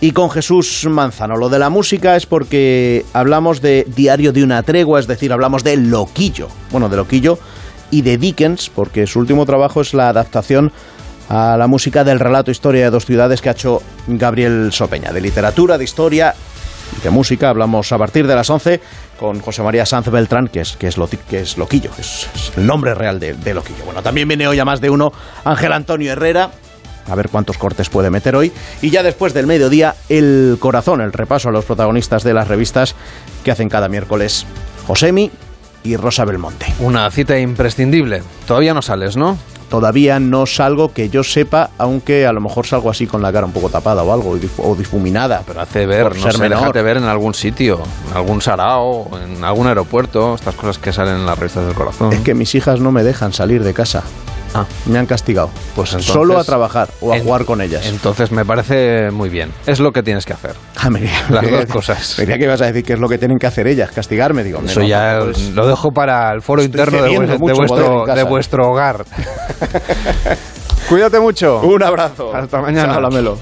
y 0.00 0.12
con 0.12 0.30
Jesús 0.30 0.86
Manzano. 0.88 1.36
Lo 1.36 1.48
de 1.48 1.58
la 1.58 1.70
música 1.70 2.16
es 2.16 2.26
porque 2.26 3.04
hablamos 3.12 3.62
de 3.62 3.86
Diario 3.96 4.32
de 4.32 4.44
una 4.44 4.62
tregua, 4.62 5.00
es 5.00 5.06
decir, 5.06 5.32
hablamos 5.32 5.64
de 5.64 5.76
Loquillo. 5.78 6.48
Bueno, 6.70 6.88
de 6.88 6.96
Loquillo 6.96 7.38
y 7.90 8.02
de 8.02 8.18
Dickens, 8.18 8.70
porque 8.74 9.06
su 9.06 9.18
último 9.18 9.46
trabajo 9.46 9.80
es 9.80 9.94
la 9.94 10.08
adaptación 10.08 10.72
a 11.28 11.56
la 11.56 11.66
música 11.66 12.04
del 12.04 12.20
relato 12.20 12.50
Historia 12.50 12.84
de 12.84 12.90
dos 12.90 13.06
ciudades 13.06 13.40
que 13.40 13.48
ha 13.48 13.52
hecho 13.52 13.82
Gabriel 14.06 14.70
Sopeña. 14.72 15.12
De 15.12 15.20
literatura, 15.20 15.78
de 15.78 15.84
historia 15.84 16.34
de 17.02 17.10
música 17.10 17.48
hablamos 17.48 17.90
a 17.92 17.98
partir 17.98 18.26
de 18.26 18.34
las 18.34 18.48
11 18.50 18.80
con 19.18 19.40
José 19.40 19.62
María 19.62 19.86
Sanz 19.86 20.08
Beltrán, 20.10 20.48
que 20.48 20.60
es, 20.60 20.76
que 20.76 20.86
es, 20.86 20.98
Loti- 20.98 21.18
que 21.18 21.40
es 21.40 21.56
Loquillo, 21.56 21.90
es, 21.98 22.28
es 22.34 22.52
el 22.56 22.66
nombre 22.66 22.94
real 22.94 23.18
de, 23.18 23.34
de 23.34 23.54
Loquillo. 23.54 23.84
Bueno, 23.84 24.02
también 24.02 24.28
viene 24.28 24.46
hoy 24.46 24.58
a 24.58 24.64
más 24.64 24.80
de 24.80 24.90
uno 24.90 25.12
Ángel 25.44 25.72
Antonio 25.72 26.12
Herrera, 26.12 26.50
a 27.10 27.14
ver 27.14 27.28
cuántos 27.30 27.58
cortes 27.58 27.88
puede 27.88 28.10
meter 28.10 28.36
hoy. 28.36 28.52
Y 28.82 28.90
ya 28.90 29.02
después 29.02 29.34
del 29.34 29.46
mediodía, 29.46 29.94
el 30.08 30.56
corazón, 30.60 31.00
el 31.00 31.12
repaso 31.12 31.48
a 31.48 31.52
los 31.52 31.64
protagonistas 31.64 32.22
de 32.22 32.34
las 32.34 32.48
revistas 32.48 32.94
que 33.44 33.50
hacen 33.50 33.68
cada 33.68 33.88
miércoles 33.88 34.46
Josemi 34.86 35.30
y 35.82 35.96
Rosa 35.96 36.24
Belmonte. 36.24 36.66
Una 36.80 37.10
cita 37.10 37.38
imprescindible. 37.38 38.22
Todavía 38.46 38.72
no 38.74 38.82
sales, 38.82 39.16
¿no? 39.16 39.36
Todavía 39.74 40.20
no 40.20 40.46
salgo 40.46 40.92
que 40.92 41.08
yo 41.08 41.24
sepa, 41.24 41.70
aunque 41.78 42.28
a 42.28 42.32
lo 42.32 42.40
mejor 42.40 42.64
salgo 42.64 42.90
así 42.90 43.08
con 43.08 43.20
la 43.20 43.32
cara 43.32 43.44
un 43.44 43.50
poco 43.50 43.70
tapada 43.70 44.04
o 44.04 44.12
algo, 44.12 44.38
o 44.58 44.76
difuminada. 44.76 45.42
Pero 45.44 45.60
hace 45.60 45.84
ver, 45.84 46.14
no 46.14 46.30
sé, 46.30 46.38
menor. 46.38 46.60
déjate 46.60 46.82
ver 46.82 46.98
en 46.98 47.02
algún 47.02 47.34
sitio, 47.34 47.80
en 48.08 48.16
algún 48.16 48.40
sarao, 48.40 49.10
en 49.20 49.42
algún 49.42 49.66
aeropuerto, 49.66 50.36
estas 50.36 50.54
cosas 50.54 50.78
que 50.78 50.92
salen 50.92 51.16
en 51.16 51.26
las 51.26 51.36
revistas 51.36 51.66
del 51.66 51.74
corazón. 51.74 52.12
Es 52.12 52.20
que 52.20 52.34
mis 52.34 52.54
hijas 52.54 52.78
no 52.78 52.92
me 52.92 53.02
dejan 53.02 53.32
salir 53.32 53.64
de 53.64 53.74
casa. 53.74 54.04
Ah. 54.54 54.64
Me 54.86 54.98
han 54.98 55.06
castigado. 55.06 55.50
Pues 55.74 55.90
entonces- 55.90 56.12
Solo 56.12 56.38
a 56.38 56.44
trabajar 56.44 56.88
o 57.00 57.12
a 57.12 57.16
en- 57.16 57.24
jugar 57.24 57.44
con 57.44 57.60
ellas. 57.60 57.86
Entonces 57.86 58.30
me 58.30 58.44
parece 58.44 59.10
muy 59.10 59.28
bien. 59.28 59.50
Es 59.66 59.80
lo 59.80 59.92
que 59.92 60.02
tienes 60.02 60.24
que 60.24 60.32
hacer. 60.32 60.54
Ah, 60.76 60.90
me 60.90 61.00
Las 61.28 61.42
me 61.42 61.50
dos 61.50 61.66
cosas. 61.66 62.14
creía 62.16 62.38
que 62.38 62.44
ibas 62.44 62.60
a 62.62 62.66
decir 62.66 62.84
que 62.84 62.92
es 62.94 62.98
lo 63.00 63.08
que 63.08 63.18
tienen 63.18 63.38
que 63.38 63.46
hacer 63.46 63.66
ellas, 63.66 63.90
castigarme. 63.90 64.44
Digo, 64.44 64.60
Eso 64.64 64.80
no, 64.80 64.86
ya 64.86 65.14
no, 65.18 65.24
pues- 65.26 65.50
lo 65.50 65.66
dejo 65.66 65.90
para 65.92 66.32
el 66.32 66.40
foro 66.42 66.62
interno 66.62 67.02
de, 67.02 67.10
de 67.10 67.36
vuestro, 67.52 68.06
de 68.06 68.22
vuestro 68.24 68.70
hogar. 68.70 69.04
Cuídate 70.88 71.18
mucho. 71.18 71.60
Un 71.60 71.82
abrazo. 71.82 72.34
Hasta 72.34 72.60
mañana. 72.60 72.94
Háblamelo. 72.94 73.38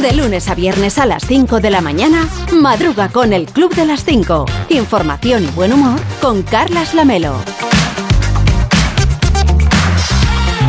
De 0.00 0.14
lunes 0.14 0.48
a 0.48 0.54
viernes 0.54 0.96
a 0.96 1.04
las 1.04 1.26
5 1.26 1.60
de 1.60 1.68
la 1.68 1.82
mañana, 1.82 2.26
madruga 2.50 3.10
con 3.10 3.34
el 3.34 3.44
Club 3.44 3.74
de 3.74 3.84
las 3.84 4.04
5. 4.04 4.46
Información 4.70 5.44
y 5.44 5.46
buen 5.48 5.70
humor 5.70 6.00
con 6.22 6.42
Carlas 6.42 6.94
Lamelo. 6.94 7.34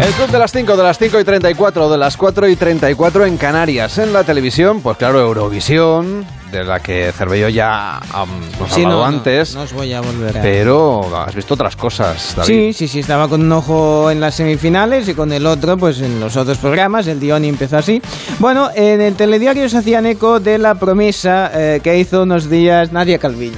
El 0.02 0.12
club 0.12 0.30
de 0.30 0.40
las 0.40 0.52
5, 0.52 0.76
de 0.76 0.84
las 0.84 0.98
5 1.00 1.20
y 1.22 1.24
34, 1.24 1.90
de 1.90 1.98
las 1.98 2.18
4 2.18 2.50
y 2.50 2.56
34 2.58 3.26
en 3.26 3.38
Canarias. 3.38 3.98
En 3.98 4.12
la 4.12 4.26
televisión, 4.26 4.82
pues 4.82 4.98
claro, 4.98 5.22
Eurovisión, 5.22 6.26
de 6.54 6.64
la 6.64 6.80
que 6.80 7.12
Cervello 7.12 7.50
ya 7.50 7.98
ha 7.98 8.26
Sí, 8.70 8.84
hablado 8.84 8.90
no, 8.90 8.90
no, 9.00 9.06
antes. 9.06 9.56
no 9.56 9.64
os 9.64 9.74
voy 9.74 9.92
a 9.92 10.00
volver 10.00 10.38
a... 10.38 10.42
Pero 10.42 11.02
has 11.18 11.36
visto 11.36 11.56
otras 11.56 11.76
cosas, 11.76 12.34
David. 12.38 12.48
Sí, 12.48 12.74
sí, 12.74 12.88
sí, 12.88 13.00
estaba 13.00 13.28
con 13.28 13.42
un 13.42 13.52
ojo 13.52 14.10
en 14.12 14.22
las 14.22 14.36
semifinales 14.36 15.08
y 15.10 15.14
con 15.14 15.34
el 15.34 15.46
otro 15.46 15.76
pues 15.78 16.00
en 16.00 16.20
los 16.20 16.38
otros 16.38 16.58
programas, 16.60 17.08
el 17.08 17.20
Dioni 17.20 17.50
empezó 17.50 17.78
así. 17.78 18.02
Bueno, 18.40 18.70
en 18.74 19.02
el 19.02 19.16
telediario 19.16 19.68
se 19.68 19.80
hacían 19.80 20.06
eco 20.06 20.40
de 20.40 20.58
la 20.60 20.76
promesa 20.76 21.52
eh, 21.54 21.82
que 21.84 21.98
hizo 21.98 22.24
unos 22.24 22.50
días 22.50 22.92
Nadia 22.94 23.18
Calviño. 23.18 23.58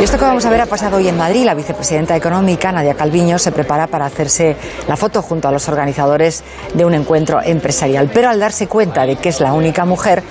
Y 0.00 0.04
esto 0.04 0.18
que 0.18 0.24
vamos 0.24 0.44
a 0.46 0.50
ver 0.50 0.60
ha 0.60 0.66
pasado 0.66 0.96
hoy 0.96 1.06
en 1.06 1.16
Madrid. 1.16 1.44
La 1.44 1.54
vicepresidenta 1.54 2.16
económica, 2.16 2.72
Nadia 2.72 2.94
Calviño, 2.94 3.38
se 3.38 3.52
prepara 3.52 3.86
para 3.86 4.06
hacerse 4.06 4.56
la 4.88 4.96
foto 4.96 5.22
junto 5.22 5.46
a 5.48 5.52
los 5.52 5.68
organizadores 5.68 6.42
de 6.74 6.84
un 6.84 6.94
encuentro 6.94 7.40
empresarial. 7.42 8.10
Pero 8.12 8.28
al 8.30 8.40
darse 8.40 8.66
cuenta 8.66 9.06
de 9.06 9.16
que 9.16 9.28
es 9.28 9.40
la 9.40 9.52
única 9.52 9.84
mujer, 9.84 10.22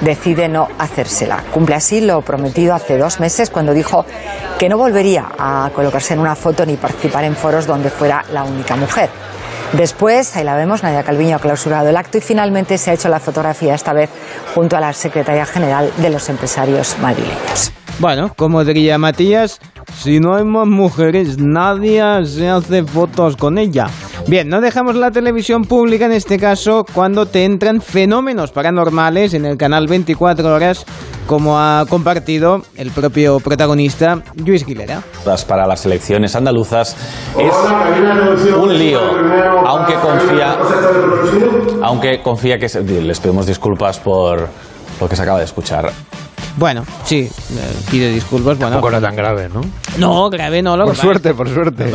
decide 0.00 0.48
no 0.48 0.68
hacérsela. 0.78 1.44
Cumple 1.52 1.74
así 1.74 2.00
lo 2.00 2.22
prometido 2.22 2.74
hace 2.74 2.98
dos 2.98 3.20
meses 3.20 3.50
cuando 3.50 3.72
dijo 3.72 4.04
que 4.58 4.68
no 4.68 4.78
volvería 4.78 5.26
a 5.38 5.70
colocarse 5.74 6.14
en 6.14 6.20
una 6.20 6.34
foto 6.34 6.64
ni 6.66 6.76
participar 6.76 7.24
en 7.24 7.34
foros 7.34 7.66
donde 7.66 7.90
fuera 7.90 8.24
la 8.32 8.44
única 8.44 8.76
mujer. 8.76 9.10
Después, 9.72 10.34
ahí 10.34 10.44
la 10.44 10.56
vemos, 10.56 10.82
Nadia 10.82 11.02
Calviño 11.02 11.36
ha 11.36 11.40
clausurado 11.40 11.88
el 11.90 11.96
acto 11.96 12.16
y 12.16 12.20
finalmente 12.22 12.78
se 12.78 12.90
ha 12.90 12.94
hecho 12.94 13.10
la 13.10 13.20
fotografía, 13.20 13.74
esta 13.74 13.92
vez 13.92 14.08
junto 14.54 14.76
a 14.76 14.80
la 14.80 14.94
secretaria 14.94 15.44
general 15.44 15.92
de 15.98 16.08
los 16.08 16.28
empresarios 16.30 16.96
madrileños. 17.00 17.72
Bueno, 17.98 18.32
como 18.34 18.64
diría 18.64 18.96
Matías, 18.96 19.60
si 19.94 20.20
no 20.20 20.36
hay 20.36 20.44
más 20.44 20.66
mujeres, 20.66 21.36
nadie 21.38 22.00
se 22.24 22.48
hace 22.48 22.82
fotos 22.84 23.36
con 23.36 23.58
ella. 23.58 23.88
Bien, 24.28 24.46
no 24.50 24.60
dejamos 24.60 24.94
la 24.94 25.10
televisión 25.10 25.64
pública 25.64 26.04
en 26.04 26.12
este 26.12 26.38
caso 26.38 26.84
cuando 26.92 27.24
te 27.26 27.44
entran 27.46 27.80
fenómenos 27.80 28.52
paranormales 28.52 29.32
en 29.32 29.46
el 29.46 29.56
canal 29.56 29.86
24 29.86 30.54
horas, 30.54 30.84
como 31.26 31.58
ha 31.58 31.86
compartido 31.88 32.60
el 32.76 32.90
propio 32.90 33.40
protagonista 33.40 34.22
Luis 34.44 34.66
Guilera. 34.66 35.02
para 35.46 35.66
las 35.66 35.86
elecciones 35.86 36.36
andaluzas 36.36 36.94
es 37.38 38.54
un 38.54 38.78
lío, 38.78 39.00
aunque 39.66 39.94
confía, 39.94 40.58
aunque 41.82 42.20
confía 42.22 42.58
que 42.58 42.68
se- 42.68 42.82
les 42.82 43.20
pedimos 43.20 43.46
disculpas 43.46 43.98
por 43.98 44.46
lo 45.00 45.08
que 45.08 45.16
se 45.16 45.22
acaba 45.22 45.38
de 45.38 45.46
escuchar. 45.46 45.90
Bueno, 46.56 46.84
sí, 47.04 47.18
eh, 47.20 47.30
pide 47.90 48.12
disculpas. 48.12 48.56
Bueno, 48.58 48.72
Tampoco 48.72 48.88
era 48.90 49.00
tan 49.00 49.14
grave, 49.16 49.48
¿no? 49.48 49.60
No, 49.98 50.28
grave 50.30 50.62
no. 50.62 50.76
Lo 50.76 50.84
Por 50.84 50.92
que 50.94 50.96
pasa 50.96 51.02
suerte, 51.06 51.28
es- 51.30 51.34
por 51.34 51.48
suerte. 51.48 51.90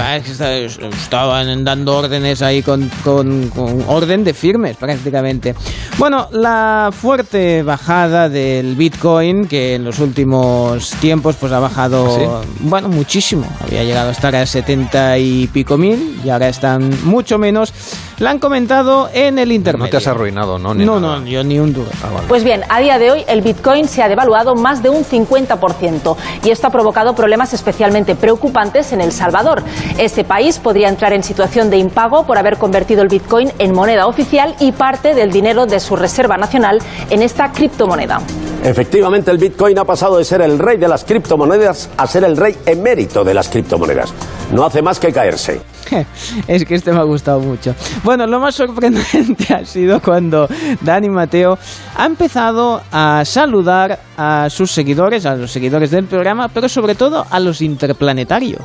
estaban 1.01 1.64
dando 1.64 1.97
órdenes 1.97 2.41
ahí 2.41 2.62
con, 2.62 2.89
con- 3.04 3.49
con 3.49 3.84
orden 3.88 4.24
de 4.24 4.34
firmes 4.34 4.78
prácticamente. 4.78 5.56
Bueno, 5.97 6.28
la 6.32 6.91
fuerte 6.91 7.64
bajada 7.64 8.30
del 8.30 8.76
Bitcoin 8.76 9.47
que 9.47 9.76
en 9.76 9.84
los 9.86 9.99
últimos 9.99 10.89
tiempos 11.01 11.36
pues 11.39 11.51
ha 11.54 11.60
bajado, 11.60 12.38
¿Ah, 12.38 12.41
bueno, 12.60 12.89
muchísimo. 12.89 13.45
Había 13.62 13.84
llegado 13.84 14.10
a 14.10 14.12
estar 14.12 14.36
a 14.36 14.45
70 14.45 15.18
y 15.18 15.47
pico 15.47 15.78
mil 15.78 16.20
y 16.24 16.30
ahora 16.30 16.49
están 16.49 16.89
mucho 17.06 17.38
menos. 17.38 17.74
La 18.20 18.30
han 18.32 18.39
comentado 18.39 19.10
en 19.14 19.39
el 19.39 19.51
internet. 19.51 19.86
No 19.86 19.89
te 19.89 19.97
has 19.97 20.08
arruinado, 20.08 20.58
¿no? 20.60 20.74
Ni 20.74 20.86
No, 20.86 20.99
nada. 20.99 21.20
no, 21.20 21.26
yo 21.26 21.43
ni 21.43 21.60
un 21.60 21.74
duro. 21.74 21.89
Pues 22.28 22.43
bien, 22.43 22.62
a 22.70 22.80
día 22.80 22.99
de 22.99 23.12
hoy 23.12 23.24
el 23.28 23.41
Bitcoin 23.41 23.88
se 23.88 24.01
ha 24.04 24.08
devaluado 24.10 24.43
más 24.56 24.84
de 24.84 24.89
un 24.89 25.04
50% 25.04 26.16
y 26.44 26.50
esto 26.50 26.68
ha 26.68 26.70
provocado 26.70 27.16
problemas 27.16 27.54
especialmente 27.54 28.16
preocupantes 28.16 28.91
en 28.91 29.02
El 29.02 29.12
Salvador. 29.12 29.64
Este 29.98 30.24
país 30.24 30.60
podría 30.60 30.89
entrar 30.89 31.14
en 31.14 31.24
situación 31.24 31.70
de 31.70 31.78
impago 31.78 32.26
por 32.26 32.38
haber 32.38 32.58
convertido 32.58 33.02
el 33.02 33.08
Bitcoin 33.08 33.52
en 33.60 33.74
moneda 33.74 34.08
oficial 34.08 34.56
y 34.60 34.72
parte 34.72 35.16
del 35.16 35.32
dinero 35.32 35.66
de 35.66 35.80
su 35.80 35.96
Reserva 35.96 36.38
Nacional 36.38 36.80
en 37.10 37.22
esta 37.22 37.52
criptomoneda. 37.52 38.22
Efectivamente, 38.64 39.30
el 39.30 39.38
Bitcoin 39.38 39.78
ha 39.78 39.84
pasado 39.84 40.18
de 40.18 40.24
ser 40.24 40.41
el 40.41 40.57
rey 40.57 40.78
de 40.78 40.88
las 40.88 41.03
criptomonedas 41.03 41.89
a 41.97 42.07
ser 42.07 42.24
el 42.24 42.38
rey 42.38 42.55
emérito 42.66 43.24
de 43.24 43.34
las 43.34 43.49
criptomonedas. 43.49 44.14
No 44.53 44.66
hace 44.66 44.82
más 44.82 44.99
que 44.99 45.11
caerse. 45.11 45.61
Es 46.47 46.64
que 46.64 46.76
este 46.76 46.93
me 46.93 46.99
ha 46.99 47.03
gustado 47.03 47.41
mucho. 47.41 47.76
Bueno, 48.03 48.26
lo 48.26 48.39
más 48.39 48.55
sorprendente 48.55 49.53
ha 49.53 49.66
sido 49.66 50.01
cuando 50.01 50.47
Dani 50.80 51.09
Mateo 51.09 51.59
ha 51.97 52.05
empezado 52.05 52.82
a 52.91 53.24
saludar 53.26 53.99
a 54.18 54.47
sus 54.49 54.72
seguidores, 54.72 55.26
a 55.26 55.36
los 55.36 55.51
seguidores 55.51 55.91
del 55.91 56.05
programa, 56.05 56.47
pero 56.47 56.70
sobre 56.70 56.95
todo 56.95 57.26
a 57.30 57.39
los 57.41 57.61
interplanetarios. 57.61 58.61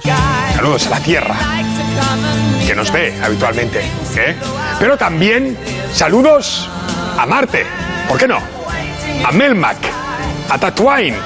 Saludos 0.55 0.86
a 0.86 0.90
la 0.90 1.01
Tierra, 1.01 1.36
que 2.66 2.74
nos 2.74 2.92
ve 2.92 3.14
habitualmente. 3.20 3.80
¿eh? 3.80 4.36
Pero 4.78 4.96
también 4.96 5.57
saludos 5.92 6.68
a 7.18 7.26
Marte, 7.26 7.64
¿por 8.09 8.16
qué 8.16 8.28
no? 8.28 8.57
A 9.24 9.32
Melmac, 9.32 9.76
a 10.48 10.58
Tatooine, 10.58 11.16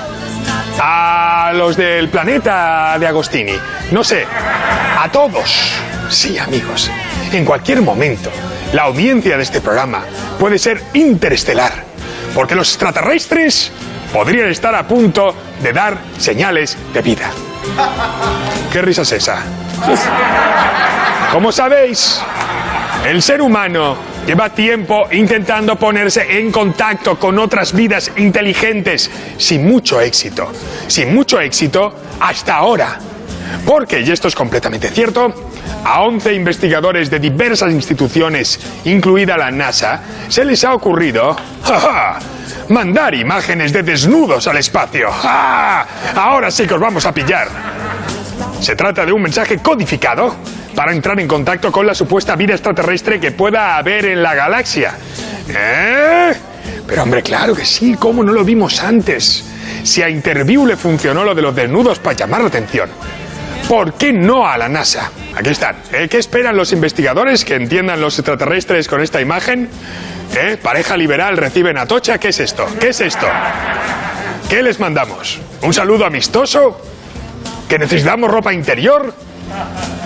a 0.80 1.52
los 1.54 1.76
del 1.76 2.08
planeta 2.08 2.96
de 2.98 3.06
Agostini. 3.06 3.54
No 3.90 4.02
sé, 4.02 4.26
a 4.98 5.08
todos. 5.10 5.72
Sí, 6.08 6.38
amigos, 6.38 6.90
en 7.32 7.44
cualquier 7.44 7.82
momento, 7.82 8.30
la 8.72 8.82
audiencia 8.82 9.36
de 9.36 9.42
este 9.42 9.60
programa 9.60 10.04
puede 10.38 10.58
ser 10.58 10.82
interestelar, 10.94 11.72
porque 12.34 12.54
los 12.54 12.68
extraterrestres 12.68 13.70
podrían 14.12 14.48
estar 14.48 14.74
a 14.74 14.86
punto 14.86 15.34
de 15.62 15.72
dar 15.72 15.96
señales 16.18 16.76
de 16.92 17.02
vida. 17.02 17.30
¿Qué 18.72 18.82
risa 18.82 19.02
es 19.02 19.12
esa? 19.12 19.42
Como 21.32 21.52
sabéis, 21.52 22.20
el 23.06 23.22
ser 23.22 23.40
humano 23.40 23.96
lleva 24.26 24.50
tiempo 24.50 25.06
intentando 25.12 25.76
ponerse 25.76 26.38
en 26.38 26.50
contacto 26.52 27.18
con 27.18 27.38
otras 27.38 27.72
vidas 27.72 28.10
inteligentes 28.16 29.10
sin 29.36 29.66
mucho 29.66 30.00
éxito. 30.00 30.52
Sin 30.86 31.14
mucho 31.14 31.40
éxito 31.40 31.94
hasta 32.20 32.56
ahora. 32.56 32.98
Porque, 33.66 34.00
y 34.00 34.10
esto 34.10 34.28
es 34.28 34.34
completamente 34.34 34.88
cierto, 34.88 35.32
a 35.84 36.02
11 36.02 36.34
investigadores 36.34 37.10
de 37.10 37.18
diversas 37.18 37.72
instituciones, 37.72 38.58
incluida 38.84 39.36
la 39.36 39.50
NASA, 39.50 40.00
se 40.28 40.44
les 40.44 40.64
ha 40.64 40.74
ocurrido 40.74 41.36
¡ja, 41.64 42.18
mandar 42.68 43.14
imágenes 43.14 43.72
de 43.72 43.82
desnudos 43.82 44.46
al 44.46 44.56
espacio. 44.56 45.10
¡Ja! 45.10 45.86
Ahora 46.14 46.50
sí 46.50 46.66
que 46.66 46.74
os 46.74 46.80
vamos 46.80 47.04
a 47.04 47.12
pillar. 47.12 47.48
Se 48.60 48.76
trata 48.76 49.04
de 49.04 49.12
un 49.12 49.22
mensaje 49.22 49.58
codificado 49.58 50.34
para 50.74 50.92
entrar 50.92 51.18
en 51.20 51.28
contacto 51.28 51.70
con 51.70 51.86
la 51.86 51.94
supuesta 51.94 52.36
vida 52.36 52.54
extraterrestre 52.54 53.20
que 53.20 53.32
pueda 53.32 53.76
haber 53.76 54.06
en 54.06 54.22
la 54.22 54.34
galaxia. 54.34 54.94
¿Eh? 55.48 56.32
Pero 56.86 57.02
hombre, 57.02 57.22
claro 57.22 57.54
que 57.54 57.64
sí, 57.64 57.96
¿cómo 57.98 58.22
no 58.22 58.32
lo 58.32 58.44
vimos 58.44 58.82
antes? 58.82 59.44
Si 59.82 60.02
a 60.02 60.08
Interview 60.08 60.66
le 60.66 60.76
funcionó 60.76 61.24
lo 61.24 61.34
de 61.34 61.42
los 61.42 61.54
desnudos 61.54 61.98
para 61.98 62.16
llamar 62.16 62.42
la 62.42 62.48
atención. 62.48 62.90
¿Por 63.68 63.94
qué 63.94 64.12
no 64.12 64.46
a 64.46 64.58
la 64.58 64.68
NASA? 64.68 65.10
Aquí 65.34 65.50
están. 65.50 65.76
¿eh? 65.92 66.08
¿Qué 66.10 66.18
esperan 66.18 66.56
los 66.56 66.72
investigadores 66.72 67.44
que 67.44 67.54
entiendan 67.54 68.00
los 68.00 68.18
extraterrestres 68.18 68.88
con 68.88 69.00
esta 69.00 69.20
imagen? 69.20 69.68
¿Eh? 70.34 70.58
Pareja 70.60 70.96
liberal 70.96 71.36
reciben 71.36 71.78
a. 71.78 71.86
¿Qué 71.86 72.28
es 72.28 72.40
esto? 72.40 72.66
¿Qué 72.80 72.88
es 72.88 73.00
esto? 73.00 73.26
¿Qué 74.48 74.62
les 74.62 74.78
mandamos? 74.80 75.40
¿Un 75.62 75.72
saludo 75.72 76.04
amistoso? 76.04 76.80
¿Que 77.68 77.78
necesitamos 77.78 78.30
ropa 78.30 78.52
interior? 78.52 79.14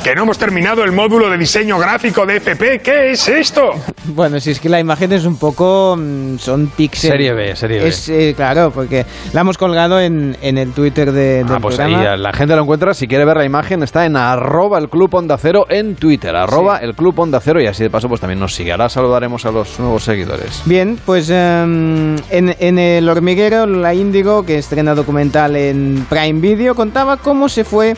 Que 0.06 0.14
no 0.14 0.22
hemos 0.22 0.38
terminado 0.38 0.84
el 0.84 0.92
módulo 0.92 1.28
de 1.28 1.36
diseño 1.36 1.80
gráfico 1.80 2.24
de 2.26 2.36
FP. 2.36 2.78
¿Qué 2.78 3.10
es 3.10 3.26
esto? 3.26 3.70
Bueno, 4.08 4.38
si 4.38 4.52
es 4.52 4.60
que 4.60 4.68
la 4.68 4.78
imagen 4.78 5.10
es 5.12 5.24
un 5.24 5.36
poco. 5.36 5.96
mm, 5.98 6.38
son 6.38 6.68
píxeles. 6.68 7.10
Serie 7.12 7.32
B, 7.32 7.56
serie 7.56 7.80
B. 7.80 7.88
Es, 7.88 8.08
eh, 8.08 8.34
claro, 8.36 8.70
porque 8.70 9.04
la 9.32 9.40
hemos 9.40 9.58
colgado 9.58 10.00
en, 10.00 10.36
en 10.42 10.58
el 10.58 10.70
Twitter 10.70 11.10
de, 11.10 11.42
del 11.42 11.46
Ah, 11.52 11.58
pues 11.60 11.80
ahí 11.80 11.92
programa. 11.92 12.16
la 12.16 12.32
gente 12.32 12.54
lo 12.54 12.62
encuentra. 12.62 12.94
Si 12.94 13.08
quiere 13.08 13.24
ver 13.24 13.36
la 13.36 13.44
imagen, 13.44 13.82
está 13.82 14.06
en 14.06 14.14
arroba 14.16 14.78
el 14.78 14.88
Club 14.88 15.12
Onda 15.16 15.36
Cero 15.38 15.66
en 15.68 15.96
Twitter. 15.96 16.36
Arroba 16.36 16.76
el 16.78 16.94
Club 16.94 17.18
Onda 17.18 17.40
Cero 17.40 17.60
y 17.60 17.66
así 17.66 17.82
de 17.82 17.90
paso 17.90 18.08
pues 18.08 18.20
también 18.20 18.38
nos 18.38 18.54
sigue. 18.54 18.70
Ahora 18.70 18.88
saludaremos 18.88 19.44
a 19.44 19.50
los 19.50 19.76
nuevos 19.80 20.04
seguidores. 20.04 20.62
Bien, 20.66 21.00
pues 21.04 21.28
em, 21.28 22.14
en, 22.30 22.54
en 22.60 22.78
El 22.78 23.08
Hormiguero, 23.08 23.66
la 23.66 23.92
Índigo, 23.92 24.46
que 24.46 24.56
estrena 24.58 24.94
documental 24.94 25.56
en 25.56 26.06
Prime 26.08 26.40
Video, 26.40 26.76
contaba 26.76 27.16
cómo 27.16 27.48
se 27.48 27.64
fue 27.64 27.96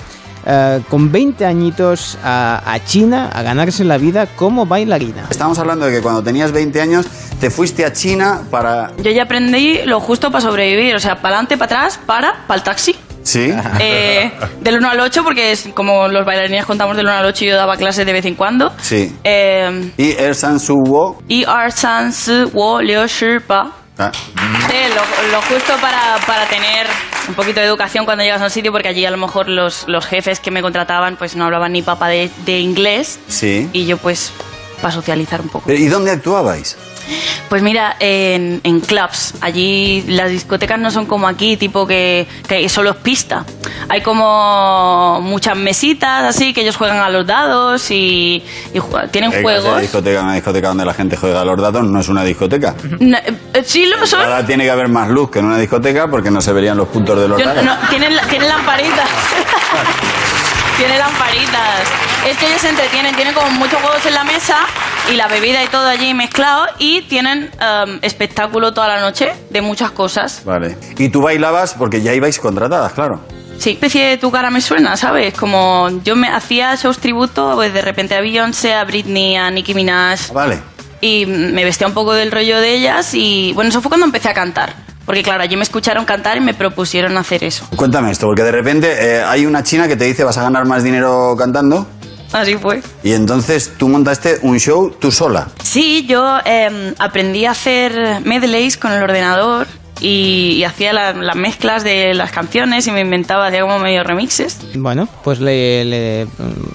eh, 0.50 0.80
con 0.88 1.12
20 1.12 1.44
añitos 1.44 2.16
a, 2.24 2.62
a 2.64 2.82
China 2.82 3.30
a 3.32 3.42
ganarse 3.42 3.84
la 3.84 3.98
vida 3.98 4.26
como 4.34 4.64
bailarina. 4.64 5.26
Estamos 5.30 5.58
hablando 5.58 5.84
de 5.86 5.92
que 5.92 6.00
cuando 6.00 6.22
tenías 6.22 6.52
20 6.52 6.80
años 6.80 7.06
te 7.38 7.50
fuiste 7.50 7.84
a 7.84 7.92
China 7.92 8.40
para... 8.50 8.92
Yo 8.96 9.10
ya 9.10 9.24
aprendí 9.24 9.80
lo 9.84 10.00
justo 10.00 10.30
para 10.30 10.40
sobrevivir, 10.40 10.94
o 10.94 11.00
sea, 11.00 11.16
para 11.16 11.36
adelante, 11.36 11.58
para 11.58 11.82
atrás, 11.82 12.00
para, 12.04 12.46
para 12.46 12.58
el 12.58 12.64
taxi. 12.64 12.96
Sí. 13.22 13.52
Eh, 13.80 14.32
del 14.60 14.78
1 14.78 14.88
al 14.88 15.00
8, 15.00 15.22
porque 15.22 15.52
es 15.52 15.68
como 15.74 16.08
los 16.08 16.24
bailarines 16.24 16.64
contamos 16.64 16.96
del 16.96 17.06
1 17.06 17.14
al 17.14 17.26
8 17.26 17.44
y 17.44 17.48
yo 17.48 17.56
daba 17.56 17.76
clases 17.76 18.06
de 18.06 18.12
vez 18.12 18.24
en 18.24 18.34
cuando. 18.34 18.72
Sí. 18.80 19.14
Eh, 19.22 19.92
Y 19.98 20.12
Er 20.12 20.34
San 20.34 20.58
Su 20.58 20.74
Wo... 20.74 21.22
y 21.28 21.42
er 21.44 21.70
san 21.70 22.12
si 22.12 22.44
wo 22.52 22.80
liu 22.80 23.06
shi 23.06 23.38
pa. 23.46 23.70
Ah. 23.98 24.10
Sí, 24.12 24.76
lo, 24.94 25.32
lo 25.32 25.42
justo 25.42 25.74
para, 25.80 26.16
para 26.26 26.46
tener 26.46 26.86
un 27.28 27.34
poquito 27.34 27.60
de 27.60 27.66
educación 27.66 28.04
cuando 28.04 28.24
llegas 28.24 28.40
a 28.40 28.44
un 28.44 28.50
sitio, 28.50 28.72
porque 28.72 28.88
allí 28.88 29.04
a 29.04 29.10
lo 29.10 29.16
mejor 29.18 29.48
los, 29.48 29.86
los 29.86 30.06
jefes 30.06 30.40
que 30.40 30.50
me 30.50 30.62
contrataban 30.62 31.16
pues 31.16 31.36
no 31.36 31.44
hablaban 31.44 31.72
ni 31.72 31.82
papa 31.82 32.08
de, 32.08 32.30
de 32.46 32.58
inglés 32.58 33.18
Sí. 33.28 33.68
y 33.72 33.86
yo 33.86 33.96
pues 33.98 34.32
para 34.80 34.92
socializar 34.94 35.40
un 35.40 35.48
poco. 35.48 35.70
¿Y 35.72 35.86
dónde 35.88 36.10
actuabais? 36.12 36.76
Pues 37.48 37.62
mira, 37.62 37.96
en, 38.00 38.60
en 38.64 38.80
clubs, 38.80 39.34
allí 39.40 40.04
las 40.08 40.30
discotecas 40.30 40.78
no 40.78 40.90
son 40.90 41.06
como 41.06 41.26
aquí, 41.28 41.56
tipo 41.56 41.86
que, 41.86 42.26
que 42.46 42.68
solo 42.68 42.90
es 42.90 42.96
pista. 42.96 43.44
Hay 43.88 44.02
como 44.02 45.20
muchas 45.22 45.56
mesitas 45.56 46.24
así 46.24 46.52
que 46.52 46.60
ellos 46.62 46.76
juegan 46.76 46.98
a 46.98 47.08
los 47.08 47.26
dados 47.26 47.90
y, 47.90 48.42
y 48.74 48.80
tienen 49.10 49.30
¿Qué 49.30 49.40
clase 49.40 49.54
de 49.54 49.60
juegos. 49.62 49.80
discoteca? 49.80 50.20
Una 50.22 50.34
discoteca 50.34 50.68
donde 50.68 50.84
la 50.84 50.94
gente 50.94 51.16
juega 51.16 51.40
a 51.40 51.44
los 51.44 51.60
datos 51.60 51.84
no 51.84 52.00
es 52.00 52.08
una 52.08 52.22
discoteca. 52.24 52.74
No, 53.00 53.16
eh, 53.18 53.62
sí 53.64 53.86
lo 53.86 54.06
son. 54.06 54.20
Ahora 54.22 54.44
tiene 54.44 54.64
que 54.64 54.70
haber 54.70 54.88
más 54.88 55.08
luz 55.08 55.30
que 55.30 55.38
en 55.38 55.46
una 55.46 55.58
discoteca 55.58 56.08
porque 56.08 56.30
no 56.30 56.40
se 56.40 56.52
verían 56.52 56.76
los 56.76 56.88
puntos 56.88 57.18
de 57.20 57.28
los 57.28 57.38
Yo- 57.40 57.46
dados. 57.46 57.64
no, 57.64 57.74
tienen, 57.88 58.14
la- 58.14 58.22
tienen 58.22 58.48
lamparitas. 58.48 59.08
tienen 60.78 60.98
lamparitas. 61.00 61.88
Es 62.24 62.36
que 62.38 62.46
ellos 62.46 62.60
se 62.60 62.68
entretienen, 62.68 63.14
tienen 63.16 63.34
como 63.34 63.50
muchos 63.50 63.80
juegos 63.82 64.06
en 64.06 64.14
la 64.14 64.22
mesa 64.22 64.58
y 65.12 65.16
la 65.16 65.26
bebida 65.26 65.62
y 65.64 65.66
todo 65.66 65.86
allí 65.88 66.14
mezclado 66.14 66.66
y 66.78 67.02
tienen 67.02 67.50
em, 67.60 67.98
espectáculo 68.00 68.72
toda 68.72 68.86
la 68.86 69.00
noche 69.00 69.32
de 69.50 69.60
muchas 69.60 69.90
cosas. 69.90 70.42
Vale. 70.44 70.76
Y 70.96 71.08
tú 71.08 71.20
bailabas 71.20 71.74
porque 71.74 72.00
ya 72.00 72.14
ibais 72.14 72.38
contratadas, 72.38 72.92
claro. 72.92 73.20
Sí, 73.58 73.70
especie 73.70 74.04
de 74.04 74.18
tu 74.18 74.30
cara 74.30 74.50
me 74.50 74.60
suena, 74.60 74.96
¿sabes? 74.96 75.34
Como 75.34 75.88
yo 76.04 76.14
me 76.14 76.28
hacía 76.28 76.76
shows 76.76 77.00
tributo, 77.00 77.54
pues 77.56 77.74
de 77.74 77.82
repente 77.82 78.14
a 78.14 78.20
Beyoncé, 78.20 78.72
a 78.72 78.84
Britney, 78.84 79.36
a 79.36 79.50
Nicki 79.50 79.74
Minaj. 79.74 80.32
Vale. 80.32 80.60
Y 81.00 81.26
me 81.26 81.64
vestía 81.64 81.88
un 81.88 81.94
poco 81.94 82.14
del 82.14 82.30
rollo 82.30 82.60
de 82.60 82.74
ellas 82.74 83.14
y 83.14 83.52
bueno, 83.54 83.70
eso 83.70 83.80
fue 83.80 83.88
cuando 83.88 84.06
empecé 84.06 84.28
a 84.28 84.34
cantar. 84.34 84.74
Porque 85.08 85.22
claro, 85.22 85.42
allí 85.42 85.56
me 85.56 85.62
escucharon 85.62 86.04
cantar 86.04 86.36
y 86.36 86.40
me 86.40 86.52
propusieron 86.52 87.16
hacer 87.16 87.42
eso. 87.42 87.66
Cuéntame 87.74 88.10
esto, 88.10 88.26
porque 88.26 88.42
de 88.42 88.52
repente 88.52 88.92
eh, 89.16 89.22
hay 89.22 89.46
una 89.46 89.62
china 89.62 89.88
que 89.88 89.96
te 89.96 90.04
dice 90.04 90.22
vas 90.22 90.36
a 90.36 90.42
ganar 90.42 90.66
más 90.66 90.82
dinero 90.84 91.34
cantando 91.38 91.86
Así 92.30 92.56
fue. 92.58 92.82
y 93.02 93.12
entonces 93.14 93.72
tú 93.78 93.88
montaste 93.88 94.38
un 94.42 94.60
show 94.60 94.90
tú 94.90 95.10
sola. 95.10 95.48
Sí, 95.64 96.04
yo 96.06 96.36
eh, 96.44 96.92
aprendí 96.98 97.46
a 97.46 97.52
hacer 97.52 98.20
medleys 98.26 98.76
con 98.76 98.92
el 98.92 99.02
ordenador 99.02 99.66
y, 100.00 100.56
y 100.58 100.64
hacía 100.64 100.92
la- 100.92 101.12
las 101.12 101.36
mezclas 101.36 101.84
de 101.84 102.14
las 102.14 102.30
canciones 102.30 102.86
y 102.86 102.90
me 102.90 103.00
inventaba, 103.00 103.46
hacía 103.48 103.62
como 103.62 103.78
medio 103.78 104.04
remixes. 104.04 104.58
Bueno, 104.76 105.08
pues 105.24 105.40
le, 105.40 105.84
le- 105.84 106.26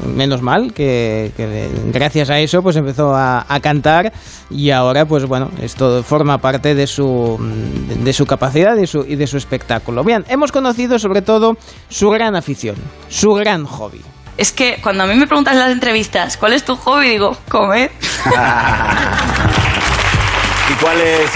menos 0.08 0.42
mal 0.42 0.74
que, 0.74 1.32
que 1.38 1.48
le- 1.48 1.70
gracias 1.92 2.30
a 2.30 2.40
eso 2.40 2.62
pues 2.62 2.76
empezó 2.76 3.16
a, 3.16 3.46
a 3.48 3.60
cantar 3.60 4.12
y 4.50 4.72
ahora 4.72 5.06
pues 5.06 5.26
bueno, 5.26 5.50
esto 5.62 6.04
forma 6.04 6.38
parte 6.38 6.76
de 6.76 6.88
su, 6.88 7.38
de 8.04 8.14
su 8.14 8.26
capacidad 8.26 8.76
y, 8.78 8.88
su, 8.88 9.06
y 9.08 9.16
de 9.16 9.28
su 9.28 9.38
espectáculo. 9.38 10.04
Bien, 10.04 10.26
hemos 10.28 10.52
conocido 10.52 11.00
sobre 11.00 11.22
todo 11.22 11.58
su 11.90 12.10
gran 12.10 12.36
afición, 12.36 12.76
su 13.10 13.34
gran 13.34 13.66
hobby. 13.66 14.02
Es 14.36 14.52
que 14.52 14.80
cuando 14.82 15.04
a 15.04 15.08
mí 15.08 15.16
me 15.16 15.28
preguntas 15.28 15.54
en 15.54 15.60
las 15.60 15.72
entrevistas, 15.72 16.38
¿cuál 16.38 16.54
es 16.54 16.66
tu 16.66 16.76
hobby? 16.76 17.10
Digo, 17.10 17.38
comer. 17.50 17.92
¿Y 20.70 20.74
cuál 20.84 21.00
es, 21.02 21.30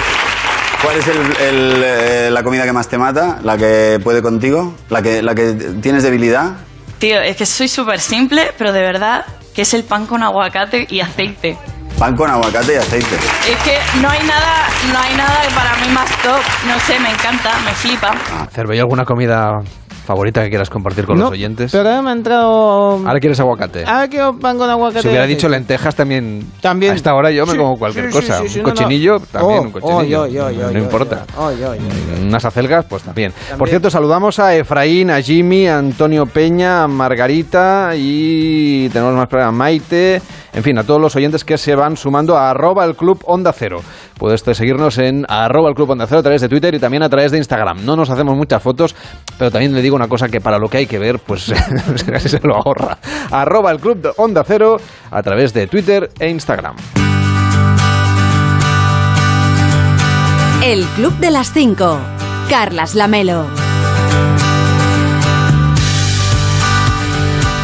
cuál 0.83 0.97
es 0.97 1.07
el- 1.07 1.37
el, 1.41 1.83
eh, 1.85 2.29
la 2.31 2.43
comida 2.43 2.63
que 2.65 2.73
más 2.73 2.87
te 2.87 2.97
mata? 2.97 3.39
¿La 3.43 3.57
que 3.57 3.99
puede 4.03 4.21
contigo? 4.21 4.75
¿La 4.89 5.01
que, 5.01 5.21
¿La 5.21 5.35
que 5.35 5.53
tienes 5.81 6.03
debilidad? 6.03 6.53
Tío, 6.99 7.19
es 7.21 7.35
que 7.37 7.45
soy 7.45 7.67
súper 7.67 7.99
simple, 7.99 8.51
pero 8.57 8.71
de 8.73 8.81
verdad 8.81 9.25
que 9.53 9.63
es 9.63 9.73
el 9.73 9.83
pan 9.83 10.05
con 10.05 10.23
aguacate 10.23 10.85
y 10.89 10.99
aceite. 10.99 11.57
Pan 11.99 12.15
con 12.15 12.29
aguacate 12.29 12.73
y 12.73 12.77
aceite. 12.77 13.15
Es 13.49 13.57
que 13.63 13.77
no 14.01 14.09
hay 14.09 14.19
nada, 14.23 14.67
no 14.91 14.99
hay 14.99 15.15
nada 15.15 15.41
que 15.41 15.53
para 15.53 15.75
mí 15.77 15.89
más 15.93 16.09
top. 16.21 16.39
No 16.67 16.79
sé, 16.79 16.99
me 16.99 17.09
encanta, 17.09 17.51
me 17.65 17.71
flipa. 17.71 18.13
Cervo, 18.53 18.73
¿hay 18.73 18.79
alguna 18.79 19.03
comida 19.05 19.59
favorita 20.07 20.41
que 20.41 20.49
quieras 20.49 20.69
compartir 20.69 21.05
con 21.05 21.17
No, 21.17 21.25
los 21.25 21.33
oyentes? 21.33 21.71
Pero 21.71 21.87
ahora 21.89 22.01
me 22.01 22.09
ha 22.09 22.13
entrado... 22.13 22.91
Ahora 23.05 23.19
quieres 23.19 23.39
aguacate. 23.39 23.83
Ahora 23.85 24.07
quiero 24.07 24.39
pan 24.39 24.57
con 24.57 24.69
aguacate. 24.69 25.01
Si 25.03 25.07
hubiera 25.09 25.27
dicho 25.27 25.47
lentejas 25.49 25.93
también. 25.95 26.49
También. 26.61 26.93
A 26.93 26.95
esta 26.95 27.13
hora 27.13 27.29
yo 27.29 27.45
me 27.45 27.51
Sí, 27.51 27.57
como 27.57 27.77
cualquier 27.77 28.11
sí, 28.11 28.13
cosa. 28.19 28.39
sí, 28.47 28.57
un 28.59 28.63
no, 28.63 28.69
no. 28.69 28.75
cochinillo, 28.75 29.19
también 29.19 29.59
Oh, 29.59 29.61
un 29.63 29.71
cochinillo. 29.71 30.21
oh, 30.21 30.27
yo, 30.27 30.27
yo, 30.27 30.49
yo, 30.51 30.71
no 30.71 30.79
importa. 30.79 31.25
yo, 31.37 31.51
yo, 31.51 31.75
yo. 31.75 31.81
Unas 32.23 32.45
acelgas, 32.45 32.85
pues 32.85 33.03
también. 33.03 33.33
Por 33.57 33.67
cierto, 33.69 33.89
saludamos 33.89 34.39
a 34.39 34.55
Efraín, 34.55 35.11
a 35.11 35.21
Jimmy, 35.21 35.67
a 35.67 35.77
Antonio 35.77 36.25
Peña, 36.25 36.83
a 36.83 36.87
Margarita 36.87 37.91
y 37.95 38.89
tenemos 38.89 39.13
más 39.13 39.27
para 39.27 39.51
Maite. 39.51 40.21
En 40.53 40.63
fin, 40.63 40.77
a 40.77 40.83
todos 40.83 40.99
los 40.99 41.15
oyentes 41.15 41.43
que 41.43 41.57
se 41.57 41.75
van 41.75 41.97
sumando 41.97 42.37
a 42.37 42.49
arroba 42.49 42.85
el 42.85 42.95
club 42.95 43.21
Onda 43.25 43.53
Cero. 43.53 43.81
Puedes 44.17 44.41
seguirnos 44.41 44.97
en 44.97 45.25
arroba 45.29 45.69
el 45.69 45.75
club 45.75 45.91
Onda 45.91 46.07
Cero 46.07 46.19
a 46.19 46.23
través 46.23 46.41
de 46.41 46.49
Twitter 46.49 46.73
y 46.73 46.79
también 46.79 47.03
a 47.03 47.09
través 47.09 47.31
de 47.31 47.37
Instagram. 47.37 47.85
No 47.85 47.95
nos 47.95 48.09
hacemos 48.09 48.35
muchas 48.35 48.61
fotos, 48.61 48.95
pero 49.37 49.51
también 49.51 49.73
le 49.73 49.81
digo 49.81 49.95
una 49.95 50.07
cosa 50.07 50.29
que 50.29 50.41
para 50.41 50.57
lo 50.57 50.69
que 50.69 50.77
hay 50.77 50.87
que 50.87 50.99
ver, 50.99 51.19
pues 51.19 51.53
casi 52.11 52.29
se 52.29 52.39
lo 52.41 52.55
ahorra. 52.55 52.97
Arroba 53.31 53.71
el 53.71 53.79
club 53.79 54.13
Onda 54.17 54.43
Cero 54.45 54.77
a 55.11 55.21
través 55.21 55.53
de 55.53 55.67
Twitter 55.67 56.11
e 56.19 56.29
Instagram. 56.29 56.75
El 60.63 60.83
Club 60.95 61.13
de 61.19 61.31
las 61.31 61.53
5. 61.53 61.97
Carlas 62.49 62.95
Lamelo. 62.95 63.66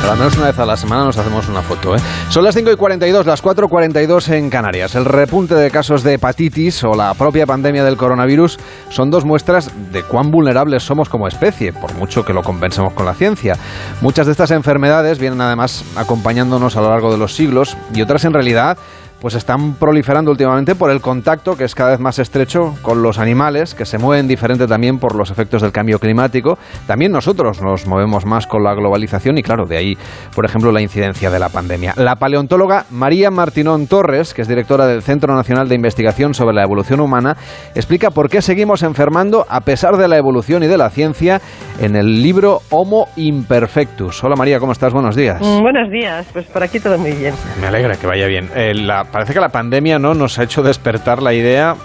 Al 0.10 0.18
menos 0.18 0.36
una 0.38 0.48
vez 0.48 0.60
a 0.60 0.66
la 0.66 0.78
semana 0.78 1.06
nos 1.06 1.18
hacemos 1.18 1.48
una 1.48 1.62
foto. 1.62 1.96
¿eh? 1.96 2.00
Son 2.30 2.44
las 2.44 2.54
5 2.54 2.72
y 2.72 2.76
42, 2.76 3.26
las 3.26 3.42
4 3.42 3.66
y 3.66 3.70
42 3.70 4.30
en 4.30 4.50
Canarias. 4.50 4.96
El 4.96 5.06
repunte 5.06 5.56
de 5.56 5.72
casos 5.72 6.04
de 6.04 6.16
hepatitis 6.16 6.84
o 6.84 6.94
la 6.94 7.14
propia 7.14 7.46
pandemia 7.46 7.84
del 7.84 7.98
coronavirus 7.98 8.60
son 8.90 9.10
dos 9.10 9.26
muestras 9.26 9.72
de 9.92 10.04
cuán 10.04 10.30
vulnerables 10.30 10.84
somos 10.84 11.10
como 11.10 11.28
especie, 11.28 11.74
por 11.74 11.94
mucho 11.96 12.24
que 12.24 12.34
lo 12.34 12.44
compensemos 12.44 12.94
con 12.94 13.06
la 13.06 13.14
ciencia. 13.14 13.56
Muchas 14.02 14.26
de 14.26 14.34
estas 14.34 14.52
enfermedades 14.52 15.20
vienen 15.20 15.42
además 15.42 15.84
acompañándonos 15.96 16.76
a 16.76 16.82
lo 16.82 16.90
largo 16.90 17.12
de 17.12 17.18
los 17.18 17.34
siglos 17.34 17.78
y 17.94 18.02
otras 18.02 18.26
en 18.26 18.34
realidad 18.34 18.78
pues 19.24 19.36
están 19.36 19.76
proliferando 19.76 20.32
últimamente 20.32 20.76
por 20.76 20.92
el 20.92 21.00
contacto 21.00 21.56
que 21.56 21.64
es 21.64 21.76
cada 21.76 21.92
vez 21.92 22.02
más 22.02 22.20
estrecho 22.20 22.76
con 22.82 23.02
los 23.02 23.20
animales, 23.20 23.74
que 23.74 23.86
se 23.86 23.98
mueven 23.98 24.28
diferente 24.28 24.68
también 24.68 25.00
por 25.00 25.16
los 25.16 25.32
efectos 25.32 25.62
del 25.62 25.72
cambio 25.72 25.98
climático. 25.98 26.58
También 26.88 27.14
nosotros 27.14 27.62
nos 27.62 27.88
movemos 27.88 28.26
más 28.26 28.46
con 28.48 28.64
la 28.66 28.74
globalización 28.74 29.38
y 29.38 29.42
claro, 29.42 29.64
de 29.66 29.78
ahí, 29.78 29.98
por 30.36 30.44
ejemplo, 30.44 30.74
la 30.74 30.82
incidencia 30.82 31.30
de 31.32 31.40
la 31.40 31.48
pandemia. 31.48 31.94
La 31.96 32.18
paleontóloga 32.18 32.84
María 32.92 33.32
Martinón 33.32 33.88
Torres, 33.88 34.34
que 34.34 34.42
es 34.42 34.50
directora 34.50 34.88
del 34.88 35.02
Centro 35.02 35.34
Nacional 35.34 35.70
de 35.70 35.76
Investigación 35.76 36.34
sobre 36.34 36.54
la 36.54 36.64
Evolución 36.64 37.00
Humana, 37.00 37.38
explica 37.76 38.10
por 38.12 38.28
qué 38.30 38.42
seguimos 38.42 38.84
enfermando 38.84 39.46
a 39.48 39.62
pesar 39.62 39.96
de 39.96 40.10
la 40.10 40.18
evolución 40.18 40.64
y 40.64 40.68
de 40.68 40.78
la 40.78 40.90
ciencia 40.90 41.40
en 41.80 41.96
el 41.96 42.22
libro 42.22 42.60
Homo 42.72 43.08
Imperfectus. 43.16 44.22
Hola 44.22 44.36
María, 44.36 44.60
¿cómo 44.60 44.74
estás? 44.74 44.92
Buenos 44.92 45.16
días. 45.16 45.40
Mm, 45.40 45.62
buenos 45.62 45.90
días, 45.90 46.28
pues 46.34 46.46
por 46.48 46.62
aquí 46.62 46.82
todo 46.82 46.98
muy 46.98 47.12
bien. 47.14 47.34
Me 47.62 47.68
alegra 47.68 47.96
que 47.96 48.06
vaya 48.06 48.28
bien. 48.28 48.50
Eh, 48.54 48.74
la- 48.76 49.06
parece 49.14 49.34
que 49.34 49.40
la 49.40 49.50
pandemia 49.50 50.00
no 50.00 50.16
nos 50.16 50.40
ha 50.40 50.44
hecho 50.44 50.64
despertar 50.64 51.22
la 51.22 51.34
idea 51.34 51.76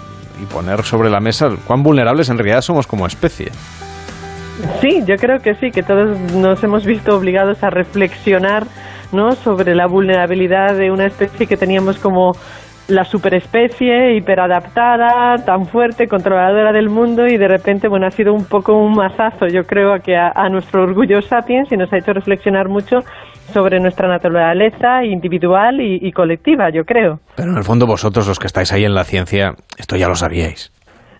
y 0.41 0.45
poner 0.47 0.81
sobre 0.81 1.11
la 1.11 1.19
mesa 1.19 1.49
cuán 1.67 1.83
vulnerables 1.83 2.27
en 2.29 2.37
realidad 2.37 2.61
somos 2.61 2.87
como 2.87 3.05
especie. 3.05 3.49
Sí, 4.81 5.03
yo 5.05 5.15
creo 5.15 5.37
que 5.37 5.53
sí, 5.53 5.69
que 5.69 5.83
todos 5.83 6.19
nos 6.33 6.61
hemos 6.63 6.85
visto 6.85 7.15
obligados 7.15 7.63
a 7.63 7.69
reflexionar 7.69 8.63
¿no? 9.13 9.33
sobre 9.33 9.75
la 9.75 9.85
vulnerabilidad 9.85 10.75
de 10.75 10.89
una 10.91 11.05
especie 11.05 11.45
que 11.45 11.55
teníamos 11.55 11.99
como 11.99 12.31
la 12.87 13.03
superespecie 13.03 14.17
hiperadaptada, 14.17 15.35
tan 15.45 15.65
fuerte, 15.67 16.07
controladora 16.07 16.71
del 16.71 16.89
mundo 16.89 17.27
y 17.27 17.37
de 17.37 17.47
repente, 17.47 17.87
bueno, 17.87 18.07
ha 18.07 18.11
sido 18.11 18.33
un 18.33 18.45
poco 18.45 18.73
un 18.73 18.95
mazazo, 18.95 19.45
yo 19.47 19.61
creo, 19.65 19.99
que 20.03 20.17
a, 20.17 20.31
a 20.33 20.49
nuestro 20.49 20.81
orgullo 20.81 21.21
sapiens 21.21 21.71
y 21.71 21.77
nos 21.77 21.93
ha 21.93 21.97
hecho 21.97 22.11
reflexionar 22.11 22.67
mucho 22.67 23.01
sobre 23.53 23.79
nuestra 23.79 24.07
naturaleza 24.07 25.03
individual 25.03 25.79
y, 25.81 26.11
colectiva, 26.11 26.69
yo 26.73 26.83
creo. 26.83 27.19
Pero 27.35 27.51
en 27.51 27.57
el 27.57 27.63
fondo 27.63 27.85
vosotros, 27.85 28.27
los 28.27 28.39
que 28.39 28.47
estáis 28.47 28.71
ahí 28.71 28.85
en 28.85 28.93
la 28.93 29.03
ciencia, 29.03 29.55
esto 29.77 29.95
ya 29.95 30.07
lo 30.07 30.15
sabíais. 30.15 30.71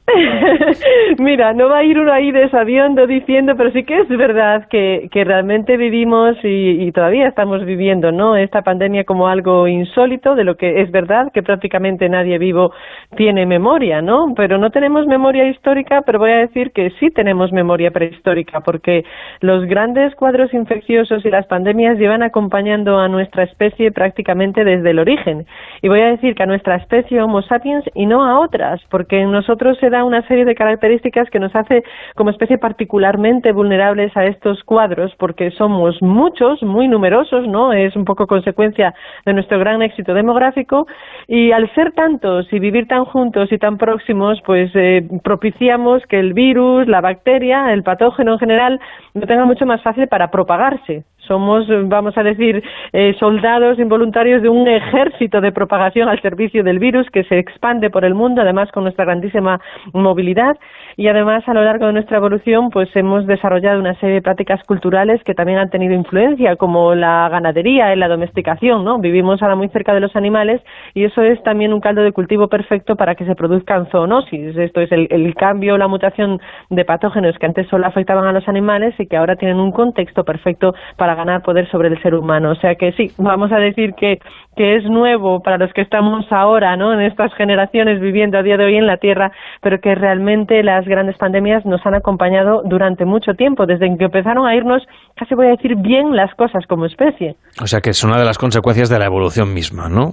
Mira, 1.20 1.54
no 1.54 1.70
va 1.70 1.78
a 1.80 1.84
ir 1.84 2.00
uno 2.00 2.12
ahí 2.12 2.32
desaviando 2.32 3.08
diciendo, 3.08 3.54
pero 3.56 3.72
sí 3.72 3.84
que 3.84 4.00
es 4.00 4.08
verdad 4.10 4.68
que, 4.70 5.10
que 5.12 5.24
realmente 5.24 5.78
vivimos 5.78 6.36
y, 6.44 6.84
y, 6.84 6.92
todavía 6.92 7.28
estamos 7.28 7.66
viviendo, 7.66 8.12
¿no? 8.12 8.36
Esta 8.36 8.62
pandemia 8.62 9.04
como 9.04 9.28
algo 9.28 9.68
insólito, 9.68 10.36
de 10.36 10.44
lo 10.44 10.56
que 10.56 10.82
es 10.82 10.92
verdad 10.92 11.32
que 11.34 11.44
prácticamente 11.44 12.10
nadie 12.10 12.38
vivo 12.38 12.72
tiene 13.16 13.46
memoria, 13.46 14.02
¿no? 14.02 14.34
Pero 14.36 14.58
no 14.58 14.70
tenemos 14.70 15.06
memoria 15.08 15.48
histórica, 15.48 16.02
pero 16.06 16.20
voy 16.20 16.32
a 16.32 16.38
decir 16.38 16.72
que 16.72 16.92
sí 17.00 17.10
tenemos 17.12 17.52
memoria 17.52 17.92
prehistórica, 17.92 18.62
porque 18.62 19.04
los 19.42 19.66
grandes 19.66 20.16
cuadros 20.16 20.54
infecciosos 20.54 21.26
y 21.26 21.30
las 21.30 21.46
pandemias 21.48 21.98
llevan 21.98 22.24
acompañando 22.24 23.00
a 23.00 23.08
nuestra 23.08 23.44
especie 23.44 23.92
prácticamente 23.92 24.64
desde 24.64 24.92
el 24.92 25.00
origen. 25.00 25.46
Y 25.82 25.88
voy 25.88 26.02
a 26.02 26.12
decir 26.12 26.36
que 26.36 26.44
a 26.44 26.48
nuestra 26.48 26.76
especie 26.76 27.22
Homo 27.22 27.42
sapiens 27.42 27.84
y 27.94 28.06
no 28.06 28.26
a 28.26 28.40
otras, 28.40 28.82
porque 28.90 29.22
en 29.22 29.32
nosotros 29.32 29.78
se 29.80 29.90
da 29.90 29.99
una 30.04 30.26
serie 30.28 30.46
de 30.46 30.56
características 30.56 31.30
que 31.30 31.40
nos 31.40 31.56
hace 31.56 31.84
como 32.16 32.30
especie 32.30 32.58
particularmente 32.58 33.52
vulnerables 33.52 34.16
a 34.16 34.26
estos 34.26 34.64
cuadros 34.64 35.14
porque 35.18 35.52
somos 35.52 36.02
muchos, 36.02 36.62
muy 36.64 36.88
numerosos, 36.88 37.48
¿no? 37.48 37.74
Es 37.74 37.96
un 37.96 38.06
poco 38.06 38.28
consecuencia 38.28 38.94
de 39.26 39.34
nuestro 39.34 39.60
gran 39.60 39.82
éxito 39.82 40.14
demográfico 40.14 40.88
y 41.28 41.52
al 41.52 41.74
ser 41.76 41.92
tantos 41.94 42.52
y 42.52 42.60
vivir 42.60 42.88
tan 42.88 43.06
juntos 43.06 43.52
y 43.52 43.58
tan 43.58 43.78
próximos, 43.78 44.40
pues 44.46 44.72
eh, 44.76 45.08
propiciamos 45.24 46.04
que 46.08 46.20
el 46.20 46.34
virus, 46.34 46.88
la 46.88 47.02
bacteria, 47.02 47.74
el 47.74 47.84
patógeno 47.84 48.34
en 48.34 48.40
general 48.40 48.80
lo 49.14 49.28
tenga 49.28 49.46
mucho 49.46 49.66
más 49.66 49.82
fácil 49.82 50.08
para 50.08 50.32
propagarse 50.32 51.04
somos, 51.30 51.66
vamos 51.88 52.18
a 52.18 52.24
decir, 52.24 52.62
eh, 52.92 53.16
soldados 53.20 53.80
involuntarios 53.80 54.42
de 54.42 54.50
un 54.50 54.68
ejército 54.68 55.40
de 55.40 55.54
propagación 55.54 56.10
al 56.10 56.22
servicio 56.22 56.64
del 56.64 56.80
virus 56.80 57.10
que 57.12 57.24
se 57.24 57.38
expande 57.38 57.90
por 57.90 58.04
el 58.04 58.16
mundo, 58.16 58.42
además 58.42 58.70
con 58.74 58.84
nuestra 58.84 59.06
grandísima 59.06 59.62
movilidad 59.94 60.58
y 61.00 61.08
además 61.08 61.48
a 61.48 61.54
lo 61.54 61.64
largo 61.64 61.88
de 61.88 61.94
nuestra 61.94 62.18
evolución 62.18 62.72
pues 62.72 62.94
hemos 62.94 63.26
desarrollado 63.26 63.80
una 63.80 63.98
serie 64.02 64.16
de 64.16 64.22
prácticas 64.22 64.62
culturales 64.66 65.24
que 65.24 65.34
también 65.34 65.58
han 65.58 65.70
tenido 65.70 65.94
influencia, 65.94 66.58
como 66.58 66.94
la 66.94 67.30
ganadería 67.30 67.94
y 67.94 67.98
la 67.98 68.10
domesticación, 68.10 68.84
¿no? 68.84 69.00
Vivimos 69.00 69.42
ahora 69.42 69.56
muy 69.56 69.70
cerca 69.70 69.94
de 69.94 70.02
los 70.02 70.14
animales 70.18 70.62
y 70.94 71.06
eso 71.06 71.22
es 71.22 71.42
también 71.44 71.72
un 71.72 71.80
caldo 71.80 72.02
de 72.02 72.12
cultivo 72.12 72.50
perfecto 72.50 72.98
para 72.98 73.16
que 73.16 73.24
se 73.24 73.34
produzcan 73.34 73.88
zoonosis. 73.92 74.58
Esto 74.58 74.82
es 74.82 74.92
el, 74.92 75.08
el 75.10 75.34
cambio, 75.36 75.78
la 75.78 75.88
mutación 75.88 76.42
de 76.70 76.84
patógenos 76.84 77.38
que 77.40 77.46
antes 77.46 77.66
solo 77.70 77.88
afectaban 77.88 78.26
a 78.26 78.34
los 78.34 78.46
animales 78.50 78.94
y 79.00 79.08
que 79.08 79.16
ahora 79.16 79.38
tienen 79.38 79.62
un 79.62 79.72
contexto 79.72 80.26
perfecto 80.26 80.74
para 80.98 81.16
ganar 81.16 81.44
poder 81.44 81.72
sobre 81.72 81.88
el 81.88 82.02
ser 82.02 82.14
humano. 82.14 82.52
O 82.52 82.56
sea 82.56 82.76
que 82.76 82.92
sí, 82.92 83.10
vamos 83.18 83.54
a 83.54 83.60
decir 83.60 83.94
que, 83.94 84.20
que 84.58 84.76
es 84.76 84.84
nuevo 84.84 85.42
para 85.44 85.58
los 85.60 85.72
que 85.72 85.80
estamos 85.80 86.30
ahora, 86.30 86.76
¿no? 86.76 86.92
En 86.92 87.00
estas 87.00 87.34
generaciones 87.36 88.02
viviendo 88.02 88.38
a 88.38 88.44
día 88.44 88.58
de 88.58 88.66
hoy 88.66 88.76
en 88.76 88.86
la 88.86 88.98
Tierra, 88.98 89.32
pero 89.62 89.80
que 89.80 89.96
realmente 89.96 90.62
las 90.62 90.89
grandes 90.90 91.18
pandemias 91.18 91.66
nos 91.66 91.86
han 91.86 91.96
acompañado 91.96 92.62
durante 92.66 93.06
mucho 93.06 93.34
tiempo, 93.34 93.66
desde 93.66 93.86
que 93.98 94.06
empezaron 94.06 94.46
a 94.46 94.56
irnos, 94.56 94.86
casi 95.16 95.36
voy 95.36 95.48
a 95.48 95.52
decir 95.52 95.76
bien 95.76 96.16
las 96.16 96.34
cosas 96.36 96.66
como 96.68 96.86
especie. 96.86 97.36
O 97.62 97.68
sea 97.68 97.80
que 97.80 97.92
es 97.92 98.04
una 98.04 98.18
de 98.18 98.26
las 98.26 98.38
consecuencias 98.38 98.90
de 98.90 99.00
la 99.00 99.06
evolución 99.06 99.54
misma, 99.54 99.88
¿no? 99.90 100.12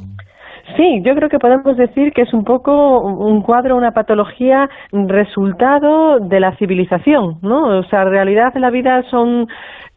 Sí, 0.77 1.01
yo 1.05 1.15
creo 1.15 1.29
que 1.29 1.39
podemos 1.39 1.77
decir 1.77 2.13
que 2.13 2.23
es 2.23 2.35
un 2.35 2.45
poco 2.45 3.01
un 3.01 3.41
cuadro, 3.43 3.77
una 3.77 3.93
patología 3.93 4.69
resultado 4.93 6.19
de 6.19 6.41
la 6.41 6.57
civilización, 6.57 7.39
¿no? 7.41 7.79
O 7.79 7.83
sea, 7.85 8.03
en 8.03 8.11
realidad 8.11 8.53
la 8.57 8.71
vida 8.71 9.03
son 9.11 9.47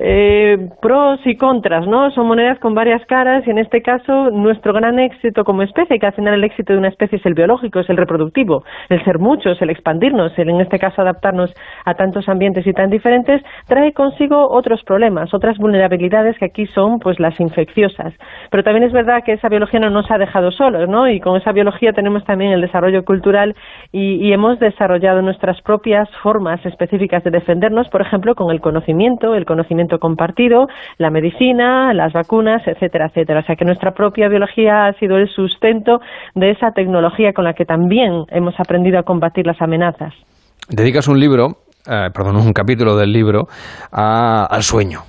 eh, 0.02 0.70
pros 0.82 1.20
y 1.26 1.36
contras, 1.36 1.86
¿no? 1.86 2.10
Son 2.12 2.26
monedas 2.26 2.58
con 2.60 2.74
varias 2.74 3.06
caras 3.06 3.46
y 3.46 3.50
en 3.50 3.58
este 3.58 3.82
caso 3.82 4.32
nuestro 4.32 4.72
gran 4.72 4.98
éxito 4.98 5.44
como 5.44 5.62
especie, 5.62 6.00
que 6.00 6.06
al 6.06 6.14
final 6.14 6.36
el 6.36 6.44
éxito 6.46 6.72
de 6.72 6.80
una 6.80 6.88
especie 6.88 7.18
es 7.18 7.26
el 7.26 7.34
biológico, 7.34 7.82
es 7.82 7.90
el 7.90 7.98
reproductivo, 7.98 8.64
el 8.88 9.04
ser 9.04 9.20
muchos, 9.20 9.62
el 9.62 9.70
expandirnos, 9.70 10.32
el 10.40 10.50
en 10.50 10.62
este 10.62 10.80
caso 10.80 11.02
adaptarnos 11.02 11.54
a 11.84 11.96
tantos 11.96 12.30
ambientes 12.30 12.66
y 12.66 12.72
tan 12.72 12.90
diferentes, 12.90 13.42
trae 13.68 13.92
consigo 13.92 14.50
otros 14.50 14.84
problemas, 14.84 15.34
otras 15.34 15.58
vulnerabilidades 15.58 16.38
que 16.38 16.46
aquí 16.46 16.66
son 16.68 17.00
pues 17.00 17.20
las 17.20 17.38
infecciosas. 17.42 18.14
Pero 18.52 18.64
también 18.64 18.86
es 18.86 18.94
verdad 18.94 19.24
que 19.26 19.34
esa 19.34 19.50
biología 19.50 19.82
no 19.82 19.90
nos 19.90 20.10
ha 20.12 20.18
dejado 20.18 20.52
solos, 20.52 20.88
¿no? 20.88 21.10
Y 21.10 21.20
con 21.20 21.36
esa 21.36 21.52
biología 21.52 21.92
tenemos 21.92 22.24
también 22.24 22.52
el 22.52 22.62
desarrollo 22.62 23.04
cultural 23.04 23.54
y, 23.92 24.16
y 24.26 24.32
hemos 24.32 24.60
desarrollado 24.60 25.22
nuestras 25.22 25.62
propias 25.62 26.10
formas 26.24 26.66
específicas 26.66 27.22
de 27.26 27.32
defendernos, 27.32 27.90
por 27.90 28.02
ejemplo, 28.02 28.34
con 28.36 28.52
el 28.52 28.62
conocimiento, 28.62 29.36
el 29.36 29.46
conocimiento 29.46 29.89
compartido, 29.98 30.68
la 31.00 31.10
medicina, 31.10 31.94
las 31.96 32.14
vacunas, 32.14 32.62
etcétera, 32.68 33.08
etcétera. 33.08 33.40
O 33.40 33.44
sea 33.44 33.56
que 33.56 33.66
nuestra 33.66 33.92
propia 33.92 34.28
biología 34.28 34.86
ha 34.86 34.94
sido 35.00 35.18
el 35.18 35.28
sustento 35.30 36.00
de 36.36 36.52
esa 36.52 36.72
tecnología 36.72 37.34
con 37.34 37.46
la 37.46 37.54
que 37.54 37.66
también 37.66 38.26
hemos 38.30 38.54
aprendido 38.60 39.00
a 39.00 39.04
combatir 39.04 39.48
las 39.48 39.60
amenazas. 39.62 40.14
Dedicas 40.70 41.08
un 41.08 41.20
libro, 41.20 41.48
eh, 41.90 42.10
perdón, 42.14 42.36
un 42.36 42.54
capítulo 42.54 42.96
del 42.96 43.12
libro 43.12 43.48
a, 43.92 44.46
al 44.46 44.62
sueño. 44.62 45.00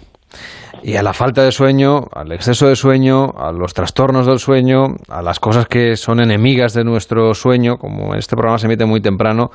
Y 0.82 0.96
a 0.96 1.02
la 1.02 1.12
falta 1.12 1.42
de 1.42 1.52
sueño, 1.52 2.04
al 2.14 2.32
exceso 2.32 2.66
de 2.66 2.76
sueño, 2.76 3.32
a 3.36 3.52
los 3.52 3.74
trastornos 3.74 4.26
del 4.26 4.38
sueño, 4.38 4.94
a 5.10 5.20
las 5.20 5.38
cosas 5.38 5.66
que 5.66 5.96
son 5.96 6.20
enemigas 6.20 6.72
de 6.72 6.84
nuestro 6.84 7.34
sueño, 7.34 7.76
como 7.76 8.14
este 8.14 8.34
programa 8.34 8.56
se 8.56 8.66
emite 8.66 8.86
muy 8.86 9.02
temprano, 9.02 9.50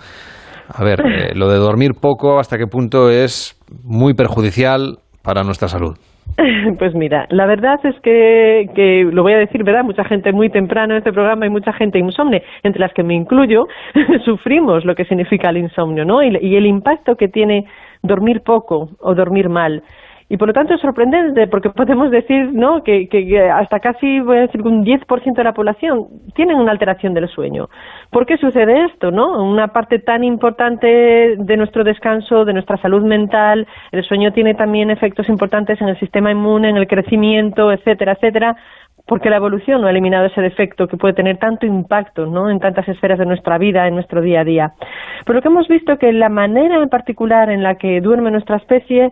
a 0.67 0.83
ver, 0.83 0.99
eh, 1.05 1.35
lo 1.35 1.49
de 1.49 1.57
dormir 1.57 1.93
poco, 1.99 2.39
¿hasta 2.39 2.57
qué 2.57 2.67
punto 2.67 3.09
es 3.09 3.59
muy 3.83 4.13
perjudicial 4.13 4.99
para 5.25 5.43
nuestra 5.43 5.67
salud? 5.67 5.97
Pues 6.79 6.93
mira, 6.93 7.27
la 7.29 7.45
verdad 7.45 7.79
es 7.83 7.95
que, 8.01 8.69
que, 8.75 9.07
lo 9.11 9.23
voy 9.23 9.33
a 9.33 9.37
decir, 9.37 9.63
¿verdad? 9.63 9.83
Mucha 9.83 10.03
gente 10.03 10.31
muy 10.33 10.49
temprano 10.49 10.93
en 10.93 10.97
este 10.97 11.13
programa 11.13 11.45
y 11.45 11.49
mucha 11.49 11.71
gente 11.73 11.99
insomne, 11.99 12.43
entre 12.63 12.81
las 12.81 12.93
que 12.93 13.03
me 13.03 13.13
incluyo, 13.13 13.67
sufrimos 14.25 14.83
lo 14.85 14.95
que 14.95 15.05
significa 15.05 15.49
el 15.49 15.57
insomnio, 15.57 16.03
¿no? 16.03 16.21
Y, 16.21 16.37
y 16.41 16.55
el 16.55 16.65
impacto 16.65 17.15
que 17.15 17.27
tiene 17.27 17.65
dormir 18.01 18.41
poco 18.41 18.89
o 18.99 19.15
dormir 19.15 19.49
mal 19.49 19.83
y 20.27 20.37
por 20.37 20.47
lo 20.47 20.53
tanto 20.53 20.73
es 20.73 20.81
sorprendente 20.81 21.47
porque 21.47 21.69
podemos 21.75 22.09
decir 22.11 22.51
no 22.53 22.83
que, 22.83 23.07
hasta 23.53 23.79
casi 23.79 24.19
voy 24.19 24.37
a 24.37 24.41
decir 24.41 24.61
un 24.61 24.83
10% 24.83 25.35
de 25.35 25.43
la 25.43 25.53
población 25.53 26.07
tienen 26.35 26.57
una 26.57 26.71
alteración 26.71 27.13
del 27.13 27.27
sueño. 27.27 27.69
¿Por 28.09 28.25
qué 28.25 28.37
sucede 28.37 28.85
esto? 28.85 29.11
no? 29.11 29.43
Una 29.43 29.67
parte 29.69 29.99
tan 29.99 30.23
importante 30.23 31.35
de 31.37 31.57
nuestro 31.57 31.83
descanso, 31.83 32.45
de 32.45 32.53
nuestra 32.53 32.77
salud 32.77 33.03
mental, 33.03 33.67
el 33.91 34.03
sueño 34.03 34.31
tiene 34.33 34.55
también 34.55 34.89
efectos 34.89 35.29
importantes 35.29 35.79
en 35.81 35.89
el 35.89 35.99
sistema 35.99 36.31
inmune, 36.31 36.69
en 36.69 36.77
el 36.77 36.87
crecimiento, 36.87 37.71
etcétera, 37.71 38.13
etcétera 38.13 38.55
porque 39.07 39.29
la 39.29 39.35
evolución 39.35 39.81
no 39.81 39.87
ha 39.87 39.91
eliminado 39.91 40.25
ese 40.25 40.41
defecto 40.41 40.87
que 40.87 40.97
puede 40.97 41.13
tener 41.13 41.37
tanto 41.37 41.65
impacto 41.65 42.25
¿no? 42.25 42.49
en 42.49 42.59
tantas 42.59 42.87
esferas 42.87 43.19
de 43.19 43.25
nuestra 43.25 43.57
vida, 43.57 43.87
en 43.87 43.93
nuestro 43.93 44.21
día 44.21 44.41
a 44.41 44.43
día. 44.43 44.73
Pero 45.25 45.35
lo 45.35 45.41
que 45.41 45.47
hemos 45.47 45.67
visto 45.67 45.97
que 45.97 46.11
la 46.11 46.29
manera 46.29 46.81
en 46.81 46.89
particular 46.89 47.49
en 47.51 47.61
la 47.61 47.75
que 47.75 48.01
duerme 48.01 48.31
nuestra 48.31 48.57
especie 48.57 49.11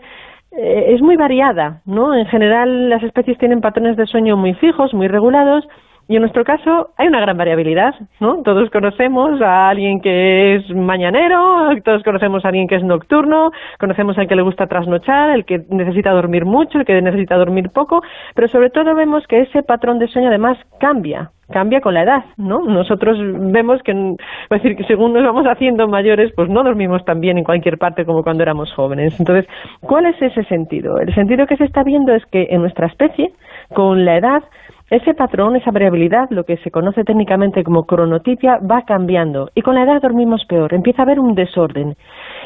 es 0.55 1.01
muy 1.01 1.15
variada, 1.15 1.81
¿no? 1.85 2.13
En 2.13 2.25
general 2.27 2.89
las 2.89 3.03
especies 3.03 3.37
tienen 3.37 3.61
patrones 3.61 3.97
de 3.97 4.05
sueño 4.05 4.37
muy 4.37 4.53
fijos, 4.55 4.93
muy 4.93 5.07
regulados, 5.07 5.67
y 6.07 6.15
en 6.15 6.21
nuestro 6.21 6.43
caso 6.43 6.89
hay 6.97 7.07
una 7.07 7.21
gran 7.21 7.37
variabilidad, 7.37 7.95
¿no? 8.19 8.43
Todos 8.43 8.69
conocemos 8.69 9.41
a 9.41 9.69
alguien 9.69 10.01
que 10.01 10.55
es 10.55 10.69
mañanero, 10.69 11.69
todos 11.83 12.03
conocemos 12.03 12.43
a 12.43 12.49
alguien 12.49 12.67
que 12.67 12.75
es 12.75 12.83
nocturno, 12.83 13.51
conocemos 13.79 14.17
al 14.17 14.27
que 14.27 14.35
le 14.35 14.41
gusta 14.41 14.67
trasnochar, 14.67 15.29
el 15.29 15.45
que 15.45 15.61
necesita 15.69 16.11
dormir 16.11 16.45
mucho, 16.45 16.79
el 16.79 16.85
que 16.85 17.01
necesita 17.01 17.37
dormir 17.37 17.69
poco, 17.73 18.01
pero 18.35 18.47
sobre 18.49 18.69
todo 18.69 18.95
vemos 18.95 19.25
que 19.27 19.41
ese 19.41 19.63
patrón 19.63 19.97
de 19.97 20.07
sueño 20.07 20.27
además 20.27 20.57
cambia, 20.79 21.31
cambia 21.51 21.81
con 21.81 21.93
la 21.93 22.03
edad, 22.03 22.23
¿no? 22.37 22.61
Nosotros 22.61 23.17
vemos 23.19 23.81
que, 23.83 23.91
es 23.91 24.49
decir, 24.49 24.75
que 24.75 24.83
según 24.85 25.13
nos 25.13 25.23
vamos 25.23 25.45
haciendo 25.45 25.87
mayores, 25.87 26.31
pues 26.35 26.49
no 26.49 26.63
dormimos 26.63 27.03
tan 27.05 27.19
bien 27.19 27.37
en 27.37 27.43
cualquier 27.43 27.77
parte 27.77 28.05
como 28.05 28.23
cuando 28.23 28.43
éramos 28.43 28.73
jóvenes. 28.73 29.19
Entonces, 29.19 29.45
¿cuál 29.81 30.05
es 30.05 30.21
ese 30.21 30.43
sentido? 30.45 30.97
El 30.99 31.13
sentido 31.13 31.45
que 31.45 31.57
se 31.57 31.65
está 31.65 31.83
viendo 31.83 32.13
es 32.13 32.25
que 32.27 32.47
en 32.49 32.61
nuestra 32.61 32.87
especie, 32.87 33.33
con 33.73 34.05
la 34.05 34.17
edad, 34.17 34.43
ese 34.89 35.13
patrón, 35.13 35.55
esa 35.55 35.71
variabilidad, 35.71 36.29
lo 36.29 36.43
que 36.43 36.57
se 36.57 36.69
conoce 36.69 37.03
técnicamente 37.03 37.63
como 37.63 37.85
cronotipia, 37.85 38.59
va 38.59 38.83
cambiando 38.83 39.49
y 39.55 39.61
con 39.61 39.75
la 39.75 39.83
edad 39.83 40.01
dormimos 40.01 40.45
peor, 40.45 40.73
empieza 40.73 41.01
a 41.01 41.05
haber 41.05 41.19
un 41.19 41.33
desorden. 41.33 41.95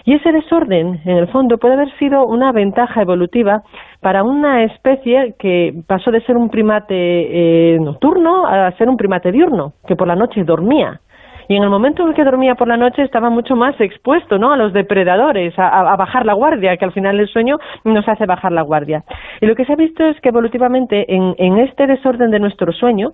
Y 0.08 0.14
ese 0.14 0.32
desorden, 0.32 1.02
en 1.04 1.18
el 1.18 1.28
fondo, 1.28 1.58
puede 1.58 1.74
haber 1.74 1.92
sido 2.00 2.26
una 2.26 2.54
ventaja 2.54 3.02
evolutiva 3.02 3.64
para 4.00 4.24
una 4.24 4.64
especie 4.64 5.36
que 5.38 5.74
pasó 5.86 6.12
de 6.12 6.22
ser 6.22 6.38
un 6.38 6.50
primate 6.50 6.96
eh, 6.96 7.78
nocturno 7.78 8.48
a 8.48 8.72
ser 8.78 8.88
un 8.88 8.96
primate 8.96 9.34
diurno, 9.34 9.74
que 9.86 9.98
por 9.98 10.08
la 10.08 10.16
noche 10.16 10.46
dormía 10.46 11.02
y 11.50 11.56
en 11.56 11.64
el 11.64 11.70
momento 11.70 12.04
en 12.04 12.10
el 12.10 12.16
que 12.16 12.24
dormía 12.24 12.56
por 12.56 12.68
la 12.68 12.78
noche 12.78 13.04
estaba 13.04 13.30
mucho 13.30 13.56
más 13.56 13.80
expuesto 13.80 14.38
¿no? 14.38 14.52
a 14.52 14.58
los 14.58 14.74
depredadores, 14.74 15.58
a, 15.58 15.92
a, 15.92 15.96
bajar 15.96 16.26
la 16.26 16.34
guardia, 16.34 16.76
que 16.78 16.86
al 16.86 16.92
final 16.92 17.20
el 17.20 17.28
sueño 17.28 17.58
nos 17.86 18.08
hace 18.08 18.26
bajar 18.26 18.52
la 18.52 18.64
guardia. 18.64 19.04
Y 19.42 19.46
lo 19.46 19.56
que 19.56 19.66
se 19.66 19.74
ha 19.74 19.78
visto 19.78 20.06
es 20.06 20.20
que 20.22 20.30
evolutivamente 20.30 21.06
en, 21.14 21.36
en 21.38 21.58
este 21.60 21.88
desorden 21.88 22.32
de 22.32 22.40
nuestro 22.40 22.72
sueño, 22.74 23.12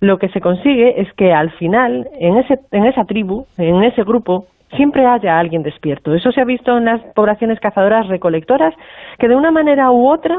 lo 0.00 0.18
que 0.18 0.28
se 0.30 0.40
consigue 0.40 1.00
es 1.00 1.12
que 1.14 1.32
al 1.32 1.50
final, 1.52 2.06
en, 2.18 2.36
ese, 2.38 2.58
en 2.72 2.86
esa 2.86 3.04
tribu, 3.04 3.44
en 3.58 3.82
ese 3.84 4.02
grupo, 4.02 4.46
siempre 4.76 5.06
haya 5.06 5.38
alguien 5.38 5.62
despierto. 5.62 6.14
Eso 6.14 6.32
se 6.32 6.40
ha 6.40 6.44
visto 6.44 6.76
en 6.76 6.86
las 6.86 7.00
poblaciones 7.14 7.60
cazadoras 7.60 8.08
recolectoras, 8.08 8.74
que 9.18 9.28
de 9.28 9.36
una 9.36 9.50
manera 9.50 9.90
u 9.90 10.08
otra 10.08 10.36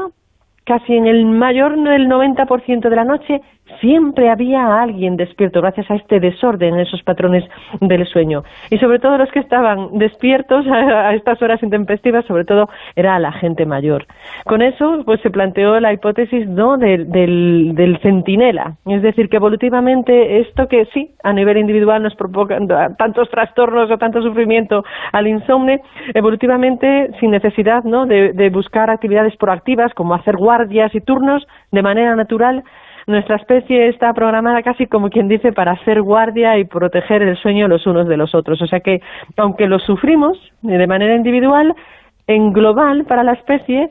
casi 0.64 0.94
en 0.94 1.06
el 1.06 1.24
mayor 1.24 1.76
del 1.76 2.08
90% 2.08 2.88
de 2.88 2.96
la 2.96 3.04
noche 3.04 3.40
siempre 3.80 4.30
había 4.30 4.80
alguien 4.80 5.16
despierto 5.16 5.60
gracias 5.60 5.90
a 5.90 5.96
este 5.96 6.20
desorden 6.20 6.74
en 6.74 6.80
esos 6.80 7.02
patrones 7.02 7.44
del 7.80 8.06
sueño. 8.06 8.44
Y 8.70 8.78
sobre 8.78 8.98
todo 8.98 9.18
los 9.18 9.30
que 9.30 9.40
estaban 9.40 9.98
despiertos 9.98 10.66
a, 10.70 11.14
estas 11.14 11.40
horas 11.42 11.62
intempestivas, 11.62 12.24
sobre 12.26 12.44
todo 12.44 12.68
era 12.94 13.18
la 13.18 13.32
gente 13.32 13.66
mayor. 13.66 14.06
Con 14.44 14.62
eso 14.62 15.02
pues 15.04 15.20
se 15.20 15.30
planteó 15.30 15.78
la 15.80 15.92
hipótesis 15.92 16.48
¿no? 16.48 16.76
del, 16.76 17.10
del, 17.10 17.98
centinela, 18.02 18.76
es 18.86 19.02
decir, 19.02 19.28
que 19.28 19.36
evolutivamente 19.36 20.40
esto 20.40 20.68
que 20.68 20.86
sí, 20.92 21.14
a 21.22 21.32
nivel 21.32 21.56
individual 21.56 22.02
nos 22.02 22.14
provoca 22.14 22.58
tantos 22.98 23.30
trastornos 23.30 23.90
o 23.90 23.98
tanto 23.98 24.22
sufrimiento 24.22 24.84
al 25.12 25.26
insomnio, 25.26 25.80
evolutivamente 26.14 27.10
sin 27.20 27.30
necesidad 27.30 27.84
¿no? 27.84 28.06
de, 28.06 28.32
de 28.32 28.50
buscar 28.50 28.90
actividades 28.90 29.36
proactivas 29.36 29.92
como 29.94 30.14
hacer 30.14 30.36
guardias 30.36 30.94
y 30.94 31.00
turnos 31.00 31.46
de 31.72 31.82
manera 31.82 32.14
natural, 32.14 32.62
nuestra 33.06 33.36
especie 33.36 33.88
está 33.88 34.12
programada 34.12 34.62
casi 34.62 34.86
como 34.86 35.10
quien 35.10 35.28
dice 35.28 35.52
para 35.52 35.72
hacer 35.72 36.02
guardia 36.02 36.58
y 36.58 36.64
proteger 36.64 37.22
el 37.22 37.36
sueño 37.36 37.68
los 37.68 37.86
unos 37.86 38.08
de 38.08 38.16
los 38.16 38.34
otros. 38.34 38.60
O 38.62 38.66
sea 38.66 38.80
que, 38.80 39.00
aunque 39.36 39.66
lo 39.66 39.78
sufrimos 39.78 40.38
de 40.62 40.86
manera 40.86 41.14
individual, 41.14 41.74
en 42.26 42.52
global 42.52 43.04
para 43.04 43.22
la 43.22 43.34
especie 43.34 43.88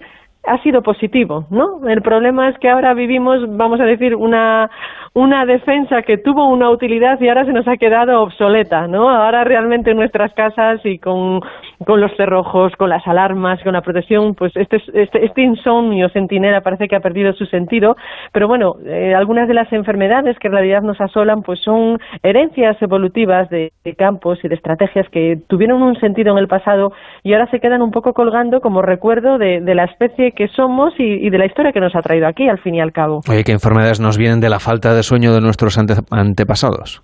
ha 0.48 0.62
sido 0.64 0.82
positivo, 0.82 1.46
¿no? 1.50 1.88
El 1.88 2.02
problema 2.02 2.50
es 2.50 2.58
que 2.60 2.70
ahora 2.70 2.94
vivimos, 2.94 3.40
vamos 3.58 3.80
a 3.80 3.86
decir, 3.86 4.16
una, 4.16 4.70
una 5.14 5.46
defensa 5.46 6.02
que 6.02 6.18
tuvo 6.18 6.48
una 6.50 6.70
utilidad 6.70 7.20
y 7.22 7.30
ahora 7.30 7.46
se 7.46 7.54
nos 7.54 7.68
ha 7.68 7.78
quedado 7.78 8.22
obsoleta, 8.22 8.88
¿no? 8.88 9.10
Ahora 9.10 9.44
realmente 9.44 9.92
en 9.92 9.98
nuestras 9.98 10.34
casas 10.34 10.82
y 10.84 11.00
con, 11.00 11.40
con 11.86 12.02
los 12.02 12.12
cerrojos, 12.18 12.74
con 12.76 12.90
las 12.90 13.06
alarmas, 13.08 13.64
con 13.64 13.74
la 13.74 13.82
protección, 13.82 14.36
pues 14.36 14.52
este, 14.56 14.82
este, 14.94 15.26
este 15.26 15.42
insomnio 15.42 16.10
centinela 16.10 16.62
parece 16.62 16.88
que 16.88 16.96
ha 16.96 17.00
perdido 17.00 17.34
su 17.34 17.46
sentido, 17.46 17.96
pero 18.32 18.48
bueno, 18.48 18.76
eh, 18.86 19.14
algunas 19.16 19.48
de 19.48 19.54
las 19.54 19.72
enfermedades 19.72 20.38
que 20.40 20.48
en 20.48 20.54
realidad 20.54 20.82
nos 20.82 21.00
asolan 21.00 21.42
pues 21.42 21.60
son 21.62 21.98
herencias 22.22 22.80
evolutivas 22.82 23.50
de, 23.50 23.72
de 23.84 23.96
campos 23.96 24.40
y 24.44 24.48
de 24.48 24.56
estrategias 24.56 25.08
que 25.10 25.40
tuvieron 25.48 25.82
un 25.82 26.00
sentido 26.00 26.34
en 26.34 26.40
el 26.40 26.48
pasado 26.48 26.92
y 27.24 27.34
ahora 27.34 27.50
se 27.52 27.60
quedan 27.60 27.82
un 27.82 27.92
poco 27.92 28.14
colgando 28.14 28.62
como 28.62 28.82
recuerdo 28.82 29.38
de, 29.38 29.62
de 29.62 29.76
la 29.76 29.86
especie 29.86 30.34
que 30.36 30.48
somos 30.50 30.94
y, 31.00 31.26
y, 31.26 31.30
de 31.30 31.38
la 31.38 31.46
historia 31.46 31.72
que 31.72 31.80
nos 31.80 31.96
ha 31.96 32.02
traído 32.02 32.28
aquí, 32.28 32.48
al 32.48 32.60
fin 32.60 32.76
y 32.76 32.82
al 32.82 32.92
cabo. 32.92 33.22
Oye, 33.30 33.44
¿qué 33.44 33.52
enfermedades 33.52 34.00
nos 34.00 34.18
vienen 34.18 34.40
de 34.40 34.50
la 34.50 34.60
falta 34.60 34.94
de 34.94 35.04
sueño 35.04 35.34
de 35.34 35.42
nuestros 35.42 35.78
ante 35.78 35.96
antepasados? 36.12 37.02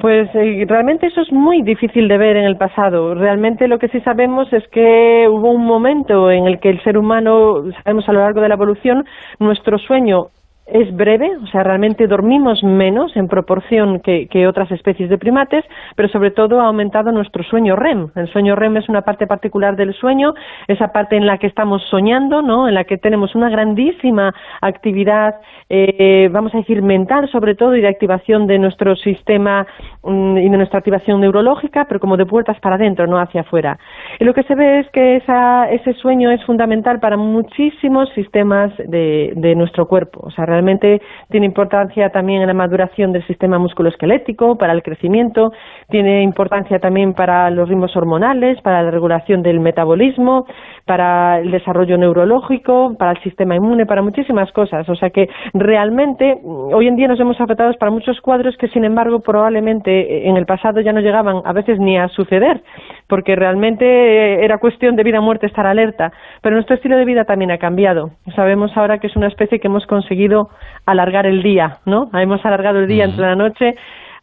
Pues 0.00 0.30
eh, 0.34 0.64
realmente 0.66 1.08
eso 1.08 1.20
es 1.20 1.30
muy 1.30 1.62
difícil 1.62 2.08
de 2.08 2.16
ver 2.16 2.36
en 2.36 2.44
el 2.44 2.56
pasado. 2.56 3.14
Realmente 3.14 3.68
lo 3.68 3.78
que 3.78 3.88
sí 3.88 4.00
sabemos 4.00 4.50
es 4.50 4.66
que 4.68 5.26
hubo 5.28 5.50
un 5.50 5.66
momento 5.66 6.30
en 6.30 6.46
el 6.46 6.58
que 6.58 6.70
el 6.70 6.82
ser 6.82 6.96
humano, 6.96 7.64
sabemos 7.84 8.08
a 8.08 8.12
lo 8.12 8.20
largo 8.20 8.40
de 8.40 8.48
la 8.48 8.54
evolución, 8.54 9.04
nuestro 9.38 9.76
sueño 9.76 10.28
es 10.72 10.94
breve, 10.94 11.30
o 11.42 11.46
sea, 11.48 11.62
realmente 11.62 12.06
dormimos 12.06 12.62
menos 12.62 13.16
en 13.16 13.28
proporción 13.28 14.00
que, 14.00 14.28
que, 14.28 14.46
otras 14.46 14.70
especies 14.70 15.08
de 15.08 15.18
primates, 15.18 15.64
pero 15.96 16.08
sobre 16.08 16.30
todo 16.30 16.60
ha 16.60 16.66
aumentado 16.66 17.12
nuestro 17.12 17.42
sueño 17.44 17.76
REM. 17.76 18.10
El 18.14 18.28
sueño 18.28 18.56
REM 18.56 18.76
es 18.78 18.88
una 18.88 19.02
parte 19.02 19.26
particular 19.26 19.76
del 19.76 19.94
sueño, 19.94 20.34
esa 20.68 20.88
parte 20.88 21.16
en 21.16 21.26
la 21.26 21.38
que 21.38 21.46
estamos 21.46 21.82
soñando, 21.90 22.42
¿no? 22.42 22.68
En 22.68 22.74
la 22.74 22.84
que 22.84 22.98
tenemos 22.98 23.34
una 23.34 23.50
grandísima 23.50 24.34
actividad, 24.60 25.36
eh, 25.68 26.28
vamos 26.32 26.54
a 26.54 26.58
decir, 26.58 26.82
mental 26.82 27.28
sobre 27.30 27.54
todo 27.54 27.76
y 27.76 27.80
de 27.80 27.88
activación 27.88 28.46
de 28.46 28.58
nuestro 28.58 28.96
sistema 28.96 29.66
mm, 30.02 30.38
y 30.38 30.48
de 30.48 30.56
nuestra 30.56 30.78
activación 30.78 31.20
neurológica, 31.20 31.86
pero 31.88 32.00
como 32.00 32.16
de 32.16 32.26
puertas 32.26 32.58
para 32.60 32.76
adentro, 32.76 33.06
no 33.06 33.18
hacia 33.18 33.42
afuera. 33.42 33.78
Y 34.18 34.24
lo 34.24 34.34
que 34.34 34.42
se 34.44 34.54
ve 34.54 34.80
es 34.80 34.90
que 34.90 35.16
esa, 35.16 35.70
ese 35.70 35.92
sueño 35.94 36.30
es 36.30 36.44
fundamental 36.44 37.00
para 37.00 37.16
muchísimos 37.16 38.08
sistemas 38.14 38.72
de, 38.78 39.32
de 39.36 39.54
nuestro 39.54 39.86
cuerpo. 39.86 40.20
O 40.22 40.30
sea, 40.30 40.46
realmente 40.46 41.00
tiene 41.30 41.46
importancia 41.46 42.10
también 42.10 42.42
en 42.42 42.48
la 42.48 42.54
maduración 42.54 43.12
del 43.12 43.26
sistema 43.26 43.58
musculoesquelético, 43.58 44.56
para 44.56 44.72
el 44.72 44.82
crecimiento, 44.82 45.52
tiene 45.88 46.22
importancia 46.22 46.78
también 46.78 47.14
para 47.14 47.50
los 47.50 47.68
ritmos 47.68 47.94
hormonales, 47.96 48.60
para 48.62 48.82
la 48.82 48.90
regulación 48.90 49.42
del 49.42 49.60
metabolismo, 49.60 50.46
para 50.86 51.38
el 51.38 51.50
desarrollo 51.50 51.96
neurológico, 51.98 52.96
para 52.98 53.12
el 53.12 53.22
sistema 53.22 53.56
inmune, 53.56 53.86
para 53.86 54.02
muchísimas 54.02 54.50
cosas. 54.52 54.88
O 54.88 54.94
sea 54.94 55.10
que 55.10 55.28
realmente 55.54 56.38
hoy 56.44 56.88
en 56.88 56.96
día 56.96 57.08
nos 57.08 57.20
hemos 57.20 57.40
afectados 57.40 57.76
para 57.76 57.90
muchos 57.90 58.20
cuadros 58.20 58.56
que 58.56 58.68
sin 58.68 58.84
embargo 58.84 59.20
probablemente 59.20 59.89
en 60.28 60.36
el 60.36 60.46
pasado 60.46 60.80
ya 60.80 60.92
no 60.92 61.00
llegaban 61.00 61.42
a 61.44 61.52
veces 61.52 61.78
ni 61.78 61.98
a 61.98 62.08
suceder, 62.08 62.62
porque 63.08 63.36
realmente 63.36 64.44
era 64.44 64.58
cuestión 64.58 64.96
de 64.96 65.02
vida 65.02 65.20
o 65.20 65.22
muerte 65.22 65.46
estar 65.46 65.66
alerta. 65.66 66.12
Pero 66.42 66.56
nuestro 66.56 66.76
estilo 66.76 66.96
de 66.96 67.04
vida 67.04 67.24
también 67.24 67.50
ha 67.50 67.58
cambiado. 67.58 68.10
Sabemos 68.36 68.76
ahora 68.76 68.98
que 68.98 69.08
es 69.08 69.16
una 69.16 69.28
especie 69.28 69.58
que 69.58 69.68
hemos 69.68 69.86
conseguido 69.86 70.48
alargar 70.86 71.26
el 71.26 71.42
día, 71.42 71.78
¿no? 71.86 72.10
Hemos 72.14 72.44
alargado 72.44 72.80
el 72.80 72.86
día 72.86 73.04
entre 73.04 73.22
la 73.22 73.34
noche 73.34 73.74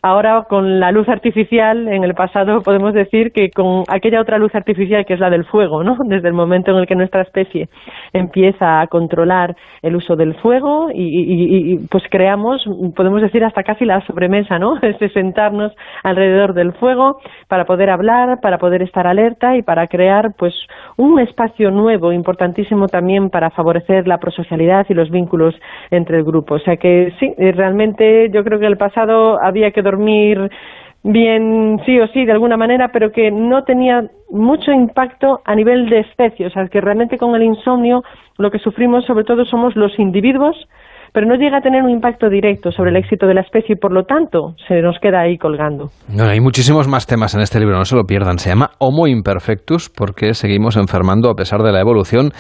Ahora, 0.08 0.45
con 0.47 0.80
la 0.80 0.93
luz 0.93 1.10
artificial, 1.10 1.89
en 1.89 2.05
el 2.05 2.14
pasado 2.14 2.62
podemos 2.62 2.93
decir 2.93 3.34
que 3.34 3.49
con 3.49 3.84
aquella 3.89 4.22
otra 4.22 4.38
luz 4.38 4.55
artificial 4.55 5.05
que 5.05 5.16
es 5.16 5.20
la 5.20 5.30
del 5.30 5.43
fuego, 5.43 5.84
¿no? 5.84 5.97
Desde 6.05 6.30
el 6.30 6.34
momento 6.34 6.72
en 6.72 6.78
el 6.78 6.88
que 6.88 6.95
nuestra 6.95 7.24
especie 7.24 7.68
empieza 8.14 8.80
a 8.80 8.88
controlar 8.88 9.53
el 9.82 9.97
uso 9.97 10.16
del 10.16 10.36
fuego 10.36 10.88
y, 10.93 11.78
pues 11.91 12.03
creamos, 12.10 12.64
podemos 12.95 13.22
decir 13.22 13.43
hasta 13.43 13.64
casi 13.64 13.84
la 13.84 13.99
sobremesa, 14.08 14.58
¿no? 14.58 14.78
Es 14.82 14.97
de 14.99 15.10
sentarnos 15.10 15.74
alrededor 16.03 16.53
del 16.53 16.72
fuego 16.72 17.18
para 17.49 17.66
poder 17.66 17.89
hablar, 17.89 18.39
para 18.41 18.60
poder 18.60 18.84
estar 18.84 19.08
alerta 19.08 19.58
y 19.58 19.62
para 19.62 19.88
crear, 19.88 20.36
pues, 20.38 20.53
un 20.95 21.20
espacio 21.20 21.70
nuevo, 21.70 22.14
importantísimo 22.14 22.88
también 22.88 23.30
para 23.30 23.49
favorecer 23.49 24.08
la 24.08 24.20
prosocialidad 24.20 24.86
y 24.88 24.93
los 24.93 25.12
vínculos 25.12 25.53
entre 25.91 26.18
el 26.18 26.24
grupo. 26.24 26.55
O 26.55 26.60
sea 26.60 26.78
que 26.78 27.12
sí, 27.20 27.34
realmente 27.38 28.30
yo 28.32 28.45
creo 28.45 28.58
que 28.58 28.68
el 28.68 28.78
pasado 28.78 29.38
había 29.43 29.72
que 29.72 29.82
dormir 29.82 29.97
bien 29.98 31.82
sí 31.86 32.00
o 32.00 32.08
sí 32.08 32.26
de 32.26 32.32
alguna 32.32 32.58
manera, 32.58 32.89
pero 32.91 33.12
que 33.12 33.32
no 33.32 33.64
tenía 33.64 34.10
mucho 34.30 34.72
impacto 34.72 35.41
a 35.45 35.56
nivel 35.56 35.89
de 35.89 36.00
especie, 36.00 36.48
o 36.48 36.50
sea, 36.50 36.68
que 36.68 36.82
realmente 36.82 37.18
con 37.18 37.36
el 37.36 37.43
insomnio 37.43 38.04
lo 38.38 38.52
que 38.52 38.60
sufrimos 38.60 39.06
sobre 39.06 39.24
todo 39.24 39.45
somos 39.45 39.76
los 39.76 39.98
individuos, 40.00 40.68
pero 41.14 41.28
no 41.28 41.36
llega 41.36 41.58
a 41.58 41.62
tener 41.62 41.84
un 41.84 41.89
impacto 41.89 42.30
directo 42.30 42.72
sobre 42.72 42.91
el 42.91 42.97
éxito 42.97 43.28
de 43.28 43.34
la 43.34 43.41
especie 43.41 43.76
y 43.76 43.78
por 43.78 43.91
lo 43.91 44.03
tanto 44.03 44.55
se 44.68 44.82
nos 44.82 44.97
queda 44.99 45.22
ahí 45.22 45.38
colgando. 45.38 45.89
No, 46.08 46.26
hay 46.26 46.39
muchísimos 46.39 46.88
más 46.88 47.08
temas 47.08 47.36
en 47.36 47.41
este 47.41 47.60
libro, 47.60 47.78
no 47.78 47.86
se 47.86 47.95
lo 47.95 48.03
pierdan. 48.03 48.39
Se 48.39 48.49
llama 48.49 48.72
Homo 48.80 49.08
Imperfectus 49.08 49.89
porque 49.89 50.34
seguimos 50.34 50.78
enfermando 50.78 51.30
a 51.30 51.36
pesar 51.36 51.62
de 51.62 51.72
la 51.72 51.82
evolución 51.82 52.32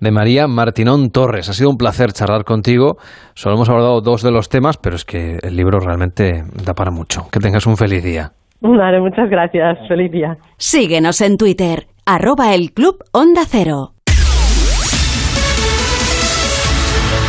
de 0.00 0.10
María 0.10 0.46
Martinón 0.46 1.10
Torres. 1.10 1.48
Ha 1.48 1.52
sido 1.52 1.70
un 1.70 1.76
placer 1.76 2.12
charlar 2.12 2.44
contigo. 2.44 2.96
Solo 3.34 3.56
hemos 3.56 3.68
abordado 3.68 4.00
dos 4.00 4.22
de 4.22 4.30
los 4.30 4.48
temas, 4.48 4.76
pero 4.76 4.96
es 4.96 5.04
que 5.04 5.38
el 5.42 5.56
libro 5.56 5.78
realmente 5.80 6.42
da 6.64 6.74
para 6.74 6.90
mucho. 6.90 7.22
Que 7.32 7.40
tengas 7.40 7.66
un 7.66 7.76
feliz 7.76 8.02
día. 8.04 8.30
Vale, 8.60 9.00
muchas 9.00 9.28
gracias. 9.28 9.78
Feliz 9.88 10.10
día. 10.10 10.36
Síguenos 10.56 11.20
en 11.20 11.36
Twitter, 11.36 11.86
arroba 12.06 12.54
el 12.54 12.72
Club 12.72 12.96
Onda 13.12 13.42
Cero. 13.46 13.93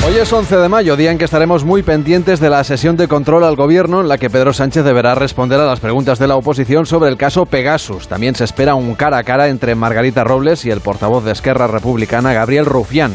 Hoy 0.08 0.18
es 0.18 0.32
11 0.32 0.58
de 0.58 0.70
mayo, 0.70 0.96
día 0.96 1.10
en 1.10 1.18
que 1.18 1.26
estaremos 1.26 1.64
muy 1.64 1.82
pendientes 1.82 2.40
de 2.40 2.52
la 2.52 2.64
sesión 2.64 2.96
de 2.96 3.08
control 3.08 3.44
al 3.44 3.56
gobierno 3.56 4.02
en 4.02 4.08
la 4.08 4.20
que 4.20 4.30
Pedro 4.30 4.54
Sánchez 4.54 4.84
deberá 4.84 5.16
responder 5.16 5.60
a 5.60 5.66
las 5.66 5.80
preguntas 5.80 6.20
de 6.20 6.28
la 6.28 6.36
oposición 6.36 6.86
sobre 6.86 7.10
el 7.10 7.18
caso 7.18 7.48
Pegasus. 7.48 8.08
También 8.08 8.36
se 8.36 8.44
espera 8.44 8.76
un 8.76 8.94
cara 8.94 9.18
a 9.18 9.24
cara 9.24 9.48
entre 9.48 9.74
Margarita 9.74 10.24
Robles 10.24 10.64
y 10.64 10.70
el 10.70 10.82
portavoz 10.82 11.26
de 11.26 11.32
Esquerra 11.32 11.66
Republicana, 11.66 12.34
Gabriel 12.34 12.68
Rufián. 12.68 13.14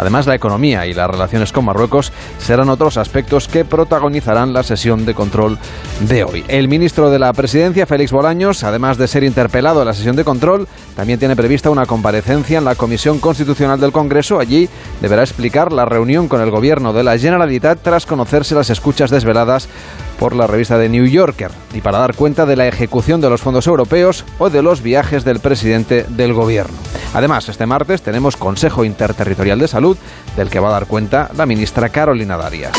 Además, 0.00 0.26
la 0.26 0.34
economía 0.34 0.86
y 0.86 0.94
las 0.94 1.10
relaciones 1.10 1.52
con 1.52 1.66
Marruecos 1.66 2.10
serán 2.38 2.70
otros 2.70 2.96
aspectos 2.96 3.48
que 3.48 3.66
protagonizarán 3.66 4.54
la 4.54 4.62
sesión 4.62 5.04
de 5.04 5.12
control 5.12 5.58
de 6.00 6.24
hoy. 6.24 6.42
El 6.48 6.68
ministro 6.68 7.10
de 7.10 7.18
la 7.18 7.34
Presidencia, 7.34 7.86
Félix 7.86 8.10
Bolaños, 8.10 8.64
además 8.64 8.96
de 8.96 9.08
ser 9.08 9.24
interpelado 9.24 9.82
en 9.82 9.88
la 9.88 9.92
sesión 9.92 10.16
de 10.16 10.24
control, 10.24 10.66
también 10.96 11.18
tiene 11.18 11.36
prevista 11.36 11.68
una 11.68 11.84
comparecencia 11.84 12.56
en 12.56 12.64
la 12.64 12.76
Comisión 12.76 13.18
Constitucional 13.18 13.78
del 13.78 13.92
Congreso. 13.92 14.40
Allí 14.40 14.70
deberá 15.02 15.22
explicar 15.22 15.70
la 15.70 15.84
reunión 15.84 16.28
con 16.28 16.40
el 16.40 16.50
gobierno 16.50 16.94
de 16.94 17.04
la 17.04 17.18
Generalitat 17.18 17.80
tras 17.82 18.06
conocerse 18.06 18.54
las 18.54 18.70
escuchas 18.70 19.10
desveladas 19.10 19.68
por 20.20 20.36
la 20.36 20.46
revista 20.46 20.78
The 20.78 20.90
New 20.90 21.06
Yorker 21.06 21.50
y 21.72 21.80
para 21.80 21.98
dar 21.98 22.14
cuenta 22.14 22.44
de 22.44 22.54
la 22.54 22.68
ejecución 22.68 23.22
de 23.22 23.30
los 23.30 23.40
fondos 23.40 23.66
europeos 23.66 24.26
o 24.38 24.50
de 24.50 24.62
los 24.62 24.82
viajes 24.82 25.24
del 25.24 25.40
presidente 25.40 26.04
del 26.10 26.34
gobierno. 26.34 26.76
Además, 27.14 27.48
este 27.48 27.64
martes 27.64 28.02
tenemos 28.02 28.36
Consejo 28.36 28.84
Interterritorial 28.84 29.58
de 29.58 29.66
Salud 29.66 29.96
del 30.36 30.50
que 30.50 30.60
va 30.60 30.68
a 30.68 30.72
dar 30.72 30.86
cuenta 30.86 31.30
la 31.34 31.46
ministra 31.46 31.88
Carolina 31.88 32.36
Darias. 32.36 32.72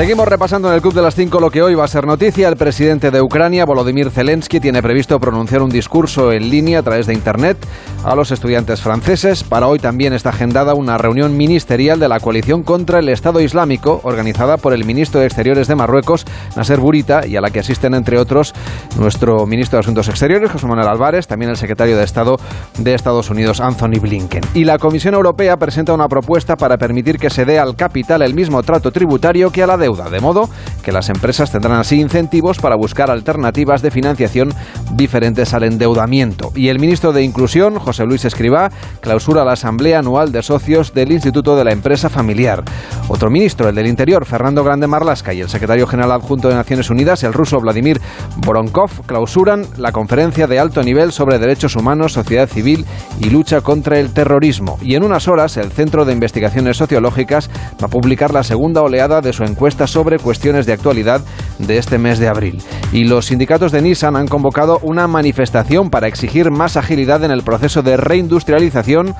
Seguimos 0.00 0.26
repasando 0.26 0.68
en 0.68 0.76
el 0.76 0.80
Club 0.80 0.94
de 0.94 1.02
las 1.02 1.14
Cinco 1.14 1.40
lo 1.40 1.50
que 1.50 1.60
hoy 1.60 1.74
va 1.74 1.84
a 1.84 1.86
ser 1.86 2.06
noticia. 2.06 2.48
El 2.48 2.56
presidente 2.56 3.10
de 3.10 3.20
Ucrania, 3.20 3.66
Volodymyr 3.66 4.10
Zelensky, 4.10 4.58
tiene 4.58 4.80
previsto 4.80 5.20
pronunciar 5.20 5.60
un 5.60 5.68
discurso 5.68 6.32
en 6.32 6.48
línea 6.48 6.78
a 6.78 6.82
través 6.82 7.06
de 7.06 7.12
Internet 7.12 7.58
a 8.02 8.14
los 8.14 8.30
estudiantes 8.30 8.80
franceses. 8.80 9.44
Para 9.44 9.66
hoy 9.66 9.78
también 9.78 10.14
está 10.14 10.30
agendada 10.30 10.72
una 10.72 10.96
reunión 10.96 11.36
ministerial 11.36 12.00
de 12.00 12.08
la 12.08 12.18
coalición 12.18 12.62
contra 12.62 13.00
el 13.00 13.10
Estado 13.10 13.42
Islámico, 13.42 14.00
organizada 14.02 14.56
por 14.56 14.72
el 14.72 14.86
ministro 14.86 15.20
de 15.20 15.26
Exteriores 15.26 15.68
de 15.68 15.74
Marruecos, 15.74 16.24
Nasser 16.56 16.80
Burita, 16.80 17.26
y 17.26 17.36
a 17.36 17.42
la 17.42 17.50
que 17.50 17.60
asisten, 17.60 17.92
entre 17.92 18.18
otros, 18.18 18.54
nuestro 18.96 19.44
ministro 19.44 19.76
de 19.76 19.80
Asuntos 19.80 20.08
Exteriores, 20.08 20.50
José 20.50 20.66
Manuel 20.66 20.88
Álvarez, 20.88 21.26
también 21.26 21.50
el 21.50 21.58
secretario 21.58 21.98
de 21.98 22.04
Estado 22.04 22.38
de 22.78 22.94
Estados 22.94 23.28
Unidos, 23.28 23.60
Anthony 23.60 24.00
Blinken. 24.00 24.44
Y 24.54 24.64
la 24.64 24.78
Comisión 24.78 25.12
Europea 25.12 25.58
presenta 25.58 25.92
una 25.92 26.08
propuesta 26.08 26.56
para 26.56 26.78
permitir 26.78 27.18
que 27.18 27.28
se 27.28 27.44
dé 27.44 27.58
al 27.58 27.76
capital 27.76 28.22
el 28.22 28.32
mismo 28.32 28.62
trato 28.62 28.90
tributario 28.90 29.50
que 29.50 29.62
a 29.62 29.66
la 29.66 29.76
de 29.96 30.20
modo 30.20 30.48
que 30.82 30.92
las 30.92 31.08
empresas 31.08 31.50
tendrán 31.50 31.78
así 31.78 32.00
incentivos 32.00 32.58
para 32.58 32.76
buscar 32.76 33.10
alternativas 33.10 33.82
de 33.82 33.90
financiación 33.90 34.52
diferentes 34.92 35.52
al 35.54 35.64
endeudamiento. 35.64 36.52
Y 36.54 36.68
el 36.68 36.78
ministro 36.78 37.12
de 37.12 37.22
Inclusión, 37.22 37.78
José 37.78 38.04
Luis 38.04 38.24
Escribá, 38.24 38.70
clausura 39.00 39.44
la 39.44 39.52
Asamblea 39.52 39.98
Anual 39.98 40.32
de 40.32 40.42
Socios 40.42 40.94
del 40.94 41.12
Instituto 41.12 41.56
de 41.56 41.64
la 41.64 41.72
Empresa 41.72 42.08
Familiar. 42.08 42.62
Otro 43.08 43.30
ministro, 43.30 43.68
el 43.68 43.74
del 43.74 43.86
Interior, 43.86 44.24
Fernando 44.24 44.64
Grande 44.64 44.86
Marlasca, 44.86 45.32
y 45.32 45.40
el 45.40 45.48
secretario 45.48 45.86
general 45.86 46.12
adjunto 46.12 46.48
de 46.48 46.54
Naciones 46.54 46.90
Unidas, 46.90 47.22
el 47.24 47.32
ruso 47.32 47.60
Vladimir 47.60 48.00
Voronkov, 48.36 49.06
clausuran 49.06 49.66
la 49.76 49.92
conferencia 49.92 50.46
de 50.46 50.58
alto 50.58 50.82
nivel 50.82 51.12
sobre 51.12 51.38
derechos 51.38 51.76
humanos, 51.76 52.12
sociedad 52.12 52.48
civil 52.48 52.84
y 53.20 53.30
lucha 53.30 53.60
contra 53.60 53.98
el 53.98 54.12
terrorismo. 54.12 54.78
Y 54.82 54.94
en 54.94 55.04
unas 55.04 55.28
horas, 55.28 55.56
el 55.56 55.72
Centro 55.72 56.04
de 56.04 56.12
Investigaciones 56.12 56.76
Sociológicas 56.76 57.50
va 57.82 57.86
a 57.86 57.88
publicar 57.88 58.32
la 58.32 58.42
segunda 58.42 58.82
oleada 58.82 59.20
de 59.20 59.32
su 59.32 59.44
encuesta 59.44 59.79
sobre 59.86 60.18
cuestiones 60.18 60.66
de 60.66 60.72
actualidad 60.72 61.20
de 61.58 61.78
este 61.78 61.98
mes 61.98 62.18
de 62.18 62.28
abril. 62.28 62.62
Y 62.92 63.04
los 63.04 63.26
sindicatos 63.26 63.72
de 63.72 63.82
Nissan 63.82 64.16
han 64.16 64.28
convocado 64.28 64.78
una 64.82 65.06
manifestación 65.06 65.90
para 65.90 66.08
exigir 66.08 66.50
más 66.50 66.76
agilidad 66.76 67.22
en 67.24 67.30
el 67.30 67.42
proceso 67.42 67.82
de 67.82 67.96
reindustrialización 67.96 69.14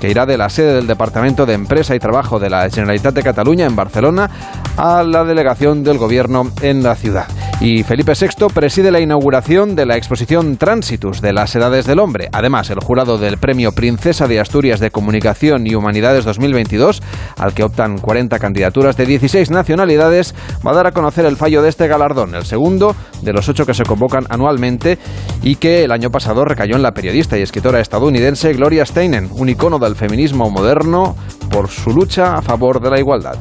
que 0.00 0.10
irá 0.10 0.24
de 0.24 0.38
la 0.38 0.48
sede 0.48 0.74
del 0.74 0.86
Departamento 0.86 1.44
de 1.46 1.54
Empresa 1.54 1.94
y 1.94 1.98
Trabajo 1.98 2.38
de 2.38 2.48
la 2.48 2.70
Generalitat 2.70 3.14
de 3.14 3.22
Cataluña 3.22 3.66
en 3.66 3.76
Barcelona 3.76 4.30
a 4.76 5.02
la 5.02 5.24
delegación 5.24 5.84
del 5.84 5.98
Gobierno 5.98 6.50
en 6.62 6.82
la 6.82 6.94
ciudad. 6.94 7.26
Y 7.62 7.82
Felipe 7.82 8.14
VI 8.18 8.46
preside 8.54 8.90
la 8.90 9.00
inauguración 9.00 9.76
de 9.76 9.84
la 9.84 9.98
exposición 9.98 10.56
Tránsitus 10.56 11.20
de 11.20 11.34
las 11.34 11.54
Edades 11.54 11.84
del 11.84 11.98
Hombre. 11.98 12.30
Además, 12.32 12.70
el 12.70 12.80
jurado 12.80 13.18
del 13.18 13.36
Premio 13.36 13.72
Princesa 13.72 14.26
de 14.26 14.40
Asturias 14.40 14.80
de 14.80 14.90
Comunicación 14.90 15.66
y 15.66 15.74
Humanidades 15.74 16.24
2022, 16.24 17.02
al 17.36 17.52
que 17.52 17.62
optan 17.62 17.98
40 17.98 18.38
candidaturas 18.38 18.96
de 18.96 19.04
16 19.04 19.50
nacionalidades, 19.50 20.34
va 20.66 20.70
a 20.70 20.74
dar 20.74 20.86
a 20.86 20.92
conocer 20.92 21.26
el 21.26 21.36
fallo 21.36 21.60
de 21.60 21.68
este 21.68 21.86
galardón, 21.86 22.34
el 22.34 22.46
segundo 22.46 22.96
de 23.20 23.34
los 23.34 23.46
ocho 23.50 23.66
que 23.66 23.74
se 23.74 23.84
convocan 23.84 24.24
anualmente 24.30 24.98
y 25.42 25.56
que 25.56 25.84
el 25.84 25.92
año 25.92 26.10
pasado 26.10 26.46
recayó 26.46 26.76
en 26.76 26.82
la 26.82 26.94
periodista 26.94 27.36
y 27.36 27.42
escritora 27.42 27.80
estadounidense 27.80 28.54
Gloria 28.54 28.86
Steinem, 28.86 29.28
un 29.32 29.50
icono 29.50 29.78
del 29.78 29.96
feminismo 29.96 30.48
moderno 30.48 31.14
por 31.50 31.68
su 31.68 31.90
lucha 31.90 32.36
a 32.36 32.40
favor 32.40 32.80
de 32.80 32.90
la 32.90 32.98
igualdad. 32.98 33.36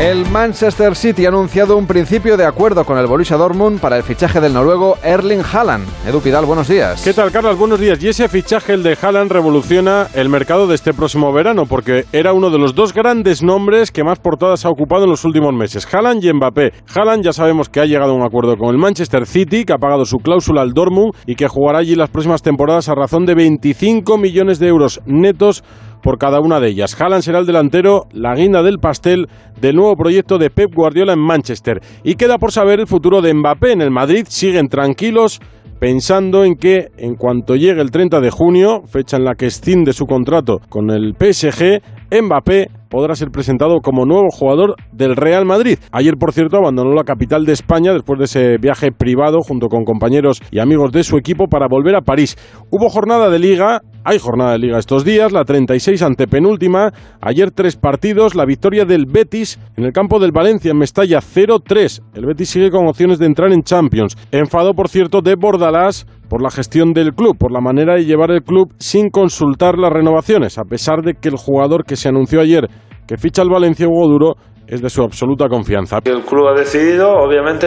El 0.00 0.30
Manchester 0.30 0.94
City 0.94 1.26
ha 1.26 1.30
anunciado 1.30 1.76
un 1.76 1.88
principio 1.88 2.36
de 2.36 2.46
acuerdo 2.46 2.84
con 2.84 2.98
el 2.98 3.08
Borussia 3.08 3.36
Dortmund 3.36 3.80
para 3.80 3.96
el 3.96 4.04
fichaje 4.04 4.40
del 4.40 4.54
noruego 4.54 4.96
Erling 5.02 5.42
Haaland. 5.42 5.88
Edu 6.06 6.20
Pidal, 6.20 6.44
buenos 6.44 6.68
días. 6.68 7.02
¿Qué 7.02 7.12
tal, 7.12 7.32
Carlos? 7.32 7.58
Buenos 7.58 7.80
días. 7.80 8.00
Y 8.00 8.06
ese 8.06 8.28
fichaje, 8.28 8.74
el 8.74 8.84
de 8.84 8.96
Haaland, 9.02 9.32
revoluciona 9.32 10.06
el 10.14 10.28
mercado 10.28 10.68
de 10.68 10.76
este 10.76 10.94
próximo 10.94 11.32
verano, 11.32 11.64
porque 11.66 12.04
era 12.12 12.32
uno 12.32 12.50
de 12.50 12.58
los 12.58 12.76
dos 12.76 12.94
grandes 12.94 13.42
nombres 13.42 13.90
que 13.90 14.04
más 14.04 14.20
portadas 14.20 14.64
ha 14.64 14.70
ocupado 14.70 15.02
en 15.02 15.10
los 15.10 15.24
últimos 15.24 15.52
meses. 15.52 15.84
Haaland 15.92 16.22
y 16.22 16.32
Mbappé. 16.32 16.74
Haaland 16.94 17.24
ya 17.24 17.32
sabemos 17.32 17.68
que 17.68 17.80
ha 17.80 17.84
llegado 17.84 18.12
a 18.12 18.14
un 18.14 18.22
acuerdo 18.22 18.56
con 18.56 18.68
el 18.68 18.78
Manchester 18.78 19.26
City, 19.26 19.64
que 19.64 19.72
ha 19.72 19.78
pagado 19.78 20.04
su 20.04 20.18
cláusula 20.18 20.62
al 20.62 20.74
Dortmund 20.74 21.12
y 21.26 21.34
que 21.34 21.48
jugará 21.48 21.80
allí 21.80 21.96
las 21.96 22.10
próximas 22.10 22.42
temporadas 22.42 22.88
a 22.88 22.94
razón 22.94 23.26
de 23.26 23.34
25 23.34 24.16
millones 24.16 24.60
de 24.60 24.68
euros 24.68 25.00
netos 25.06 25.64
por 26.02 26.18
cada 26.18 26.40
una 26.40 26.60
de 26.60 26.68
ellas. 26.68 27.00
Haaland 27.00 27.22
será 27.22 27.38
el 27.38 27.46
delantero, 27.46 28.06
la 28.12 28.34
guinda 28.34 28.62
del 28.62 28.78
pastel 28.78 29.28
del 29.60 29.76
nuevo 29.76 29.96
proyecto 29.96 30.38
de 30.38 30.50
Pep 30.50 30.74
Guardiola 30.74 31.12
en 31.12 31.20
Manchester. 31.20 31.80
Y 32.04 32.14
queda 32.14 32.38
por 32.38 32.52
saber 32.52 32.80
el 32.80 32.86
futuro 32.86 33.20
de 33.20 33.34
Mbappé. 33.34 33.72
En 33.72 33.82
el 33.82 33.90
Madrid 33.90 34.26
siguen 34.28 34.68
tranquilos 34.68 35.40
pensando 35.78 36.44
en 36.44 36.56
que 36.56 36.88
en 36.96 37.14
cuanto 37.14 37.54
llegue 37.54 37.80
el 37.80 37.90
30 37.90 38.20
de 38.20 38.30
junio, 38.30 38.82
fecha 38.86 39.16
en 39.16 39.24
la 39.24 39.34
que 39.34 39.46
escinde 39.46 39.92
su 39.92 40.06
contrato 40.06 40.60
con 40.68 40.90
el 40.90 41.14
PSG, 41.14 41.80
Mbappé 42.10 42.68
podrá 42.88 43.14
ser 43.14 43.28
presentado 43.30 43.80
como 43.80 44.06
nuevo 44.06 44.28
jugador 44.30 44.74
del 44.92 45.14
Real 45.14 45.44
Madrid. 45.44 45.78
Ayer, 45.92 46.14
por 46.18 46.32
cierto, 46.32 46.56
abandonó 46.56 46.94
la 46.94 47.04
capital 47.04 47.44
de 47.44 47.52
España 47.52 47.92
después 47.92 48.18
de 48.18 48.24
ese 48.24 48.56
viaje 48.58 48.92
privado 48.92 49.40
junto 49.40 49.68
con 49.68 49.84
compañeros 49.84 50.40
y 50.50 50.58
amigos 50.58 50.90
de 50.92 51.04
su 51.04 51.16
equipo 51.16 51.48
para 51.48 51.68
volver 51.68 51.96
a 51.96 52.00
París. 52.00 52.36
Hubo 52.70 52.88
jornada 52.88 53.28
de 53.28 53.38
liga, 53.38 53.82
hay 54.08 54.18
jornada 54.18 54.52
de 54.52 54.58
liga 54.58 54.78
estos 54.78 55.04
días, 55.04 55.32
la 55.32 55.44
36 55.44 56.00
ante 56.00 56.26
penúltima. 56.26 56.94
Ayer 57.20 57.50
tres 57.50 57.76
partidos, 57.76 58.34
la 58.34 58.46
victoria 58.46 58.86
del 58.86 59.04
Betis 59.04 59.58
en 59.76 59.84
el 59.84 59.92
campo 59.92 60.18
del 60.18 60.32
Valencia 60.32 60.70
en 60.70 60.78
Mestalla 60.78 61.18
0-3. 61.18 62.00
El 62.14 62.24
Betis 62.24 62.48
sigue 62.48 62.70
con 62.70 62.88
opciones 62.88 63.18
de 63.18 63.26
entrar 63.26 63.52
en 63.52 63.62
Champions. 63.62 64.16
Enfado, 64.32 64.72
por 64.72 64.88
cierto, 64.88 65.20
de 65.20 65.34
Bordalás 65.34 66.06
por 66.30 66.42
la 66.42 66.50
gestión 66.50 66.94
del 66.94 67.12
club, 67.12 67.36
por 67.36 67.52
la 67.52 67.60
manera 67.60 67.96
de 67.96 68.06
llevar 68.06 68.30
el 68.30 68.42
club 68.42 68.72
sin 68.78 69.10
consultar 69.10 69.76
las 69.76 69.92
renovaciones, 69.92 70.56
a 70.56 70.64
pesar 70.64 71.02
de 71.02 71.12
que 71.12 71.28
el 71.28 71.36
jugador 71.36 71.84
que 71.84 71.96
se 71.96 72.08
anunció 72.08 72.40
ayer 72.40 72.66
que 73.06 73.18
ficha 73.18 73.42
el 73.42 73.50
Valencia 73.50 73.86
Hugo 73.88 74.08
Duro 74.08 74.34
es 74.66 74.80
de 74.80 74.88
su 74.88 75.02
absoluta 75.02 75.48
confianza. 75.48 75.98
El 76.04 76.22
club 76.22 76.48
ha 76.48 76.58
decidido, 76.58 77.10
obviamente, 77.10 77.66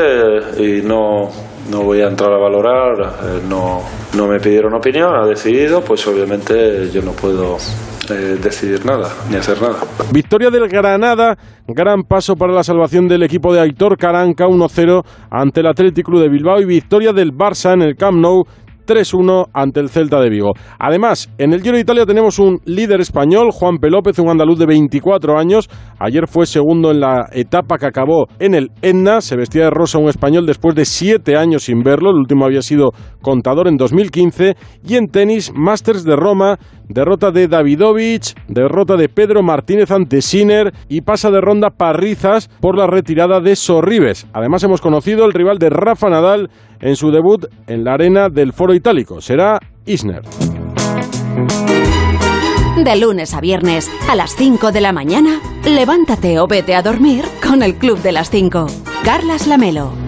y 0.59 0.81
no, 0.81 1.29
no 1.71 1.83
voy 1.83 2.01
a 2.01 2.07
entrar 2.07 2.31
a 2.31 2.37
valorar, 2.37 2.99
eh, 2.99 3.41
no, 3.49 3.81
no 4.15 4.27
me 4.27 4.39
pidieron 4.39 4.73
opinión, 4.73 5.15
ha 5.15 5.25
decidido, 5.25 5.81
pues 5.81 6.05
obviamente 6.05 6.89
yo 6.91 7.01
no 7.01 7.13
puedo 7.13 7.57
eh, 8.09 8.37
decidir 8.41 8.85
nada, 8.85 9.09
ni 9.29 9.37
hacer 9.37 9.61
nada. 9.61 9.79
Victoria 10.11 10.49
del 10.49 10.67
Granada, 10.67 11.37
gran 11.67 12.03
paso 12.03 12.35
para 12.35 12.51
la 12.51 12.63
salvación 12.63 13.07
del 13.07 13.23
equipo 13.23 13.53
de 13.53 13.61
Aitor 13.61 13.97
Caranca 13.97 14.45
1-0 14.45 15.01
ante 15.29 15.61
el 15.61 15.67
Athletic 15.67 16.05
Club 16.05 16.21
de 16.21 16.29
Bilbao 16.29 16.59
y 16.59 16.65
victoria 16.65 17.13
del 17.13 17.31
Barça 17.31 17.73
en 17.73 17.83
el 17.83 17.95
Camp 17.95 18.17
Nou 18.17 18.43
3-1 18.85 19.47
ante 19.53 19.79
el 19.79 19.89
Celta 19.89 20.19
de 20.19 20.29
Vigo. 20.29 20.53
Además, 20.79 21.29
en 21.37 21.53
el 21.53 21.61
Giro 21.61 21.75
de 21.75 21.81
Italia 21.81 22.05
tenemos 22.05 22.39
un 22.39 22.59
líder 22.65 23.01
español, 23.01 23.49
Juan 23.51 23.77
Pelópez, 23.77 24.19
un 24.19 24.29
andaluz 24.29 24.59
de 24.59 24.65
24 24.65 25.37
años. 25.37 25.69
Ayer 25.99 26.27
fue 26.27 26.45
segundo 26.45 26.91
en 26.91 26.99
la 26.99 27.27
etapa 27.31 27.77
que 27.77 27.85
acabó 27.85 28.27
en 28.39 28.55
el 28.55 28.71
Etna. 28.81 29.21
Se 29.21 29.35
vestía 29.35 29.65
de 29.65 29.69
rosa 29.69 29.97
un 29.97 30.09
español 30.09 30.45
después 30.45 30.75
de 30.75 30.85
7 30.85 31.35
años 31.35 31.63
sin 31.63 31.83
verlo. 31.83 32.11
El 32.11 32.17
último 32.17 32.45
había 32.45 32.61
sido 32.61 32.91
contador 33.21 33.67
en 33.67 33.77
2015. 33.77 34.55
Y 34.87 34.95
en 34.95 35.07
tenis, 35.07 35.51
Masters 35.53 36.03
de 36.03 36.15
Roma, 36.15 36.57
derrota 36.93 37.31
de 37.31 37.47
Davidovich, 37.47 38.35
derrota 38.47 38.97
de 38.97 39.09
Pedro 39.09 39.43
Martínez 39.43 39.91
ante 39.91 40.21
Sinner 40.21 40.73
y 40.89 41.01
pasa 41.01 41.31
de 41.31 41.41
ronda 41.41 41.69
Parrizas 41.69 42.49
por 42.59 42.77
la 42.77 42.87
retirada 42.87 43.39
de 43.39 43.55
Sorribes. 43.55 44.27
Además, 44.33 44.63
hemos 44.63 44.81
conocido 44.81 45.25
el 45.25 45.33
rival 45.33 45.57
de 45.57 45.69
Rafa 45.69 46.09
Nadal 46.09 46.49
en 46.79 46.95
su 46.95 47.11
debut 47.11 47.45
en 47.67 47.83
la 47.83 47.93
arena 47.93 48.29
del 48.29 48.53
Foro 48.53 48.73
Itálico. 48.73 49.21
Será 49.21 49.59
Isner. 49.85 50.23
De 52.83 52.95
lunes 52.95 53.33
a 53.33 53.41
viernes, 53.41 53.91
a 54.09 54.15
las 54.15 54.35
5 54.35 54.71
de 54.71 54.81
la 54.81 54.91
mañana, 54.91 55.39
levántate 55.65 56.39
o 56.39 56.47
vete 56.47 56.73
a 56.73 56.81
dormir 56.81 57.25
con 57.45 57.61
el 57.63 57.75
Club 57.75 58.01
de 58.01 58.11
las 58.11 58.29
5. 58.29 58.65
Carlas 59.03 59.45
Lamelo. 59.45 60.00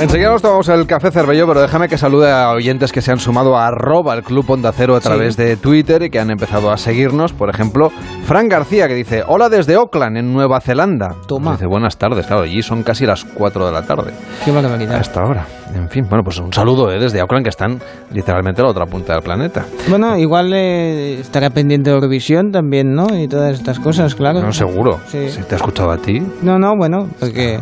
Enseguida 0.00 0.30
nos 0.30 0.42
tomamos 0.42 0.68
el 0.68 0.86
café 0.86 1.12
Cervello, 1.12 1.46
pero 1.46 1.60
déjame 1.62 1.88
que 1.88 1.96
salude 1.96 2.30
a 2.30 2.50
oyentes 2.50 2.90
que 2.90 3.00
se 3.00 3.12
han 3.12 3.20
sumado 3.20 3.56
a 3.56 3.68
arroba 3.68 4.14
el 4.14 4.24
Club 4.24 4.50
Onda 4.50 4.72
Cero 4.72 4.96
a 4.96 5.00
través 5.00 5.36
de 5.36 5.56
Twitter 5.56 6.02
y 6.02 6.10
que 6.10 6.18
han 6.18 6.30
empezado 6.32 6.72
a 6.72 6.76
seguirnos. 6.76 7.32
Por 7.32 7.48
ejemplo, 7.48 7.90
Fran 8.26 8.48
García 8.48 8.88
que 8.88 8.94
dice, 8.94 9.22
hola 9.26 9.48
desde 9.48 9.76
Auckland, 9.76 10.16
en 10.16 10.32
Nueva 10.32 10.60
Zelanda. 10.60 11.14
Toma. 11.28 11.52
Dice, 11.52 11.66
buenas 11.66 11.96
tardes, 11.96 12.26
claro, 12.26 12.42
allí 12.42 12.60
son 12.60 12.82
casi 12.82 13.06
las 13.06 13.24
4 13.24 13.66
de 13.66 13.72
la 13.72 13.82
tarde. 13.82 14.12
Qué 14.44 14.50
barbaridad. 14.50 14.96
Hasta 14.96 15.22
ahora. 15.22 15.46
En 15.74 15.88
fin, 15.88 16.06
bueno, 16.08 16.24
pues 16.24 16.38
un 16.38 16.52
saludo 16.52 16.90
eh, 16.90 16.98
desde 16.98 17.20
Auckland, 17.20 17.44
que 17.44 17.50
están 17.50 17.80
literalmente 18.12 18.60
a 18.62 18.64
la 18.64 18.70
otra 18.72 18.86
punta 18.86 19.14
del 19.14 19.22
planeta. 19.22 19.64
Bueno, 19.88 20.18
igual 20.18 20.52
eh, 20.54 21.20
estará 21.20 21.50
pendiente 21.50 21.90
de 21.90 21.96
Eurovisión 21.96 22.50
también, 22.50 22.94
¿no? 22.94 23.06
Y 23.16 23.28
todas 23.28 23.54
estas 23.54 23.78
cosas, 23.78 24.16
claro. 24.16 24.42
No, 24.42 24.52
seguro. 24.52 24.98
Sí. 25.06 25.28
Si 25.30 25.42
te 25.42 25.54
ha 25.54 25.58
escuchado 25.58 25.92
a 25.92 25.98
ti. 25.98 26.20
No, 26.42 26.58
no, 26.58 26.76
bueno, 26.76 27.08
porque 27.20 27.60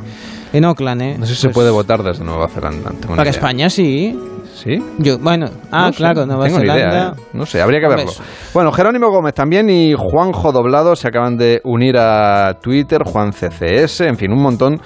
en 0.52 0.64
Auckland, 0.64 1.02
¿eh? 1.02 1.16
No 1.18 1.26
sé 1.26 1.34
si 1.34 1.40
se 1.42 1.48
puede 1.50 1.70
votar 1.70 2.02
desde 2.02 2.24
Nueva 2.24 2.48
Zelanda. 2.48 2.90
Para 3.06 3.22
idea. 3.22 3.30
España 3.30 3.70
sí. 3.70 4.18
¿Sí? 4.54 4.78
Yo, 4.98 5.18
bueno, 5.18 5.46
ah, 5.72 5.86
No 5.86 5.92
sé, 5.92 5.96
claro, 5.96 6.26
Nueva 6.26 6.44
tengo 6.44 6.58
Zelanda. 6.58 6.88
idea, 6.90 7.08
¿eh? 7.16 7.20
No 7.32 7.46
sé, 7.46 7.60
habría 7.60 7.80
que 7.80 7.88
verlo. 7.88 8.12
Bueno, 8.54 8.70
Jerónimo 8.70 9.10
Gómez 9.10 9.34
también 9.34 9.68
y 9.70 9.94
Juanjo 9.96 10.52
Doblado 10.52 10.94
se 10.94 11.08
acaban 11.08 11.36
de 11.36 11.60
unir 11.64 11.96
a 11.98 12.58
Twitter, 12.62 13.02
Juan 13.04 13.32
CCS, 13.32 14.02
en 14.02 14.16
fin, 14.16 14.30
un 14.30 14.40
montón 14.42 14.80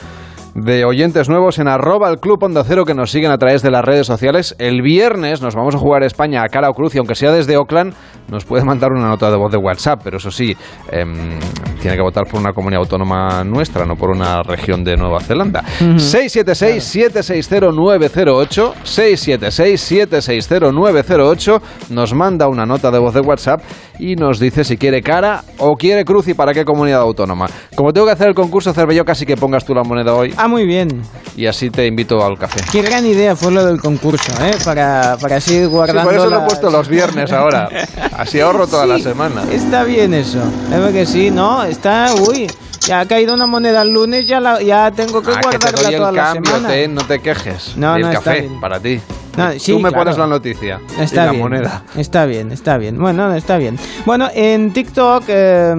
de 0.57 0.85
oyentes 0.87 1.29
nuevos 1.29 1.59
en 1.59 1.69
arroba 1.69 2.09
el 2.09 2.19
Club 2.19 2.43
Onda 2.43 2.65
Cero 2.65 2.87
que 2.87 2.95
nos 2.95 3.11
siguen 3.11 3.31
a 3.31 3.37
través 3.37 3.61
de 3.61 3.71
las 3.71 3.85
redes 3.85 4.07
sociales. 4.07 4.57
El 4.59 4.81
viernes 4.81 5.43
nos 5.43 5.55
vamos 5.55 5.75
a 5.75 5.79
jugar 5.79 6.03
España 6.03 6.43
a 6.43 6.49
cara 6.49 6.71
o 6.71 6.73
cruz 6.73 6.95
y 6.95 6.99
aunque 6.99 7.15
sea 7.15 7.31
desde 7.31 7.59
Oakland, 7.59 7.93
nos 8.29 8.47
puede 8.47 8.65
mandar 8.65 8.93
una 8.93 9.07
nota 9.07 9.31
de 9.31 9.37
voz 9.37 9.53
de 9.53 9.59
WhatsApp, 9.59 10.01
pero 10.03 10.17
eso 10.17 10.31
sí, 10.31 10.57
em, 10.91 11.39
tiene 11.81 11.97
que 11.97 12.03
votar 12.03 12.25
por 12.25 12.41
una 12.41 12.55
comunidad 12.55 12.81
autónoma 12.81 13.45
nuestra, 13.45 13.85
no 13.85 13.97
por 13.97 14.09
una 14.11 14.43
región 14.43 14.83
de 14.83 14.97
Nueva 14.97 15.21
Zelanda. 15.21 15.63
676-760-908, 15.81 18.73
676-760-908, 18.83 21.61
nos 21.91 22.15
manda 22.15 22.49
una 22.49 22.65
nota 22.65 22.91
de 22.91 22.99
voz 22.99 23.13
de 23.13 23.21
WhatsApp 23.21 23.61
y 23.99 24.17
nos 24.17 24.41
dice 24.41 24.65
si 24.65 24.79
quiere 24.79 25.03
cara 25.03 25.45
o 25.59 25.77
quiere 25.77 26.03
cruz 26.05 26.29
y 26.29 26.35
para 26.35 26.55
qué 26.55 26.65
comunidad 26.65 27.03
autónoma. 27.03 27.45
Como 27.75 27.93
tengo 27.93 28.07
que 28.07 28.13
hacer 28.13 28.29
el 28.29 28.35
concurso, 28.35 28.73
Cervello, 28.73 29.05
casi 29.05 29.27
que 29.27 29.37
pongas 29.37 29.67
tú 29.67 29.75
la 29.75 29.83
moneda 29.83 30.15
hoy. 30.15 30.33
Ah, 30.37 30.46
muy 30.49 30.65
bien. 30.67 31.03
Y 31.37 31.47
así 31.47 31.71
te 31.71 31.87
invito 31.87 32.25
al 32.25 32.39
café. 32.39 32.61
Qué 32.73 32.81
gran 32.83 33.05
idea 33.07 33.37
fue 33.37 33.53
lo 33.53 33.65
del 33.67 33.81
concurso, 33.81 34.33
¿eh? 34.43 34.57
Para, 34.65 35.17
para 35.21 35.37
así 35.37 35.65
guardando. 35.67 36.01
Sí, 36.03 36.07
por 36.07 36.15
eso 36.15 36.31
lo 36.31 36.37
he 36.37 36.41
la- 36.41 36.47
puesto 36.47 36.71
los 36.71 36.89
viernes 36.89 37.31
ahora. 37.33 37.69
Así 38.17 38.41
ahorro 38.41 38.67
toda 38.67 38.87
la 38.87 38.99
semana. 38.99 39.43
Está 39.53 39.85
bien 39.85 40.15
eso. 40.15 40.41
Es 40.73 40.93
que 40.93 41.05
sí, 41.07 41.31
¿no? 41.31 41.63
Está, 41.65 42.15
uy, 42.15 42.47
ya 42.81 43.01
ha 43.01 43.07
caído 43.07 43.35
una 43.35 43.47
moneda 43.47 43.83
el 43.83 43.91
lunes, 43.91 44.27
ya, 44.27 44.41
la, 44.41 44.63
ya 44.63 44.91
tengo 44.93 45.21
que 45.23 45.33
Ah, 45.33 45.41
que 45.41 45.59
te 45.59 45.59
guardarla 45.59 45.83
doy 45.91 45.97
toda 45.97 46.09
el 46.11 46.17
la 46.17 46.23
cambio, 46.23 46.51
semana. 46.53 46.69
te- 46.69 46.89
no 46.89 47.05
te 47.05 47.19
quejes. 47.21 47.77
No, 47.77 47.93
Y 47.93 47.97
el 47.97 48.07
no, 48.07 48.13
está 48.13 48.23
café 48.25 48.41
bien. 48.41 48.61
para 48.61 48.81
ti. 48.81 49.01
No, 49.37 49.53
sí, 49.59 49.73
Tú 49.73 49.79
me 49.81 49.91
claro. 49.91 50.05
pones 50.05 50.17
la 50.17 50.27
noticia 50.27 50.81
Está 50.99 51.25
y 51.25 51.27
la 51.27 51.31
bien, 51.33 51.43
moneda. 51.43 51.83
Está 51.95 52.25
bien, 52.25 52.53
está 52.53 52.79
bien. 52.79 52.99
Bueno, 52.99 53.35
está 53.35 53.59
bien. 53.59 53.79
Bueno, 54.07 54.31
en 54.35 54.73
TikTok, 54.73 55.25
eh, 55.29 55.75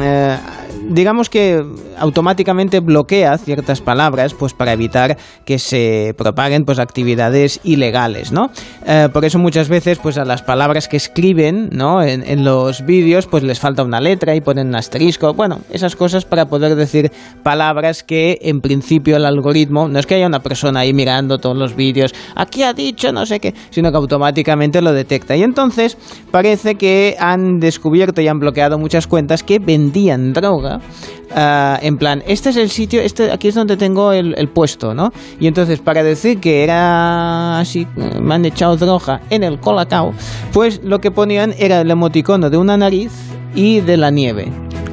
eh, 0.00 0.36
digamos 0.90 1.30
que 1.30 1.64
automáticamente 1.98 2.80
bloquea 2.80 3.36
ciertas 3.38 3.80
palabras, 3.80 4.34
pues 4.34 4.54
para 4.54 4.72
evitar 4.72 5.16
que 5.44 5.58
se 5.58 6.14
propaguen 6.16 6.64
pues 6.64 6.78
actividades 6.78 7.60
ilegales, 7.64 8.32
¿no? 8.32 8.50
Eh, 8.86 9.08
por 9.12 9.24
eso 9.24 9.38
muchas 9.38 9.68
veces, 9.68 9.98
pues 9.98 10.18
a 10.18 10.24
las 10.24 10.42
palabras 10.42 10.88
que 10.88 10.96
escriben, 10.96 11.70
¿no? 11.72 12.02
En, 12.02 12.44
los 12.44 12.84
vídeos, 12.84 13.26
pues 13.26 13.42
les 13.42 13.58
falta 13.58 13.82
una 13.82 14.00
letra 14.00 14.34
y 14.34 14.40
ponen 14.40 14.68
un 14.68 14.76
asterisco. 14.76 15.32
Bueno, 15.34 15.60
esas 15.70 15.96
cosas 15.96 16.24
para 16.24 16.46
poder 16.46 16.76
decir 16.76 17.10
palabras 17.42 18.02
que 18.02 18.38
en 18.42 18.60
principio 18.60 19.16
el 19.16 19.24
algoritmo, 19.24 19.88
no 19.88 19.98
es 19.98 20.06
que 20.06 20.14
haya 20.16 20.26
una 20.26 20.40
persona 20.40 20.80
ahí 20.80 20.92
mirando 20.92 21.38
todos 21.38 21.56
los 21.56 21.74
vídeos, 21.74 22.14
aquí 22.34 22.62
ha 22.62 22.72
dicho 22.72 23.10
no 23.12 23.26
sé 23.26 23.40
qué, 23.40 23.54
sino 23.70 23.90
que 23.90 23.96
automáticamente 23.96 24.82
lo 24.82 24.92
detecta. 24.92 25.34
Y 25.36 25.42
entonces 25.42 25.96
parece 26.30 26.76
que 26.76 27.16
han 27.18 27.58
descubierto 27.58 28.20
y 28.20 28.28
han 28.28 28.38
bloqueado 28.38 28.78
muchas 28.78 29.06
cuentas 29.06 29.42
que 29.42 29.58
vendían 29.58 30.32
ah, 31.34 31.78
en 31.82 31.96
plan, 31.98 32.22
este 32.26 32.50
es 32.50 32.56
el 32.56 32.70
sitio, 32.70 33.00
este 33.00 33.30
aquí 33.32 33.48
es 33.48 33.54
donde 33.54 33.76
tengo 33.76 34.12
el, 34.12 34.34
el 34.38 34.48
puesto, 34.48 34.94
¿no? 34.94 35.10
Y 35.40 35.46
entonces 35.46 35.80
para 35.80 36.02
decir 36.02 36.40
que 36.40 36.62
era 36.64 37.58
así, 37.60 37.86
me 38.20 38.34
han 38.34 38.44
echado 38.44 38.76
droga 38.76 39.20
en 39.30 39.42
el 39.44 39.58
colacao, 39.60 40.12
pues 40.52 40.82
lo 40.82 40.98
que 41.00 41.10
ponían 41.10 41.54
era 41.58 41.80
el 41.80 41.90
emoticono 41.90 42.50
de 42.50 42.56
una 42.56 42.76
nariz 42.76 43.12
y 43.54 43.80
de 43.80 43.96
la 43.96 44.10
nieve. 44.10 44.50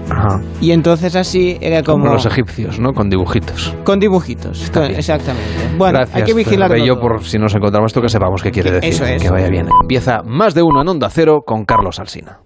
Ajá. 0.10 0.42
Y 0.62 0.72
entonces 0.72 1.16
así 1.16 1.58
era 1.62 1.82
como... 1.82 2.04
Como 2.04 2.16
los 2.16 2.26
egipcios, 2.26 2.78
¿no? 2.78 2.94
Con 2.94 3.10
dibujitos. 3.10 3.74
Con 3.84 4.00
dibujitos, 4.00 4.70
con- 4.72 4.84
exactamente. 4.84 5.48
Bueno, 5.78 6.00
Gracias, 6.00 6.18
hay 6.18 6.24
que 6.24 6.34
vigilarlo. 6.34 6.78
Yo 6.78 6.96
todo. 6.96 7.02
por 7.02 7.24
si 7.24 7.40
nos 7.40 7.56
encontramos 7.56 7.90
esto 7.90 8.02
que 8.02 8.10
sepamos 8.10 8.44
qué 8.44 8.52
quiere 8.52 8.72
decir. 8.72 8.90
Eso 8.94 9.06
es. 9.06 9.22
Que 9.22 9.30
vaya 9.30 9.48
bien. 9.50 9.68
Empieza 9.82 10.22
más 10.24 10.54
de 10.54 10.62
uno 10.62 10.82
en 10.82 10.90
Onda 10.90 11.10
Cero 11.10 11.44
con 11.46 11.64
Carlos 11.66 12.00
Alsina. 12.00 12.42